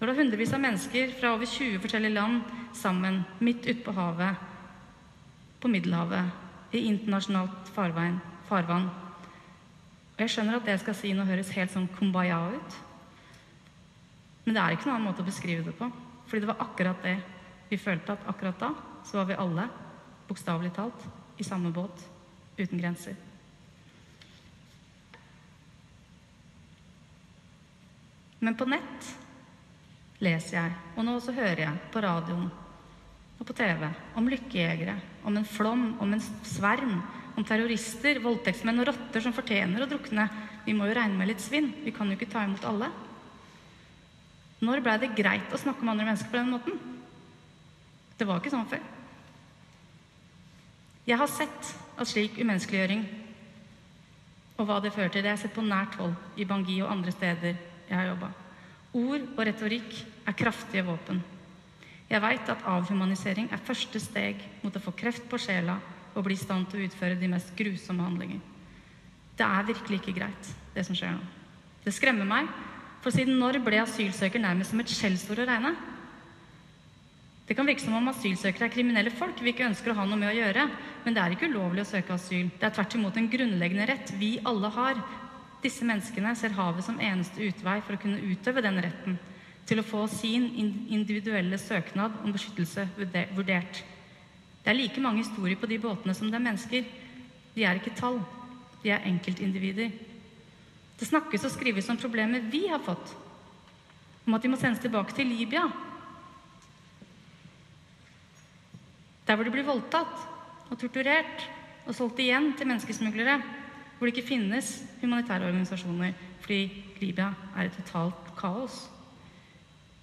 Når 0.00 0.08
det 0.08 0.10
var 0.10 0.22
hundrevis 0.24 0.54
av 0.56 0.64
mennesker 0.64 1.14
fra 1.20 1.34
over 1.36 1.46
20 1.46 1.78
forskjellige 1.84 2.16
land 2.16 2.50
sammen 2.74 3.20
midt 3.44 3.68
ute 3.68 3.84
på 3.84 3.94
havet, 3.94 4.48
på 5.60 5.70
Middelhavet, 5.70 6.34
i 6.72 6.86
internasjonalt 6.88 7.70
farvann, 7.76 8.18
farvann 8.48 8.88
Og 10.20 10.26
jeg 10.26 10.34
skjønner 10.34 10.58
at 10.58 10.66
det 10.68 10.74
jeg 10.74 10.80
skal 10.82 10.96
si 10.98 11.10
nå 11.16 11.24
høres 11.24 11.50
helt 11.56 11.72
sånn 11.72 11.86
kumbaya 11.96 12.42
ut. 12.52 12.74
Men 14.44 14.52
det 14.52 14.60
er 14.60 14.74
ikke 14.74 14.90
noen 14.90 14.98
annen 14.98 15.06
måte 15.08 15.22
å 15.24 15.28
beskrive 15.30 15.62
det 15.64 15.72
på. 15.78 15.86
Fordi 16.28 16.42
det 16.42 16.48
var 16.50 16.58
akkurat 16.60 17.06
det 17.06 17.14
vi 17.70 17.78
følte 17.80 18.12
at 18.12 18.26
akkurat 18.28 18.58
da 18.60 18.68
så 19.08 19.16
var 19.16 19.30
vi 19.30 19.38
alle, 19.40 19.64
bokstavelig 20.28 20.74
talt, 20.76 21.06
i 21.40 21.46
samme 21.46 21.70
båt, 21.72 22.04
uten 22.58 22.82
grenser. 22.82 23.16
Men 28.44 28.58
på 28.60 28.66
nett 28.68 29.08
leser 30.20 30.58
jeg, 30.58 30.74
og 30.98 31.06
nå 31.06 31.14
også 31.16 31.32
hører 31.32 31.64
jeg, 31.64 31.80
på 31.96 32.04
radioen 32.04 32.52
og 33.40 33.48
på 33.48 33.56
TV, 33.56 33.88
om 34.20 34.28
lykkejegere, 34.28 34.98
om 35.24 35.40
en 35.40 35.48
flom, 35.48 35.86
om 36.04 36.12
en 36.12 36.22
sverm, 36.44 36.98
om 37.40 37.46
terrorister, 37.48 38.20
voldtektsmenn 38.20 38.82
og 38.82 38.90
rotter 38.90 39.24
som 39.24 39.34
fortjener 39.34 39.84
å 39.84 39.88
drukne. 39.88 40.26
Vi 40.66 40.74
må 40.76 40.88
jo 40.90 40.96
regne 40.96 41.16
med 41.16 41.30
litt 41.30 41.42
svinn. 41.42 41.70
Vi 41.84 41.92
kan 41.96 42.10
jo 42.10 42.18
ikke 42.18 42.28
ta 42.30 42.44
imot 42.44 42.66
alle. 42.68 42.90
Når 44.60 44.82
blei 44.84 44.96
det 45.00 45.14
greit 45.16 45.52
å 45.54 45.60
snakke 45.60 45.80
med 45.80 45.94
andre 45.94 46.10
mennesker 46.10 46.32
på 46.32 46.36
den 46.36 46.52
måten? 46.52 46.76
Det 48.20 48.26
var 48.28 48.42
ikke 48.42 48.52
sånn 48.52 48.68
før. 48.68 48.82
Jeg 51.08 51.16
har 51.16 51.30
sett 51.32 51.70
at 51.96 52.08
slik 52.08 52.36
umenneskeliggjøring 52.36 53.06
og 54.60 54.66
hva 54.68 54.76
det 54.84 54.92
fører 54.92 55.08
til, 55.08 55.24
det 55.24 55.30
har 55.30 55.38
jeg 55.38 55.46
sett 55.46 55.56
på 55.56 55.64
nært 55.64 55.96
hold 55.96 56.12
i 56.36 56.44
Bangui 56.44 56.82
og 56.82 56.90
andre 56.92 57.14
steder 57.14 57.54
jeg 57.88 57.96
har 57.96 58.10
jobba. 58.10 58.28
Ord 59.00 59.24
og 59.32 59.40
retorikk 59.48 59.96
er 60.28 60.36
kraftige 60.36 60.84
våpen. 60.84 61.22
Jeg 62.10 62.20
veit 62.20 62.52
at 62.52 62.66
avhumanisering 62.68 63.48
er 63.48 63.64
første 63.64 64.02
steg 64.02 64.44
mot 64.60 64.76
å 64.76 64.82
få 64.84 64.92
kreft 64.98 65.24
på 65.30 65.40
sjela 65.40 65.78
og 66.14 66.24
bli 66.26 66.36
i 66.36 66.40
stand 66.40 66.66
til 66.70 66.80
å 66.80 66.88
utføre 66.88 67.18
de 67.20 67.28
mest 67.30 67.52
grusomme 67.58 68.04
handlinger. 68.06 68.40
Det 69.38 69.46
er 69.46 69.68
virkelig 69.70 70.00
ikke 70.00 70.16
greit, 70.18 70.50
det 70.74 70.84
som 70.86 70.96
skjer 70.96 71.14
nå. 71.16 71.22
Det 71.84 71.94
skremmer 71.96 72.28
meg, 72.28 72.50
for 73.00 73.14
siden 73.14 73.38
når 73.40 73.62
ble 73.64 73.80
asylsøker 73.80 74.42
nærmest 74.42 74.74
som 74.74 74.82
et 74.82 74.92
skjellsord 74.92 75.40
å 75.40 75.48
regne? 75.48 75.72
Det 77.48 77.56
kan 77.58 77.66
virke 77.66 77.82
som 77.82 77.96
om 77.98 78.10
asylsøkere 78.12 78.68
er 78.68 78.70
kriminelle 78.70 79.10
folk 79.10 79.40
vi 79.42 79.50
ikke 79.50 79.66
ønsker 79.66 79.90
å 79.90 79.96
ha 79.98 80.04
noe 80.06 80.20
med 80.20 80.28
å 80.30 80.36
gjøre, 80.36 80.68
men 81.02 81.16
det 81.16 81.22
er 81.22 81.32
ikke 81.34 81.48
ulovlig 81.50 81.82
å 81.82 81.88
søke 81.88 82.14
asyl. 82.14 82.50
Det 82.60 82.68
er 82.68 82.76
tvert 82.76 82.94
imot 82.94 83.16
en 83.18 83.30
grunnleggende 83.32 83.88
rett 83.90 84.12
vi 84.20 84.36
alle 84.46 84.70
har. 84.76 85.00
Disse 85.64 85.88
menneskene 85.88 86.36
ser 86.38 86.54
havet 86.54 86.86
som 86.86 87.00
eneste 87.02 87.42
utvei 87.48 87.80
for 87.82 87.96
å 87.96 88.02
kunne 88.04 88.22
utøve 88.22 88.62
den 88.62 88.78
retten 88.84 89.18
til 89.66 89.82
å 89.82 89.86
få 89.86 90.04
sin 90.12 90.46
individuelle 90.90 91.58
søknad 91.58 92.20
om 92.22 92.30
beskyttelse 92.34 92.86
vurdert. 93.34 93.82
Det 94.60 94.70
er 94.70 94.76
like 94.76 95.00
mange 95.00 95.24
historier 95.24 95.56
på 95.56 95.68
de 95.70 95.78
båtene 95.80 96.14
som 96.14 96.28
det 96.28 96.36
er 96.36 96.44
mennesker. 96.44 96.84
De 97.54 97.64
er 97.64 97.80
ikke 97.80 97.94
tall. 97.96 98.20
De 98.82 98.92
er 98.92 99.06
enkeltindivider. 99.08 99.92
Det 101.00 101.08
snakkes 101.08 101.46
og 101.48 101.54
skrives 101.54 101.88
om 101.88 101.98
problemer 102.00 102.44
vi 102.52 102.66
har 102.68 102.82
fått. 102.84 103.14
Om 104.26 104.36
at 104.36 104.44
de 104.44 104.50
må 104.52 104.58
sendes 104.60 104.82
tilbake 104.82 105.16
til 105.16 105.32
Libya. 105.32 105.64
Der 109.26 109.36
hvor 109.36 109.46
de 109.46 109.54
blir 109.54 109.64
voldtatt 109.64 110.28
og 110.70 110.78
torturert 110.78 111.48
og 111.86 111.96
solgt 111.96 112.20
igjen 112.20 112.52
til 112.58 112.68
menneskesmuglere. 112.68 113.40
Hvor 113.96 114.08
det 114.08 114.16
ikke 114.16 114.28
finnes 114.34 114.74
humanitære 115.00 115.48
organisasjoner 115.48 116.16
fordi 116.40 116.62
Libya 117.00 117.32
er 117.56 117.68
et 117.68 117.76
totalt 117.80 118.32
kaos. 118.36 118.88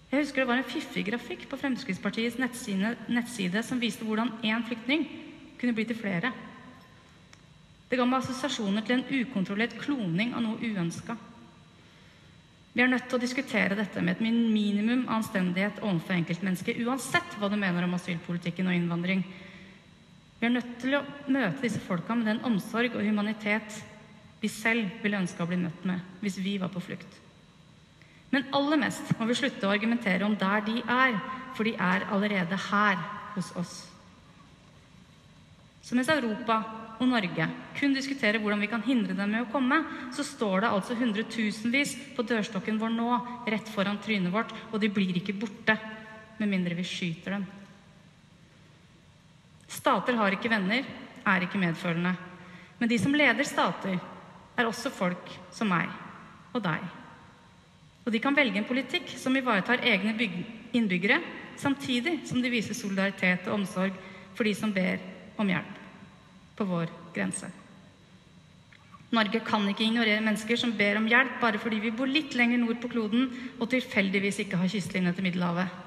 Jeg 0.08 0.24
husker 0.24 0.44
det 0.44 0.48
var 0.48 0.62
en 0.62 0.70
fiffig 0.70 1.04
grafikk 1.10 1.48
på 1.52 1.60
Fremskrittspartiets 1.60 2.38
nettside, 2.40 2.94
nettside 3.12 3.64
som 3.66 3.80
viste 3.82 4.06
hvordan 4.08 4.32
én 4.40 4.64
flyktning 4.68 5.04
kunne 5.60 5.76
bli 5.76 5.84
til 5.90 6.00
flere. 6.00 6.32
Det 7.88 8.00
ga 8.00 8.06
meg 8.08 8.22
assosiasjoner 8.22 8.86
til 8.88 8.98
en 8.98 9.10
ukontrollert 9.22 9.76
kloning 9.80 10.32
av 10.36 10.44
noe 10.44 10.60
uønska. 10.64 11.18
Vi 12.78 12.84
er 12.84 12.92
nødt 12.92 13.08
til 13.10 13.18
å 13.18 13.24
diskutere 13.24 13.76
dette 13.76 14.04
med 14.06 14.16
et 14.16 14.24
minimum 14.24 15.08
av 15.08 15.18
anstendighet 15.18 15.80
overfor 15.82 16.14
enkeltmennesket, 16.14 16.80
uansett 16.86 17.38
hva 17.40 17.50
du 17.50 17.58
mener 17.60 17.88
om 17.88 17.96
asylpolitikken 17.98 18.70
og 18.70 18.78
innvandring. 18.78 19.24
Vi 20.38 20.46
er 20.46 20.54
nødt 20.54 20.76
til 20.84 20.94
å 20.94 21.06
møte 21.26 21.64
disse 21.64 21.82
folka 21.82 22.16
med 22.16 22.30
den 22.30 22.44
omsorg 22.46 22.94
og 22.96 23.04
humanitet 23.04 23.80
vi 24.40 24.52
selv 24.54 25.02
ville 25.02 25.18
ønska 25.18 25.44
å 25.44 25.50
bli 25.50 25.58
møtt 25.64 25.88
med 25.90 26.22
hvis 26.22 26.38
vi 26.44 26.60
var 26.62 26.70
på 26.70 26.84
flukt. 26.86 27.27
Men 28.34 28.48
aller 28.56 28.80
mest 28.82 29.14
må 29.20 29.28
vi 29.30 29.38
slutte 29.40 29.68
å 29.68 29.72
argumentere 29.72 30.26
om 30.28 30.36
der 30.40 30.66
de 30.68 30.82
er, 30.82 31.20
for 31.56 31.68
de 31.68 31.76
er 31.80 32.08
allerede 32.12 32.60
her 32.70 33.00
hos 33.36 33.54
oss. 33.60 33.76
Så 35.88 35.96
mens 35.96 36.10
Europa 36.12 36.58
og 36.98 37.08
Norge 37.08 37.46
kun 37.78 37.94
diskuterer 37.96 38.42
hvordan 38.44 38.60
vi 38.60 38.68
kan 38.68 38.84
hindre 38.84 39.16
dem 39.16 39.32
med 39.32 39.46
å 39.46 39.52
komme, 39.52 39.78
så 40.12 40.26
står 40.26 40.66
det 40.66 40.72
altså 40.74 40.98
hundretusenvis 41.00 41.94
på 42.18 42.26
dørstokken 42.28 42.80
vår 42.82 42.92
nå, 42.92 43.12
rett 43.48 43.72
foran 43.72 44.02
trynet 44.04 44.34
vårt, 44.34 44.52
og 44.74 44.82
de 44.84 44.92
blir 44.92 45.22
ikke 45.22 45.38
borte 45.38 45.78
med 46.42 46.52
mindre 46.52 46.76
vi 46.76 46.86
skyter 46.86 47.38
dem. 47.38 47.48
Stater 49.68 50.20
har 50.20 50.36
ikke 50.36 50.52
venner, 50.52 50.84
er 51.28 51.46
ikke 51.46 51.62
medfølende. 51.62 52.14
Men 52.80 52.92
de 52.92 53.00
som 53.00 53.16
leder 53.16 53.48
stater, 53.48 53.98
er 54.58 54.68
også 54.68 54.92
folk 54.92 55.32
som 55.54 55.70
meg 55.70 55.92
og 56.56 56.64
deg. 56.66 56.97
Og 58.08 58.14
de 58.16 58.22
kan 58.24 58.36
velge 58.36 58.62
en 58.62 58.68
politikk 58.68 59.12
som 59.20 59.36
ivaretar 59.36 59.84
egne 59.84 60.16
innbyggere, 60.72 61.20
samtidig 61.60 62.22
som 62.30 62.40
de 62.40 62.52
viser 62.54 62.78
solidaritet 62.78 63.50
og 63.50 63.58
omsorg 63.60 63.98
for 64.38 64.48
de 64.48 64.54
som 64.56 64.72
ber 64.72 65.02
om 65.36 65.50
hjelp 65.52 65.82
på 66.56 66.68
vår 66.70 66.94
grense. 67.12 67.50
Norge 69.12 69.42
kan 69.44 69.68
ikke 69.68 69.84
ignorere 69.84 70.24
mennesker 70.24 70.60
som 70.60 70.72
ber 70.80 71.00
om 71.00 71.08
hjelp 71.08 71.36
bare 71.44 71.60
fordi 71.60 71.82
vi 71.84 71.92
bor 71.96 72.08
litt 72.08 72.36
lenger 72.36 72.64
nord 72.64 72.80
på 72.80 72.92
kloden 72.96 73.28
og 73.58 73.68
tilfeldigvis 73.72 74.42
ikke 74.44 74.60
har 74.60 74.72
kystlinje 74.72 75.14
til 75.18 75.28
Middelhavet. 75.28 75.84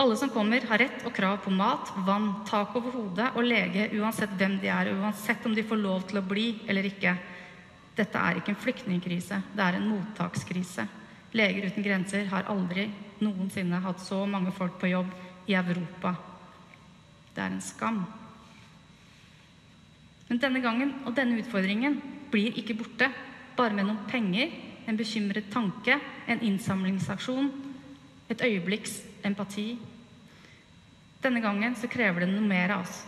Alle 0.00 0.16
som 0.20 0.32
kommer, 0.32 0.64
har 0.68 0.80
rett 0.80 1.06
og 1.08 1.14
krav 1.16 1.38
på 1.44 1.52
mat, 1.56 1.92
vann, 2.04 2.42
tak 2.48 2.74
over 2.76 2.92
hodet 2.92 3.30
og 3.32 3.46
lege 3.48 3.88
uansett 3.96 4.32
hvem 4.36 4.58
de 4.60 4.68
er, 4.68 4.90
og 4.92 5.06
uansett 5.06 5.44
om 5.48 5.54
de 5.56 5.64
får 5.64 5.80
lov 5.80 6.04
til 6.08 6.20
å 6.20 6.24
bli 6.24 6.50
eller 6.68 6.88
ikke. 6.88 7.14
Dette 7.96 8.20
er 8.20 8.38
ikke 8.38 8.52
en 8.52 8.60
flyktningkrise, 8.60 9.40
det 9.56 9.64
er 9.64 9.78
en 9.78 9.88
mottakskrise. 9.88 10.84
Leger 11.36 11.70
uten 11.70 11.84
grenser 11.84 12.28
har 12.30 12.48
aldri 12.52 12.90
noensinne 13.24 13.80
hatt 13.80 14.02
så 14.04 14.22
mange 14.28 14.52
folk 14.52 14.76
på 14.80 14.90
jobb 14.92 15.10
i 15.48 15.56
Europa. 15.56 16.12
Det 17.34 17.42
er 17.42 17.52
en 17.52 17.64
skam. 17.64 18.04
Men 20.28 20.40
denne 20.42 20.60
gangen 20.60 20.92
og 21.06 21.14
denne 21.16 21.38
utfordringen 21.40 22.00
blir 22.32 22.56
ikke 22.58 22.76
borte 22.76 23.08
bare 23.56 23.76
med 23.76 23.86
noen 23.88 24.04
penger, 24.10 24.52
en 24.86 24.98
bekymret 24.98 25.48
tanke, 25.50 25.96
en 26.28 26.42
innsamlingsaksjon, 26.44 27.48
et 28.28 28.42
øyeblikks 28.42 29.00
empati. 29.24 29.76
Denne 31.22 31.40
gangen 31.42 31.74
så 31.78 31.88
krever 31.90 32.24
det 32.24 32.32
noe 32.34 32.46
mer 32.46 32.74
av 32.76 32.84
oss. 32.84 33.00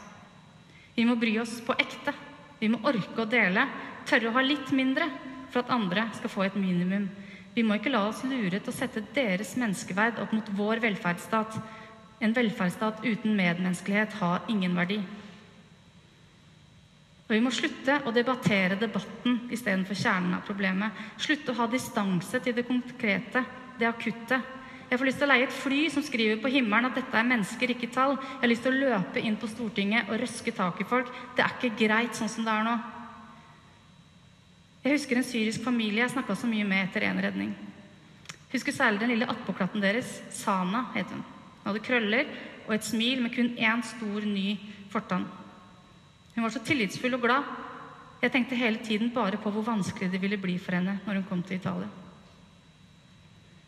Vi 0.97 1.05
må 1.07 1.19
bry 1.19 1.37
oss 1.43 1.59
på 1.63 1.77
ekte. 1.79 2.15
Vi 2.59 2.71
må 2.73 2.81
orke 2.89 3.23
å 3.23 3.29
dele, 3.31 3.63
tørre 4.09 4.31
å 4.31 4.37
ha 4.37 4.45
litt 4.45 4.73
mindre 4.75 5.09
for 5.53 5.63
at 5.63 5.73
andre 5.73 6.09
skal 6.17 6.33
få 6.33 6.47
et 6.47 6.59
minimum. 6.59 7.09
Vi 7.55 7.65
må 7.67 7.79
ikke 7.79 7.93
la 7.93 8.05
oss 8.09 8.25
lure 8.29 8.61
til 8.61 8.73
å 8.73 8.77
sette 8.77 9.05
deres 9.15 9.57
menneskeverd 9.59 10.21
opp 10.23 10.35
mot 10.37 10.51
vår 10.59 10.83
velferdsstat. 10.85 11.57
En 12.23 12.35
velferdsstat 12.35 13.01
uten 13.05 13.35
medmenneskelighet 13.39 14.19
har 14.21 14.45
ingen 14.53 14.77
verdi. 14.79 14.99
Og 17.29 17.35
vi 17.35 17.41
må 17.45 17.51
slutte 17.53 17.99
å 18.09 18.13
debattere 18.15 18.79
debatten 18.81 19.43
istedenfor 19.53 19.99
kjernen 19.99 20.39
av 20.39 20.47
problemet. 20.47 21.03
Slutte 21.21 21.53
å 21.53 21.59
ha 21.59 21.67
distanse 21.69 22.41
til 22.41 22.57
det 22.57 22.65
konkrete, 22.69 23.43
det 23.79 23.89
akutte. 23.89 24.39
Jeg 24.89 24.97
får 24.97 25.09
lyst 25.11 25.21
til 25.21 25.29
å 25.29 25.33
leie 25.35 25.45
et 25.45 25.53
fly 25.53 25.81
som 25.93 26.05
skriver 26.07 26.39
på 26.41 26.53
himmelen 26.55 26.89
at 26.89 26.97
dette 26.97 27.19
er 27.21 27.27
mennesker, 27.29 27.75
ikke 27.75 27.91
tall. 27.93 28.17
Jeg 28.17 28.41
har 28.41 28.53
lyst 28.55 28.65
til 28.65 28.73
å 28.73 28.87
løpe 28.87 29.21
inn 29.21 29.37
på 29.37 29.51
Stortinget 29.51 30.09
og 30.09 30.23
røske 30.23 30.55
tak 30.57 30.81
i 30.81 30.89
folk. 30.89 31.11
Det 31.37 31.45
er 31.45 31.59
ikke 31.59 31.77
greit 31.83 32.17
sånn 32.17 32.33
som 32.33 32.49
det 32.49 32.55
er 32.55 32.65
nå. 32.65 32.79
Jeg 34.89 34.97
husker 34.97 35.19
en 35.21 35.27
syrisk 35.27 35.61
familie 35.61 36.01
jeg 36.01 36.15
snakka 36.15 36.33
så 36.33 36.49
mye 36.49 36.65
med 36.65 36.87
etter 36.87 37.05
en 37.05 37.19
redning. 37.21 37.51
Husker 38.49 38.73
særlig 38.73 39.03
den 39.03 39.11
lille 39.13 39.27
attpåklatten 39.29 39.83
deres. 39.85 40.15
Sana 40.33 40.87
het 40.95 41.11
hun. 41.13 41.21
Hun 41.21 41.67
hadde 41.67 41.83
krøller 41.85 42.31
og 42.65 42.73
et 42.73 42.87
smil 42.87 43.21
med 43.21 43.35
kun 43.35 43.51
én 43.61 43.83
stor, 43.85 44.25
ny 44.25 44.55
fortann. 44.89 45.27
Hun 46.33 46.47
var 46.47 46.55
så 46.55 46.63
tillitsfull 46.65 47.19
og 47.19 47.27
glad. 47.27 47.51
Jeg 48.23 48.33
tenkte 48.33 48.57
hele 48.57 48.81
tiden 48.81 49.13
bare 49.13 49.37
på 49.37 49.53
hvor 49.53 49.67
vanskelig 49.67 50.09
det 50.09 50.23
ville 50.23 50.41
bli 50.41 50.57
for 50.57 50.79
henne 50.79 50.97
når 51.05 51.21
hun 51.21 51.29
kom 51.29 51.43
til 51.43 51.61
Italia. 51.61 51.91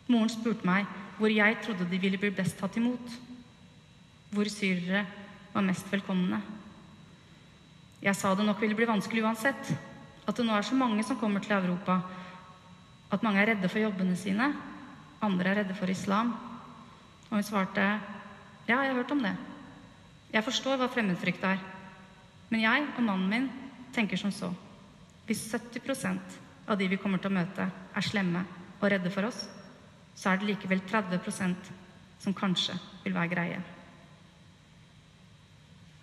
Moren 0.09 0.33
spurte 0.33 0.65
meg 0.65 0.89
hvor 1.21 1.29
jeg 1.29 1.61
trodde 1.61 1.91
de 1.91 2.01
ville 2.01 2.23
bli 2.23 2.33
best 2.33 2.57
tatt 2.57 2.81
imot. 2.81 3.13
Hvor 4.33 4.49
syrere 4.49 5.05
var 5.53 5.69
mest 5.69 5.93
velkomne. 5.93 6.41
Jeg 8.01 8.17
sa 8.17 8.33
det 8.33 8.49
nok 8.49 8.65
ville 8.65 8.81
bli 8.81 8.89
vanskelig 8.89 9.29
uansett. 9.29 9.77
At 10.31 10.39
det 10.39 10.47
nå 10.47 10.55
er 10.55 10.63
så 10.63 10.77
mange 10.79 11.03
som 11.03 11.19
kommer 11.19 11.43
til 11.43 11.57
Europa. 11.57 11.99
At 13.11 13.25
mange 13.27 13.43
er 13.43 13.51
redde 13.51 13.69
for 13.69 13.83
jobbene 13.83 14.15
sine. 14.17 14.53
Andre 15.23 15.51
er 15.51 15.61
redde 15.61 15.75
for 15.75 15.91
islam. 15.91 16.31
Og 17.31 17.41
hun 17.41 17.47
svarte 17.47 17.83
ja, 17.83 18.77
jeg 18.79 18.93
har 18.93 18.95
hørt 18.95 19.11
om 19.11 19.23
det. 19.25 19.35
Jeg 20.31 20.47
forstår 20.47 20.79
hva 20.79 20.87
fremmedfrykt 20.87 21.43
er. 21.49 21.59
Men 22.51 22.63
jeg 22.63 22.87
og 22.95 23.03
mannen 23.03 23.31
min 23.31 23.51
tenker 23.95 24.21
som 24.21 24.31
så. 24.31 24.53
Hvis 25.27 25.43
70% 25.51 26.39
av 26.71 26.79
de 26.79 26.87
vi 26.91 26.99
kommer 27.03 27.19
til 27.19 27.33
å 27.33 27.39
møte, 27.41 27.67
er 27.67 28.07
slemme 28.07 28.45
og 28.79 28.87
redde 28.93 29.11
for 29.11 29.27
oss, 29.27 29.43
så 30.15 30.31
er 30.31 30.39
det 30.39 30.53
likevel 30.53 30.83
30% 30.87 31.75
som 32.23 32.37
kanskje 32.37 32.79
vil 33.03 33.17
være 33.17 33.35
greie. 33.35 33.61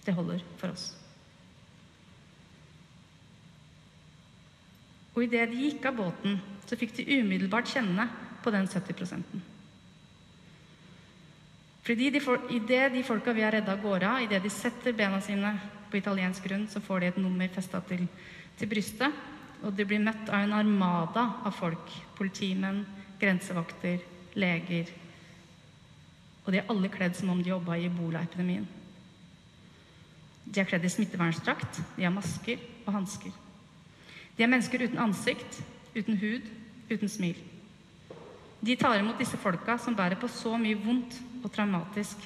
Det 0.04 0.16
holder 0.16 0.44
for 0.60 0.76
oss. 0.76 0.92
Og 5.18 5.24
idet 5.26 5.47
de 5.49 5.63
gikk 5.63 5.88
av 5.89 5.95
båten, 5.97 6.36
så 6.70 6.78
fikk 6.78 6.91
de 6.99 7.07
umiddelbart 7.18 7.72
kjenne 7.72 8.05
på 8.43 8.51
den 8.53 8.68
70% 8.70 9.39
Fordi 11.88 12.09
de 12.13 12.22
Idet 12.53 12.91
de 12.93 13.03
folka 13.03 13.34
vi 13.34 13.41
har 13.41 13.51
redda, 13.51 13.74
av, 13.74 14.22
idet 14.22 14.43
de 14.43 14.49
setter 14.49 14.93
bena 14.93 15.22
sine 15.22 15.55
på 15.89 15.97
italiensk 15.97 16.43
grunn, 16.43 16.68
så 16.68 16.80
får 16.80 16.99
de 16.99 17.07
et 17.07 17.18
nummer 17.18 17.47
festa 17.47 17.80
til, 17.82 18.07
til 18.59 18.68
brystet. 18.68 19.11
Og 19.63 19.74
de 19.74 19.86
blir 19.86 20.03
møtt 20.03 20.30
av 20.30 20.43
en 20.43 20.53
armada 20.53 21.24
av 21.43 21.55
folk. 21.55 21.89
Politimenn, 22.18 22.86
grensevakter, 23.20 24.03
leger. 24.36 24.91
Og 26.45 26.51
de 26.53 26.59
er 26.59 26.70
alle 26.70 26.91
kledd 26.93 27.18
som 27.18 27.32
om 27.34 27.41
de 27.41 27.49
jobba 27.49 27.80
i 27.80 27.88
ebolaepidemien. 27.88 28.68
De 30.45 30.61
er 30.61 30.70
kledd 30.70 30.86
i 30.86 30.93
smitteverndrakt, 30.93 31.82
de 31.97 32.05
har 32.05 32.13
masker 32.13 32.61
og 32.86 32.93
hansker. 32.99 33.47
De 34.38 34.46
er 34.46 34.52
mennesker 34.52 34.86
uten 34.86 35.02
ansikt, 35.02 35.62
uten 35.96 36.18
hud, 36.22 36.46
uten 36.92 37.10
smil. 37.10 37.38
De 38.62 38.76
tar 38.78 39.00
imot 39.00 39.18
disse 39.22 39.38
folka 39.42 39.78
som 39.82 39.96
bærer 39.98 40.20
på 40.20 40.30
så 40.30 40.56
mye 40.62 40.78
vondt 40.82 41.18
og 41.44 41.52
traumatisk. 41.54 42.22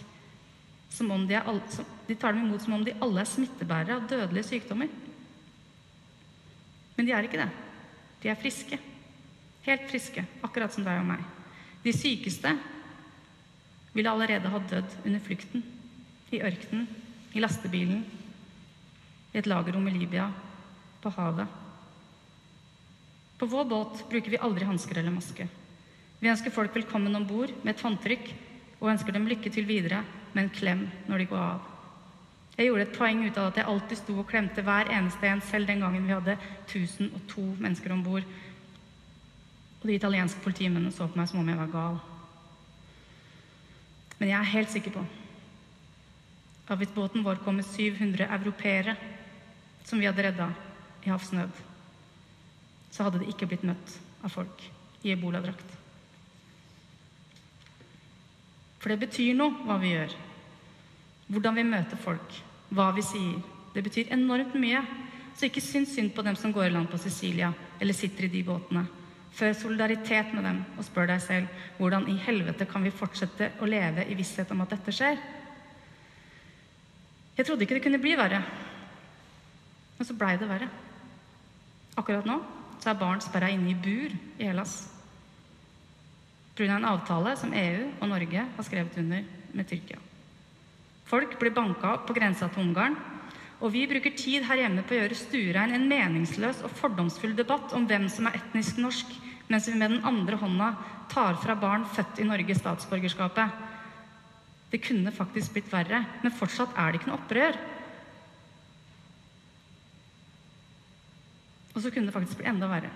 De, 0.91 1.38
alle, 1.39 1.62
som, 1.72 1.88
de 2.07 2.16
tar 2.20 2.36
dem 2.36 2.43
imot 2.45 2.64
som 2.66 2.76
om 2.76 2.84
de 2.84 2.95
alle 2.99 3.24
er 3.24 3.30
smittebærere 3.30 3.95
av 3.95 4.07
dødelige 4.12 4.49
sykdommer. 4.49 4.91
Men 6.97 7.07
de 7.07 7.14
er 7.16 7.28
ikke 7.28 7.39
det. 7.39 7.47
De 8.22 8.32
er 8.32 8.39
friske. 8.39 8.80
Helt 9.66 9.88
friske, 9.88 10.26
akkurat 10.43 10.74
som 10.74 10.84
deg 10.84 10.99
og 10.99 11.07
meg. 11.14 11.24
De 11.82 11.93
sykeste 11.95 12.51
ville 13.95 14.12
allerede 14.12 14.51
ha 14.51 14.62
dødd 14.74 14.99
under 15.05 15.24
flukten. 15.24 15.64
I 16.32 16.43
ørkenen, 16.47 16.86
i 17.36 17.43
lastebilen, 17.43 18.05
i 19.32 19.39
et 19.39 19.47
lagerrom 19.47 19.88
i 19.88 19.95
Libya, 19.95 20.30
på 21.01 21.12
havet. 21.16 21.61
På 23.41 23.47
vår 23.49 23.65
båt 23.65 24.09
bruker 24.09 24.31
vi 24.31 24.37
aldri 24.37 24.65
hansker 24.69 24.99
eller 25.01 25.13
maske. 25.15 25.47
Vi 26.19 26.29
ønsker 26.29 26.53
folk 26.53 26.75
velkommen 26.75 27.17
om 27.17 27.23
bord 27.25 27.49
med 27.63 27.71
et 27.71 27.79
håndtrykk 27.81 28.27
og 28.77 28.91
ønsker 28.91 29.15
dem 29.15 29.23
lykke 29.25 29.49
til 29.49 29.65
videre 29.65 30.03
med 30.35 30.43
en 30.43 30.51
klem 30.53 30.83
når 31.07 31.23
de 31.23 31.25
går 31.31 31.41
av. 31.41 31.63
Jeg 32.53 32.67
gjorde 32.67 32.85
et 32.85 32.93
poeng 32.99 33.23
ut 33.25 33.39
av 33.41 33.47
at 33.49 33.57
jeg 33.57 33.67
alltid 33.71 33.97
sto 33.97 34.19
og 34.21 34.27
klemte 34.29 34.61
hver 34.67 34.91
eneste 34.93 35.25
en, 35.25 35.41
selv 35.41 35.71
den 35.71 35.81
gangen 35.81 36.05
vi 36.05 36.13
hadde 36.13 36.35
1002 36.67 37.47
mennesker 37.63 37.95
om 37.95 38.05
bord 38.05 38.29
og 39.79 39.89
de 39.89 39.97
italienske 39.97 40.45
politimennene 40.45 40.93
så 40.93 41.09
på 41.09 41.17
meg 41.17 41.33
som 41.33 41.41
om 41.41 41.49
jeg 41.49 41.61
var 41.63 41.73
gal. 41.73 41.97
Men 44.19 44.35
jeg 44.35 44.37
er 44.37 44.53
helt 44.53 44.75
sikker 44.75 44.97
på 44.99 45.07
at 46.69 46.77
hvis 46.77 46.93
båten 46.93 47.25
vår 47.25 47.41
kom 47.41 47.57
med 47.57 47.65
700 47.73 48.29
europeere 48.37 48.93
som 49.81 49.97
vi 49.97 50.05
hadde 50.05 50.29
redda 50.29 50.51
i 51.01 51.09
havsnød, 51.09 51.70
så 52.91 53.07
hadde 53.07 53.21
de 53.21 53.29
ikke 53.31 53.47
blitt 53.49 53.65
møtt 53.67 53.95
av 54.21 54.33
folk 54.33 54.65
i 55.01 55.13
eboladrakt. 55.13 55.77
For 58.81 58.91
det 58.91 59.01
betyr 59.03 59.35
noe 59.37 59.63
hva 59.65 59.77
vi 59.81 59.93
gjør. 59.93 60.13
Hvordan 61.31 61.57
vi 61.57 61.67
møter 61.69 61.99
folk. 62.01 62.37
Hva 62.73 62.89
vi 62.95 63.03
sier. 63.05 63.37
Det 63.75 63.83
betyr 63.85 64.11
enormt 64.13 64.55
mye. 64.59 64.81
Så 65.37 65.47
ikke 65.47 65.63
syns 65.63 65.93
synd 65.95 66.11
på 66.15 66.25
dem 66.25 66.35
som 66.35 66.53
går 66.53 66.67
i 66.67 66.73
land 66.73 66.89
på 66.91 66.99
Sicilia 66.99 67.53
eller 67.79 67.95
sitter 67.97 68.27
i 68.27 68.33
de 68.33 68.41
båtene. 68.45 68.83
Før 69.31 69.53
solidaritet 69.55 70.33
med 70.35 70.43
dem 70.43 70.57
og 70.75 70.83
spør 70.83 71.07
deg 71.13 71.21
selv 71.23 71.61
hvordan 71.77 72.09
i 72.11 72.17
helvete 72.19 72.67
kan 72.67 72.83
vi 72.83 72.91
fortsette 72.91 73.53
å 73.61 73.69
leve 73.69 74.03
i 74.11 74.17
visshet 74.17 74.51
om 74.51 74.65
at 74.65 74.73
dette 74.75 74.93
skjer? 74.93 75.21
Jeg 77.37 77.47
trodde 77.47 77.63
ikke 77.63 77.77
det 77.77 77.85
kunne 77.85 78.01
bli 78.01 78.11
verre, 78.19 78.41
men 79.97 80.05
så 80.05 80.17
blei 80.19 80.33
det 80.37 80.49
verre. 80.49 80.67
Akkurat 81.97 82.27
nå 82.27 82.41
så 82.82 82.91
er 82.91 82.99
barn 82.99 83.21
sperra 83.21 83.51
inne 83.53 83.71
i 83.71 83.77
bur 83.77 84.11
i 84.11 84.47
Hellas 84.47 84.89
pga. 86.55 86.75
en 86.75 86.86
avtale 86.86 87.36
som 87.38 87.53
EU 87.53 87.88
og 88.01 88.09
Norge 88.09 88.45
har 88.55 88.65
skrevet 88.65 88.97
under 88.97 89.23
med 89.53 89.67
Tyrkia. 89.67 89.97
Folk 91.05 91.39
blir 91.39 91.53
banka 91.53 91.95
opp 91.95 92.05
på 92.07 92.15
grensa 92.15 92.47
til 92.49 92.63
Ungarn, 92.63 92.95
og 93.61 93.71
vi 93.73 93.88
bruker 93.88 94.15
tid 94.17 94.45
her 94.47 94.63
hjemme 94.63 94.84
på 94.84 94.95
å 94.95 95.01
gjøre 95.01 95.17
stuerein 95.17 95.73
en 95.75 95.88
meningsløs 95.89 96.63
og 96.65 96.73
fordomsfull 96.79 97.36
debatt 97.38 97.73
om 97.77 97.86
hvem 97.86 98.07
som 98.09 98.27
er 98.27 98.39
etnisk 98.39 98.79
norsk, 98.82 99.11
mens 99.51 99.67
vi 99.67 99.75
med 99.77 99.91
den 99.91 100.05
andre 100.07 100.39
hånda 100.39 100.71
tar 101.11 101.38
fra 101.43 101.55
barn 101.59 101.84
født 101.86 102.21
i 102.23 102.27
Norge 102.29 102.55
statsborgerskapet. 102.55 103.59
Det 104.71 104.79
kunne 104.79 105.11
faktisk 105.11 105.53
blitt 105.53 105.71
verre, 105.71 106.05
men 106.23 106.34
fortsatt 106.34 106.77
er 106.79 106.91
det 106.91 107.01
ikke 107.01 107.11
noe 107.11 107.19
opprør. 107.19 107.59
Og 111.74 111.82
så 111.82 111.91
kunne 111.91 112.05
det 112.05 112.13
faktisk 112.13 112.38
bli 112.38 112.49
enda 112.49 112.67
verre. 112.67 112.91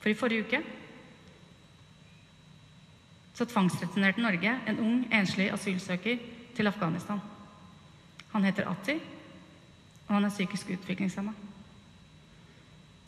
For 0.00 0.12
i 0.12 0.18
forrige 0.18 0.46
uke 0.46 0.60
så 3.36 3.44
tvangsreturnerte 3.44 4.22
Norge 4.22 4.52
en 4.68 4.78
ung, 4.80 5.00
enslig 5.12 5.50
asylsøker 5.52 6.20
til 6.56 6.66
Afghanistan. 6.66 7.20
Han 8.32 8.44
heter 8.44 8.68
Ati, 8.70 8.94
og 10.06 10.14
han 10.14 10.24
er 10.24 10.32
psykisk 10.32 10.70
utviklingshemma. 10.72 11.32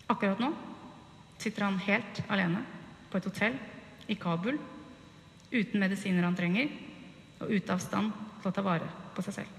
Akkurat 0.09 0.41
nå 0.41 0.51
sitter 1.39 1.65
han 1.65 1.81
helt 1.85 2.23
alene 2.29 2.65
på 3.09 3.19
et 3.19 3.29
hotell 3.29 3.57
i 4.09 4.17
Kabul 4.21 4.59
uten 5.53 5.81
medisiner 5.81 6.27
han 6.27 6.37
trenger, 6.37 6.69
og 7.41 7.53
ute 7.55 7.73
av 7.73 7.81
stand 7.81 8.13
til 8.43 8.51
å 8.51 8.53
ta 8.53 8.65
vare 8.67 8.89
på 9.15 9.25
seg 9.25 9.39
selv. 9.39 9.55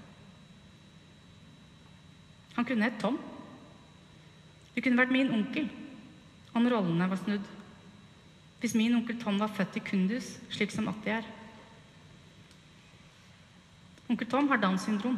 Han 2.54 2.66
kunne 2.68 2.86
hett 2.86 3.00
Tom. 3.00 3.16
Det 4.74 4.84
kunne 4.84 5.00
vært 5.00 5.14
min 5.14 5.32
onkel 5.34 5.68
om 6.56 6.68
rollene 6.70 7.08
var 7.10 7.20
snudd. 7.20 7.46
Hvis 8.60 8.76
min 8.76 8.94
onkel 8.98 9.18
Tom 9.20 9.38
var 9.40 9.52
født 9.56 9.78
i 9.80 9.84
Kundus, 9.84 10.34
slik 10.52 10.72
som 10.74 10.88
Atti 10.90 11.12
er. 11.14 11.26
Onkel 14.10 14.28
Tom 14.28 14.50
har 14.50 14.60
Downs 14.60 14.84
syndrom. 14.84 15.16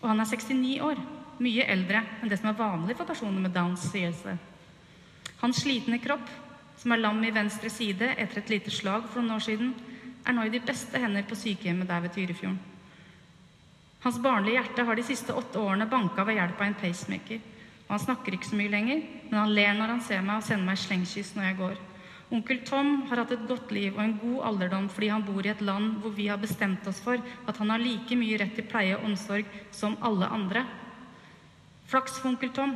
Og 0.00 0.08
han 0.10 0.20
er 0.20 0.28
69 0.28 0.80
år, 0.84 1.00
mye 1.44 1.66
eldre 1.70 2.02
enn 2.22 2.30
det 2.30 2.38
som 2.40 2.50
er 2.50 2.58
vanlig 2.58 2.96
for 2.98 3.08
personer 3.08 3.40
med 3.40 3.54
Downs, 3.54 3.86
det. 3.92 4.36
Hans 5.40 5.62
slitne 5.62 6.00
kropp, 6.02 6.28
som 6.80 6.92
er 6.92 7.00
lam 7.00 7.22
i 7.24 7.32
venstre 7.34 7.70
side 7.70 8.10
etter 8.16 8.42
et 8.42 8.50
lite 8.52 8.72
slag 8.74 9.06
for 9.08 9.22
noen 9.22 9.36
år 9.36 9.44
siden, 9.46 9.74
er 10.24 10.32
nå 10.32 10.46
i 10.46 10.52
de 10.52 10.60
beste 10.64 10.98
hender 11.00 11.26
på 11.28 11.36
sykehjemmet 11.36 11.88
der 11.88 12.00
ved 12.04 12.14
Tyrifjorden. 12.14 12.58
Hans 14.04 14.18
barnlige 14.20 14.58
hjerte 14.58 14.84
har 14.84 14.96
de 14.96 15.04
siste 15.06 15.32
åtte 15.32 15.60
årene 15.60 15.88
banka 15.88 16.24
ved 16.24 16.36
hjelp 16.36 16.60
av 16.60 16.66
en 16.66 16.76
pacemaker. 16.80 17.40
Og 17.84 17.96
han 17.96 18.04
snakker 18.06 18.36
ikke 18.36 18.48
så 18.48 18.58
mye 18.58 18.72
lenger, 18.72 19.02
men 19.28 19.38
han 19.38 19.52
ler 19.52 19.74
når 19.76 19.92
han 19.94 20.04
ser 20.04 20.22
meg 20.24 20.40
og 20.40 20.46
sender 20.46 20.70
meg 20.70 20.80
slengkyss 20.80 21.34
når 21.36 21.48
jeg 21.48 21.58
går. 21.58 21.82
Onkel 22.34 22.62
Tom 22.66 22.94
har 23.10 23.20
hatt 23.20 23.34
et 23.36 23.44
godt 23.46 23.72
liv 23.76 23.92
og 23.94 24.02
en 24.02 24.16
god 24.18 24.38
alderdom 24.48 24.86
fordi 24.90 25.10
han 25.12 25.24
bor 25.26 25.44
i 25.44 25.52
et 25.52 25.60
land 25.62 25.98
hvor 26.02 26.14
vi 26.16 26.30
har 26.30 26.40
bestemt 26.40 26.86
oss 26.90 27.02
for 27.04 27.20
at 27.20 27.60
han 27.60 27.70
har 27.70 27.82
like 27.82 28.16
mye 28.18 28.38
rett 28.40 28.56
til 28.56 28.66
pleie 28.66 28.96
og 28.96 29.04
omsorg 29.10 29.50
som 29.70 29.98
alle 30.02 30.30
andre. 30.32 30.64
Flaks 31.90 32.16
for 32.18 32.32
onkel 32.32 32.50
Tom 32.56 32.72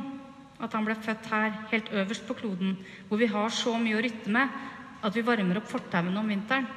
at 0.59 0.75
han 0.75 0.85
ble 0.85 0.95
født 0.99 1.29
her, 1.31 1.55
helt 1.71 1.89
øverst 1.95 2.27
på 2.27 2.35
kloden, 2.35 2.77
hvor 3.07 3.17
vi 3.17 3.29
har 3.31 3.49
så 3.49 3.73
mye 3.79 3.97
å 3.97 4.03
rytte 4.03 4.31
med 4.31 4.59
at 5.01 5.15
vi 5.15 5.25
varmer 5.25 5.59
opp 5.59 5.69
fortauene 5.71 6.19
om 6.19 6.29
vinteren 6.29 6.67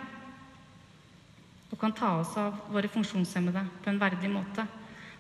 og 1.73 1.81
kan 1.81 1.95
ta 1.97 2.13
oss 2.21 2.35
av 2.37 2.67
våre 2.73 2.91
funksjonshemmede 2.93 3.63
på 3.83 3.91
en 3.91 4.01
verdig 4.01 4.29
måte. 4.31 4.67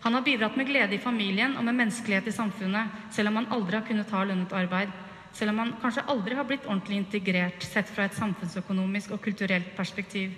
Han 0.03 0.15
har 0.15 0.25
bidratt 0.27 0.57
med 0.59 0.67
glede 0.67 0.97
i 0.97 1.03
familien 1.03 1.55
og 1.57 1.65
med 1.65 1.77
menneskelighet 1.79 2.27
i 2.27 2.35
samfunnet, 2.35 2.91
selv 3.15 3.31
om 3.31 3.39
han 3.39 3.53
aldri 3.55 3.79
har 3.79 3.87
kunnet 3.87 4.09
ta 4.11 4.25
lønnet 4.27 4.55
arbeid. 4.59 4.91
Selv 5.33 5.55
om 5.55 5.61
han 5.63 5.75
kanskje 5.81 6.05
aldri 6.11 6.37
har 6.37 6.49
blitt 6.49 6.67
ordentlig 6.67 6.99
integrert 6.99 7.63
sett 7.65 7.89
fra 7.89 8.09
et 8.09 8.19
samfunnsøkonomisk 8.19 9.15
og 9.15 9.23
kulturelt 9.23 9.71
perspektiv. 9.77 10.35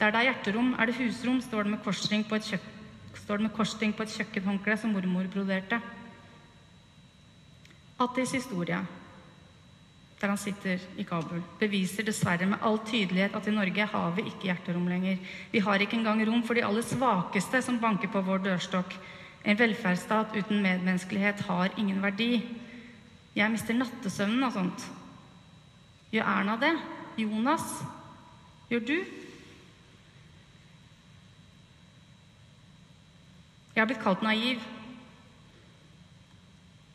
Der 0.00 0.10
det 0.10 0.18
er 0.18 0.30
hjerterom, 0.30 0.74
er 0.74 0.86
det 0.86 0.96
husrom, 0.98 1.40
står 1.40 1.64
det 1.64 1.70
med 1.76 1.82
korsring 1.84 2.24
på 2.24 2.34
et, 2.34 2.50
kjøk 2.50 2.60
et 3.30 4.16
kjøkkenhåndkle 4.16 4.76
som 4.76 4.92
mormor 4.92 5.28
broderte. 5.30 5.80
Attis 8.00 8.32
historie, 8.32 8.80
der 10.20 10.28
han 10.28 10.38
sitter 10.38 10.82
i 11.00 11.04
Kabul, 11.08 11.40
beviser 11.58 12.04
dessverre 12.04 12.46
med 12.46 12.60
all 12.62 12.78
tydelighet 12.84 13.36
at 13.36 13.46
i 13.48 13.54
Norge 13.54 13.86
har 13.88 14.10
vi 14.16 14.26
ikke 14.28 14.50
hjerterom 14.50 14.88
lenger. 14.88 15.16
Vi 15.52 15.62
har 15.64 15.80
ikke 15.80 15.96
engang 15.96 16.20
rom 16.28 16.42
for 16.44 16.54
de 16.54 16.64
aller 16.64 16.84
svakeste 16.84 17.62
som 17.64 17.80
banker 17.80 18.12
på 18.12 18.20
vår 18.26 18.44
dørstokk. 18.44 18.96
En 19.44 19.58
velferdsstat 19.58 20.36
uten 20.36 20.60
medmenneskelighet 20.62 21.40
har 21.48 21.72
ingen 21.78 22.02
verdi. 22.02 22.42
Jeg 23.34 23.50
mister 23.50 23.74
nattesøvnen 23.74 24.44
og 24.44 24.52
sånt. 24.52 24.84
Gjør 26.12 26.28
Erna 26.28 26.58
det? 26.60 26.74
Jonas? 27.22 27.64
Gjør 28.68 28.84
du? 28.84 28.96
Jeg 33.74 33.80
har 33.80 33.88
blitt 33.88 34.02
kalt 34.04 34.22
naiv. 34.26 34.60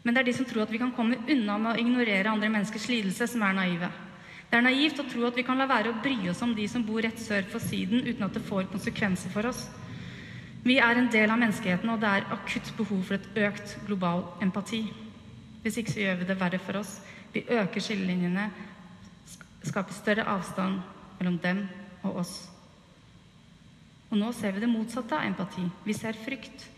Men 0.05 0.13
det 0.13 0.21
er 0.21 0.27
de 0.29 0.35
som 0.37 0.45
tror 0.45 0.67
at 0.67 0.73
vi 0.73 0.77
kan 0.77 0.93
komme 0.93 1.17
unna 1.25 1.57
med 1.57 1.71
å 1.71 1.79
ignorere 1.81 2.29
andre 2.29 2.49
menneskers 2.53 2.85
lidelse, 2.91 3.25
som 3.31 3.41
er 3.41 3.55
naive. 3.57 3.89
Det 4.51 4.59
er 4.59 4.67
naivt 4.67 4.99
å 5.01 5.07
tro 5.09 5.25
at 5.25 5.37
vi 5.39 5.43
kan 5.47 5.57
la 5.57 5.65
være 5.65 5.89
å 5.89 5.97
bry 6.03 6.29
oss 6.29 6.43
om 6.45 6.53
de 6.53 6.67
som 6.69 6.85
bor 6.85 7.01
rett 7.01 7.17
sør 7.19 7.47
for 7.49 7.63
siden, 7.63 8.05
uten 8.05 8.27
at 8.27 8.37
det 8.37 8.43
får 8.45 8.69
konsekvenser 8.69 9.33
for 9.33 9.49
oss. 9.49 9.65
Vi 10.65 10.77
er 10.81 10.97
en 10.97 11.09
del 11.13 11.29
av 11.29 11.41
menneskeheten, 11.41 11.89
og 11.89 11.99
det 12.01 12.11
er 12.11 12.27
akutt 12.33 12.69
behov 12.77 13.01
for 13.05 13.17
et 13.17 13.41
økt 13.49 13.75
global 13.85 14.23
empati. 14.45 14.83
Hvis 15.65 15.81
ikke 15.81 15.93
så 15.95 16.03
gjør 16.03 16.19
vi 16.21 16.27
det 16.29 16.39
verre 16.39 16.61
for 16.61 16.79
oss. 16.79 16.95
Vi 17.33 17.43
øker 17.49 17.81
skillelinjene, 17.81 18.45
skaper 19.65 19.93
større 19.97 20.27
avstand 20.29 20.79
mellom 21.19 21.37
dem 21.41 21.63
og 22.03 22.21
oss. 22.21 22.35
Og 24.11 24.17
nå 24.21 24.29
ser 24.37 24.53
vi 24.53 24.61
det 24.61 24.69
motsatte 24.69 25.17
av 25.17 25.25
empati. 25.25 25.65
Vi 25.85 25.93
ser 25.97 26.17
frykt. 26.21 26.69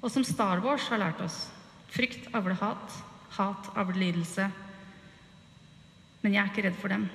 Og 0.00 0.10
som 0.12 0.24
Star 0.24 0.64
Wars 0.64 0.88
har 0.88 1.00
lært 1.00 1.20
oss, 1.24 1.46
frykt 1.94 2.28
avler 2.34 2.58
hat, 2.60 3.00
hat 3.38 3.70
avler 3.78 4.00
lidelse. 4.02 4.50
Men 6.24 6.36
jeg 6.36 6.42
er 6.42 6.52
ikke 6.52 6.68
redd 6.68 6.78
for 6.80 6.94
dem. 6.94 7.08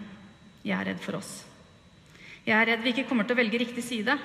Jeg 0.64 0.76
er 0.78 0.92
redd 0.92 1.00
for 1.04 1.20
oss. 1.20 1.32
Jeg 2.46 2.56
er 2.56 2.68
redd 2.72 2.84
vi 2.86 2.94
ikke 2.94 3.08
kommer 3.10 3.28
til 3.28 3.36
å 3.36 3.40
velge 3.42 3.60
riktig 3.62 3.84
side. 3.86 4.16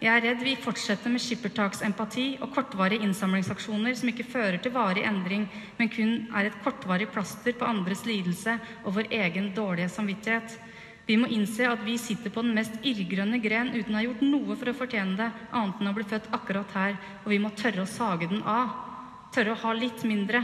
Jeg 0.00 0.08
er 0.16 0.22
redd 0.24 0.40
vi 0.40 0.54
fortsetter 0.56 1.12
med 1.12 1.20
skippertaksempati 1.20 2.38
og 2.40 2.54
kortvarige 2.54 3.04
innsamlingsaksjoner 3.04 3.98
som 3.98 4.08
ikke 4.08 4.24
fører 4.32 4.56
til 4.62 4.72
varig 4.72 5.04
endring, 5.04 5.44
men 5.76 5.90
kun 5.92 6.14
er 6.32 6.48
et 6.48 6.56
kortvarig 6.64 7.10
plaster 7.12 7.52
på 7.52 7.68
andres 7.68 8.06
lidelse 8.08 8.54
og 8.80 8.94
vår 8.96 9.10
egen 9.12 9.50
dårlige 9.56 9.90
samvittighet. 9.92 10.56
Vi 11.04 11.18
må 11.20 11.28
innse 11.34 11.68
at 11.68 11.84
vi 11.84 11.98
sitter 12.00 12.32
på 12.32 12.44
den 12.46 12.56
mest 12.56 12.80
irrgrønne 12.86 13.42
gren 13.44 13.74
uten 13.74 13.92
å 13.92 13.98
ha 13.98 14.06
gjort 14.06 14.24
noe 14.24 14.56
for 14.56 14.72
å 14.72 14.78
fortjene 14.78 15.18
det, 15.18 15.28
annet 15.52 15.82
enn 15.82 15.92
å 15.92 15.96
bli 15.98 16.06
født 16.14 16.30
akkurat 16.38 16.76
her, 16.78 16.96
og 17.24 17.34
vi 17.34 17.42
må 17.42 17.52
tørre 17.58 17.84
å 17.84 17.92
sage 17.98 18.30
den 18.30 18.40
av. 18.48 18.89
Tørre 19.30 19.54
å 19.54 19.60
ha 19.62 19.72
litt 19.76 20.02
mindre 20.06 20.42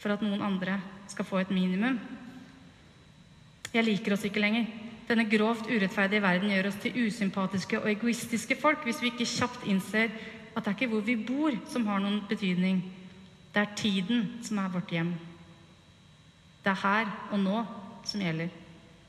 for 0.00 0.14
at 0.14 0.22
noen 0.22 0.42
andre 0.46 0.78
skal 1.10 1.26
få 1.26 1.40
et 1.40 1.50
minimum. 1.50 1.98
Jeg 3.74 3.86
liker 3.86 4.14
oss 4.14 4.26
ikke 4.26 4.42
lenger. 4.42 4.68
Denne 5.10 5.26
grovt 5.26 5.66
urettferdige 5.66 6.22
verden 6.22 6.52
gjør 6.52 6.68
oss 6.70 6.78
til 6.82 6.94
usympatiske 7.06 7.80
og 7.80 7.88
egoistiske 7.90 8.56
folk 8.60 8.84
hvis 8.86 9.00
vi 9.02 9.10
ikke 9.10 9.26
kjapt 9.26 9.66
innser 9.66 10.12
at 10.54 10.62
det 10.62 10.70
er 10.70 10.76
ikke 10.76 10.90
hvor 10.92 11.02
vi 11.06 11.16
bor 11.18 11.56
som 11.70 11.86
har 11.90 11.98
noen 12.02 12.22
betydning. 12.30 12.80
Det 13.50 13.62
er 13.62 13.76
tiden 13.78 14.26
som 14.46 14.60
er 14.62 14.70
vårt 14.70 14.94
hjem. 14.94 15.12
Det 16.62 16.70
er 16.70 16.82
her 16.84 17.10
og 17.32 17.42
nå 17.42 17.62
som 18.06 18.22
gjelder. 18.22 18.50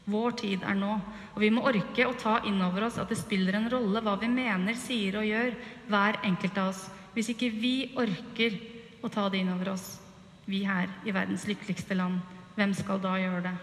Vår 0.09 0.33
tid 0.41 0.65
er 0.65 0.77
nå, 0.77 0.95
og 1.35 1.39
vi 1.41 1.51
må 1.53 1.61
orke 1.69 2.07
å 2.09 2.17
ta 2.17 2.39
inn 2.49 2.57
over 2.65 2.87
oss 2.87 2.97
at 3.01 3.11
det 3.11 3.19
spiller 3.19 3.59
en 3.59 3.69
rolle 3.69 4.01
hva 4.01 4.15
vi 4.19 4.29
mener, 4.31 4.73
sier 4.77 5.19
og 5.19 5.27
gjør, 5.27 5.53
hver 5.91 6.17
enkelt 6.25 6.57
av 6.57 6.71
oss. 6.73 6.87
Hvis 7.13 7.29
ikke 7.33 7.51
vi 7.53 7.75
orker 7.99 8.57
å 9.01 9.09
ta 9.09 9.27
det 9.29 9.41
inn 9.41 9.51
over 9.53 9.73
oss, 9.73 9.99
vi 10.45 10.63
her 10.65 10.89
i 11.05 11.13
verdens 11.13 11.47
lykkeligste 11.49 11.97
land, 11.97 12.21
hvem 12.57 12.73
skal 12.77 13.01
da 13.01 13.15
gjøre 13.19 13.43
det? 13.49 13.53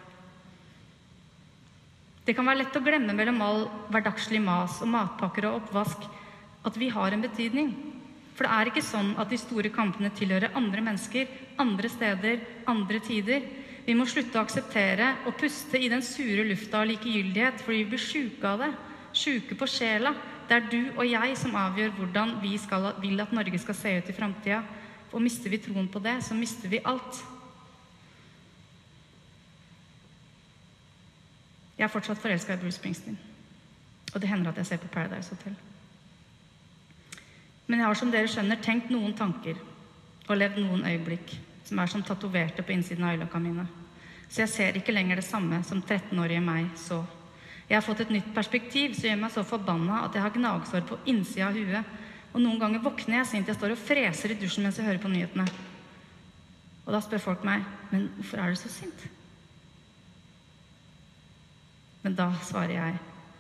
Det 2.29 2.35
kan 2.37 2.45
være 2.45 2.61
lett 2.61 2.77
å 2.77 2.85
glemme 2.85 3.15
mellom 3.17 3.39
all 3.41 3.63
hverdagslig 3.89 4.41
mas 4.45 4.83
og 4.85 4.91
matpakker 4.93 5.47
og 5.49 5.63
oppvask 5.63 6.03
at 6.69 6.75
vi 6.77 6.91
har 6.93 7.15
en 7.15 7.25
betydning. 7.25 7.71
For 8.37 8.45
det 8.45 8.53
er 8.55 8.71
ikke 8.71 8.85
sånn 8.85 9.15
at 9.19 9.33
de 9.33 9.39
store 9.41 9.71
kampene 9.73 10.11
tilhører 10.15 10.53
andre 10.59 10.83
mennesker, 10.85 11.31
andre 11.59 11.89
steder, 11.91 12.43
andre 12.69 13.01
tider. 13.03 13.47
Vi 13.87 13.97
må 13.97 14.05
slutte 14.07 14.37
å 14.37 14.45
akseptere 14.45 15.15
og 15.25 15.39
puste 15.41 15.81
i 15.81 15.89
den 15.89 16.05
sure 16.05 16.45
lufta 16.45 16.83
av 16.83 16.91
likegyldighet 16.91 17.65
fordi 17.65 17.81
vi 17.81 17.89
blir 17.95 18.05
sjuke 18.05 18.51
av 18.51 18.61
det. 18.63 18.71
Sjuke 19.17 19.57
på 19.57 19.71
sjela. 19.73 20.13
Det 20.49 20.59
er 20.59 20.69
du 20.69 20.83
og 20.99 21.09
jeg 21.09 21.35
som 21.41 21.57
avgjør 21.57 21.97
hvordan 21.97 22.37
vi 22.45 22.53
skal, 22.61 22.93
vil 23.01 23.25
at 23.25 23.33
Norge 23.33 23.59
skal 23.65 23.77
se 23.77 23.97
ut 23.99 24.13
i 24.13 24.17
framtida. 24.17 24.61
Og 25.13 25.23
mister 25.23 25.51
vi 25.51 25.61
troen 25.63 25.89
på 25.89 26.03
det, 26.05 26.19
så 26.25 26.35
mister 26.35 26.69
vi 26.69 26.83
alt. 26.85 27.23
Jeg 31.79 31.87
er 31.87 31.93
fortsatt 31.93 32.19
forelska 32.19 32.55
i 32.55 32.61
Bruce 32.61 32.77
Springsteen. 32.77 33.19
Og 34.15 34.21
det 34.21 34.29
hender 34.29 34.51
at 34.51 34.57
jeg 34.59 34.67
ser 34.67 34.81
på 34.83 34.91
Paradise 34.93 35.35
Hotel. 35.35 35.55
Men 37.67 37.81
jeg 37.81 37.87
har 37.87 37.99
som 38.01 38.11
dere 38.11 38.31
skjønner 38.31 38.61
tenkt 38.65 38.91
noen 38.91 39.13
tanker 39.17 39.61
og 40.29 40.37
levd 40.37 40.59
noen 40.63 40.87
øyeblikk 40.89 41.37
som 41.69 41.79
er 41.79 41.91
som 41.93 42.03
tatoverte 42.03 42.65
på 42.65 42.73
innsiden 42.73 43.05
av 43.05 43.15
øyelokka 43.15 43.39
mine. 43.45 43.67
Så 44.29 44.43
jeg 44.43 44.53
ser 44.53 44.77
ikke 44.77 44.93
lenger 44.93 45.21
det 45.21 45.25
samme 45.25 45.61
som 45.65 45.83
13-årige 45.83 46.45
meg 46.45 46.73
så. 46.77 47.03
Jeg 47.69 47.77
har 47.77 47.85
fått 47.85 48.01
et 48.07 48.13
nytt 48.13 48.29
perspektiv 48.35 48.95
som 48.97 49.11
gjør 49.11 49.21
meg 49.21 49.33
så 49.33 49.45
forbanna 49.45 50.03
at 50.07 50.17
jeg 50.17 50.25
har 50.25 50.35
gnagsår 50.35 50.87
på 50.89 50.99
innsida 51.13 51.51
av 51.51 51.57
huet. 51.57 51.97
Og 52.35 52.43
noen 52.43 52.61
ganger 52.61 52.85
våkner 52.85 53.21
jeg 53.21 53.31
sint 53.31 53.49
jeg 53.49 53.57
står 53.57 53.75
og 53.75 53.81
freser 53.81 54.35
i 54.35 54.39
dusjen 54.39 54.67
mens 54.67 54.79
jeg 54.79 54.89
hører 54.89 55.03
på 55.03 55.11
nyhetene. 55.13 55.47
Og 56.87 56.95
da 56.95 57.01
spør 57.05 57.25
folk 57.31 57.47
meg 57.47 57.65
men 57.93 58.09
hvorfor 58.19 58.43
er 58.43 58.53
du 58.53 58.61
så 58.61 58.71
sint? 58.73 59.07
Men 62.05 62.17
da 62.17 62.29
svarer 62.45 62.75
jeg 62.77 62.99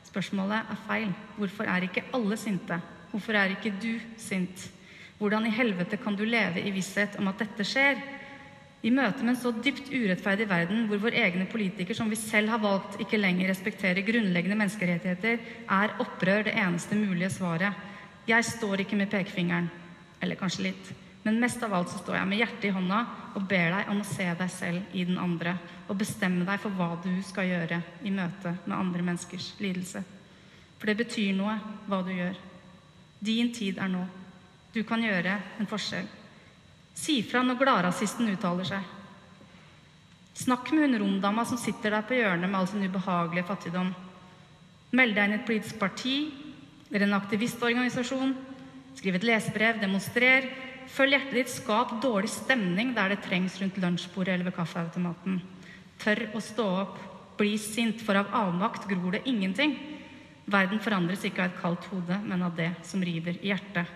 spørsmålet 0.08 0.72
er 0.72 0.80
feil. 0.88 1.10
Hvorfor 1.36 1.68
er 1.68 1.84
ikke 1.84 2.06
alle 2.16 2.36
sinte? 2.40 2.80
Hvorfor 3.12 3.36
er 3.36 3.54
ikke 3.54 3.74
du 3.80 3.92
sint? 4.20 4.68
Hvordan 5.18 5.46
i 5.48 5.52
helvete 5.52 5.98
kan 6.00 6.16
du 6.16 6.24
leve 6.24 6.62
i 6.62 6.72
visshet 6.72 7.18
om 7.20 7.28
at 7.30 7.40
dette 7.42 7.66
skjer? 7.66 8.00
I 8.86 8.92
møte 8.94 9.24
med 9.24 9.32
en 9.32 9.40
så 9.40 9.50
dypt 9.50 9.88
urettferdig 9.90 10.46
verden, 10.48 10.84
hvor 10.86 11.00
våre 11.02 11.18
egne 11.24 11.48
politikere, 11.50 11.96
som 11.98 12.10
vi 12.10 12.18
selv 12.18 12.52
har 12.52 12.60
valgt, 12.62 13.00
ikke 13.02 13.18
lenger 13.18 13.50
respekterer 13.50 14.06
grunnleggende 14.06 14.58
menneskerettigheter, 14.60 15.40
er 15.66 15.96
opprør 15.98 16.46
det 16.46 16.54
eneste 16.54 16.98
mulige 16.98 17.32
svaret. 17.34 17.74
Jeg 18.28 18.44
står 18.44 18.82
ikke 18.82 18.96
med 19.00 19.08
pekefingeren, 19.08 19.70
eller 20.20 20.36
kanskje 20.36 20.68
litt, 20.68 20.94
Men 21.24 21.40
mest 21.42 21.62
av 21.62 21.72
alt 21.74 21.90
så 21.90 21.98
står 21.98 22.14
jeg 22.14 22.28
med 22.30 22.38
hjertet 22.38 22.68
i 22.68 22.72
hånda 22.72 22.98
og 23.36 23.46
ber 23.50 23.72
deg 23.74 23.88
om 23.90 23.98
å 24.00 24.06
se 24.06 24.24
deg 24.38 24.50
selv 24.52 24.94
i 24.96 25.02
den 25.04 25.18
andre 25.20 25.56
og 25.88 25.98
bestemme 25.98 26.46
deg 26.46 26.60
for 26.62 26.72
hva 26.78 26.94
du 27.04 27.10
skal 27.26 27.48
gjøre 27.48 27.80
i 28.06 28.12
møte 28.14 28.54
med 28.64 28.76
andre 28.76 29.02
menneskers 29.02 29.50
lidelse. 29.60 30.00
For 30.78 30.88
det 30.88 30.96
betyr 31.02 31.34
noe 31.36 31.58
hva 31.90 32.00
du 32.06 32.12
gjør. 32.14 32.38
Din 33.20 33.52
tid 33.52 33.82
er 33.82 33.90
nå. 33.92 34.06
Du 34.72 34.80
kan 34.88 35.02
gjøre 35.02 35.34
en 35.58 35.68
forskjell. 35.68 36.06
Si 36.94 37.20
fra 37.26 37.42
når 37.44 37.60
gladrasisten 37.60 38.30
uttaler 38.32 38.70
seg. 38.70 38.82
Snakk 40.38 40.70
med 40.72 40.86
hun 40.86 41.00
romdama 41.02 41.44
som 41.44 41.58
sitter 41.60 41.96
der 41.96 42.06
på 42.06 42.16
hjørnet 42.16 42.46
med 42.46 42.60
all 42.60 42.68
sin 42.70 42.86
ubehagelige 42.86 43.48
fattigdom. 43.50 43.90
Meld 44.94 45.16
deg 45.18 45.26
inn 45.26 45.34
i 45.34 45.40
et 45.42 45.48
politisk 45.50 45.80
parti 45.82 46.18
eller 46.90 47.06
en 47.06 47.18
aktivistorganisasjon. 47.18 48.34
Skriv 48.98 49.18
et 49.18 49.26
lesebrev, 49.28 49.80
demonstrer. 49.82 50.48
Følg 50.88 51.14
hjertet 51.14 51.36
ditt, 51.36 51.52
skap 51.52 51.92
dårlig 52.02 52.30
stemning 52.32 52.94
der 52.96 53.12
det 53.12 53.22
trengs 53.26 53.58
rundt 53.60 53.76
lunsjbordet 53.80 54.34
eller 54.34 54.48
ved 54.48 54.56
kaffeautomaten. 54.56 55.42
Tør 56.00 56.24
å 56.34 56.42
stå 56.42 56.66
opp. 56.84 56.98
Bli 57.38 57.52
sint, 57.60 58.00
for 58.02 58.18
av 58.18 58.32
avmakt 58.34 58.88
gror 58.90 59.14
det 59.14 59.26
ingenting. 59.30 59.76
Verden 60.50 60.80
forandres 60.82 61.22
ikke 61.28 61.44
av 61.44 61.52
et 61.52 61.60
kaldt 61.60 61.84
hode, 61.92 62.16
men 62.24 62.42
av 62.42 62.56
det 62.56 62.72
som 62.88 63.04
river 63.04 63.36
i 63.42 63.52
hjertet. 63.52 63.86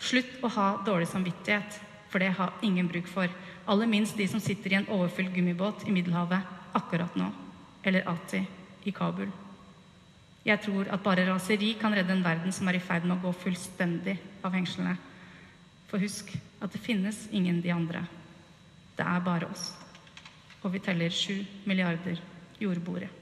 Slutt 0.00 0.42
å 0.44 0.50
ha 0.52 0.66
dårlig 0.84 1.08
samvittighet, 1.08 1.78
for 2.10 2.20
det 2.20 2.34
har 2.36 2.56
ingen 2.66 2.90
bruk 2.90 3.08
for. 3.08 3.30
Aller 3.70 3.88
minst 3.88 4.18
de 4.18 4.26
som 4.28 4.42
sitter 4.42 4.74
i 4.74 4.80
en 4.80 4.88
overfylt 4.90 5.32
gummibåt 5.32 5.86
i 5.86 5.94
Middelhavet 5.94 6.74
akkurat 6.76 7.16
nå. 7.16 7.30
Eller 7.86 8.08
alltid 8.10 8.44
i 8.84 8.92
Kabul. 8.92 9.30
Jeg 10.50 10.64
tror 10.64 10.88
at 10.90 11.02
bare 11.04 11.28
raseri 11.28 11.74
kan 11.78 11.94
redde 11.94 12.10
en 12.16 12.24
verden 12.24 12.52
som 12.52 12.66
er 12.68 12.80
i 12.80 12.82
ferd 12.82 13.04
med 13.06 13.18
å 13.18 13.22
gå 13.28 13.30
fullstendig 13.44 14.16
av 14.42 14.56
hengslene. 14.56 14.96
For 15.86 16.02
husk 16.02 16.32
at 16.58 16.72
det 16.74 16.82
finnes 16.82 17.28
ingen 17.30 17.60
de 17.62 17.70
andre. 17.70 18.02
Det 18.98 19.06
er 19.06 19.22
bare 19.22 19.46
oss. 19.46 19.70
Og 20.64 20.74
vi 20.74 20.82
teller 20.82 21.14
sju 21.14 21.44
milliarder 21.70 22.18
jordboere. 22.60 23.19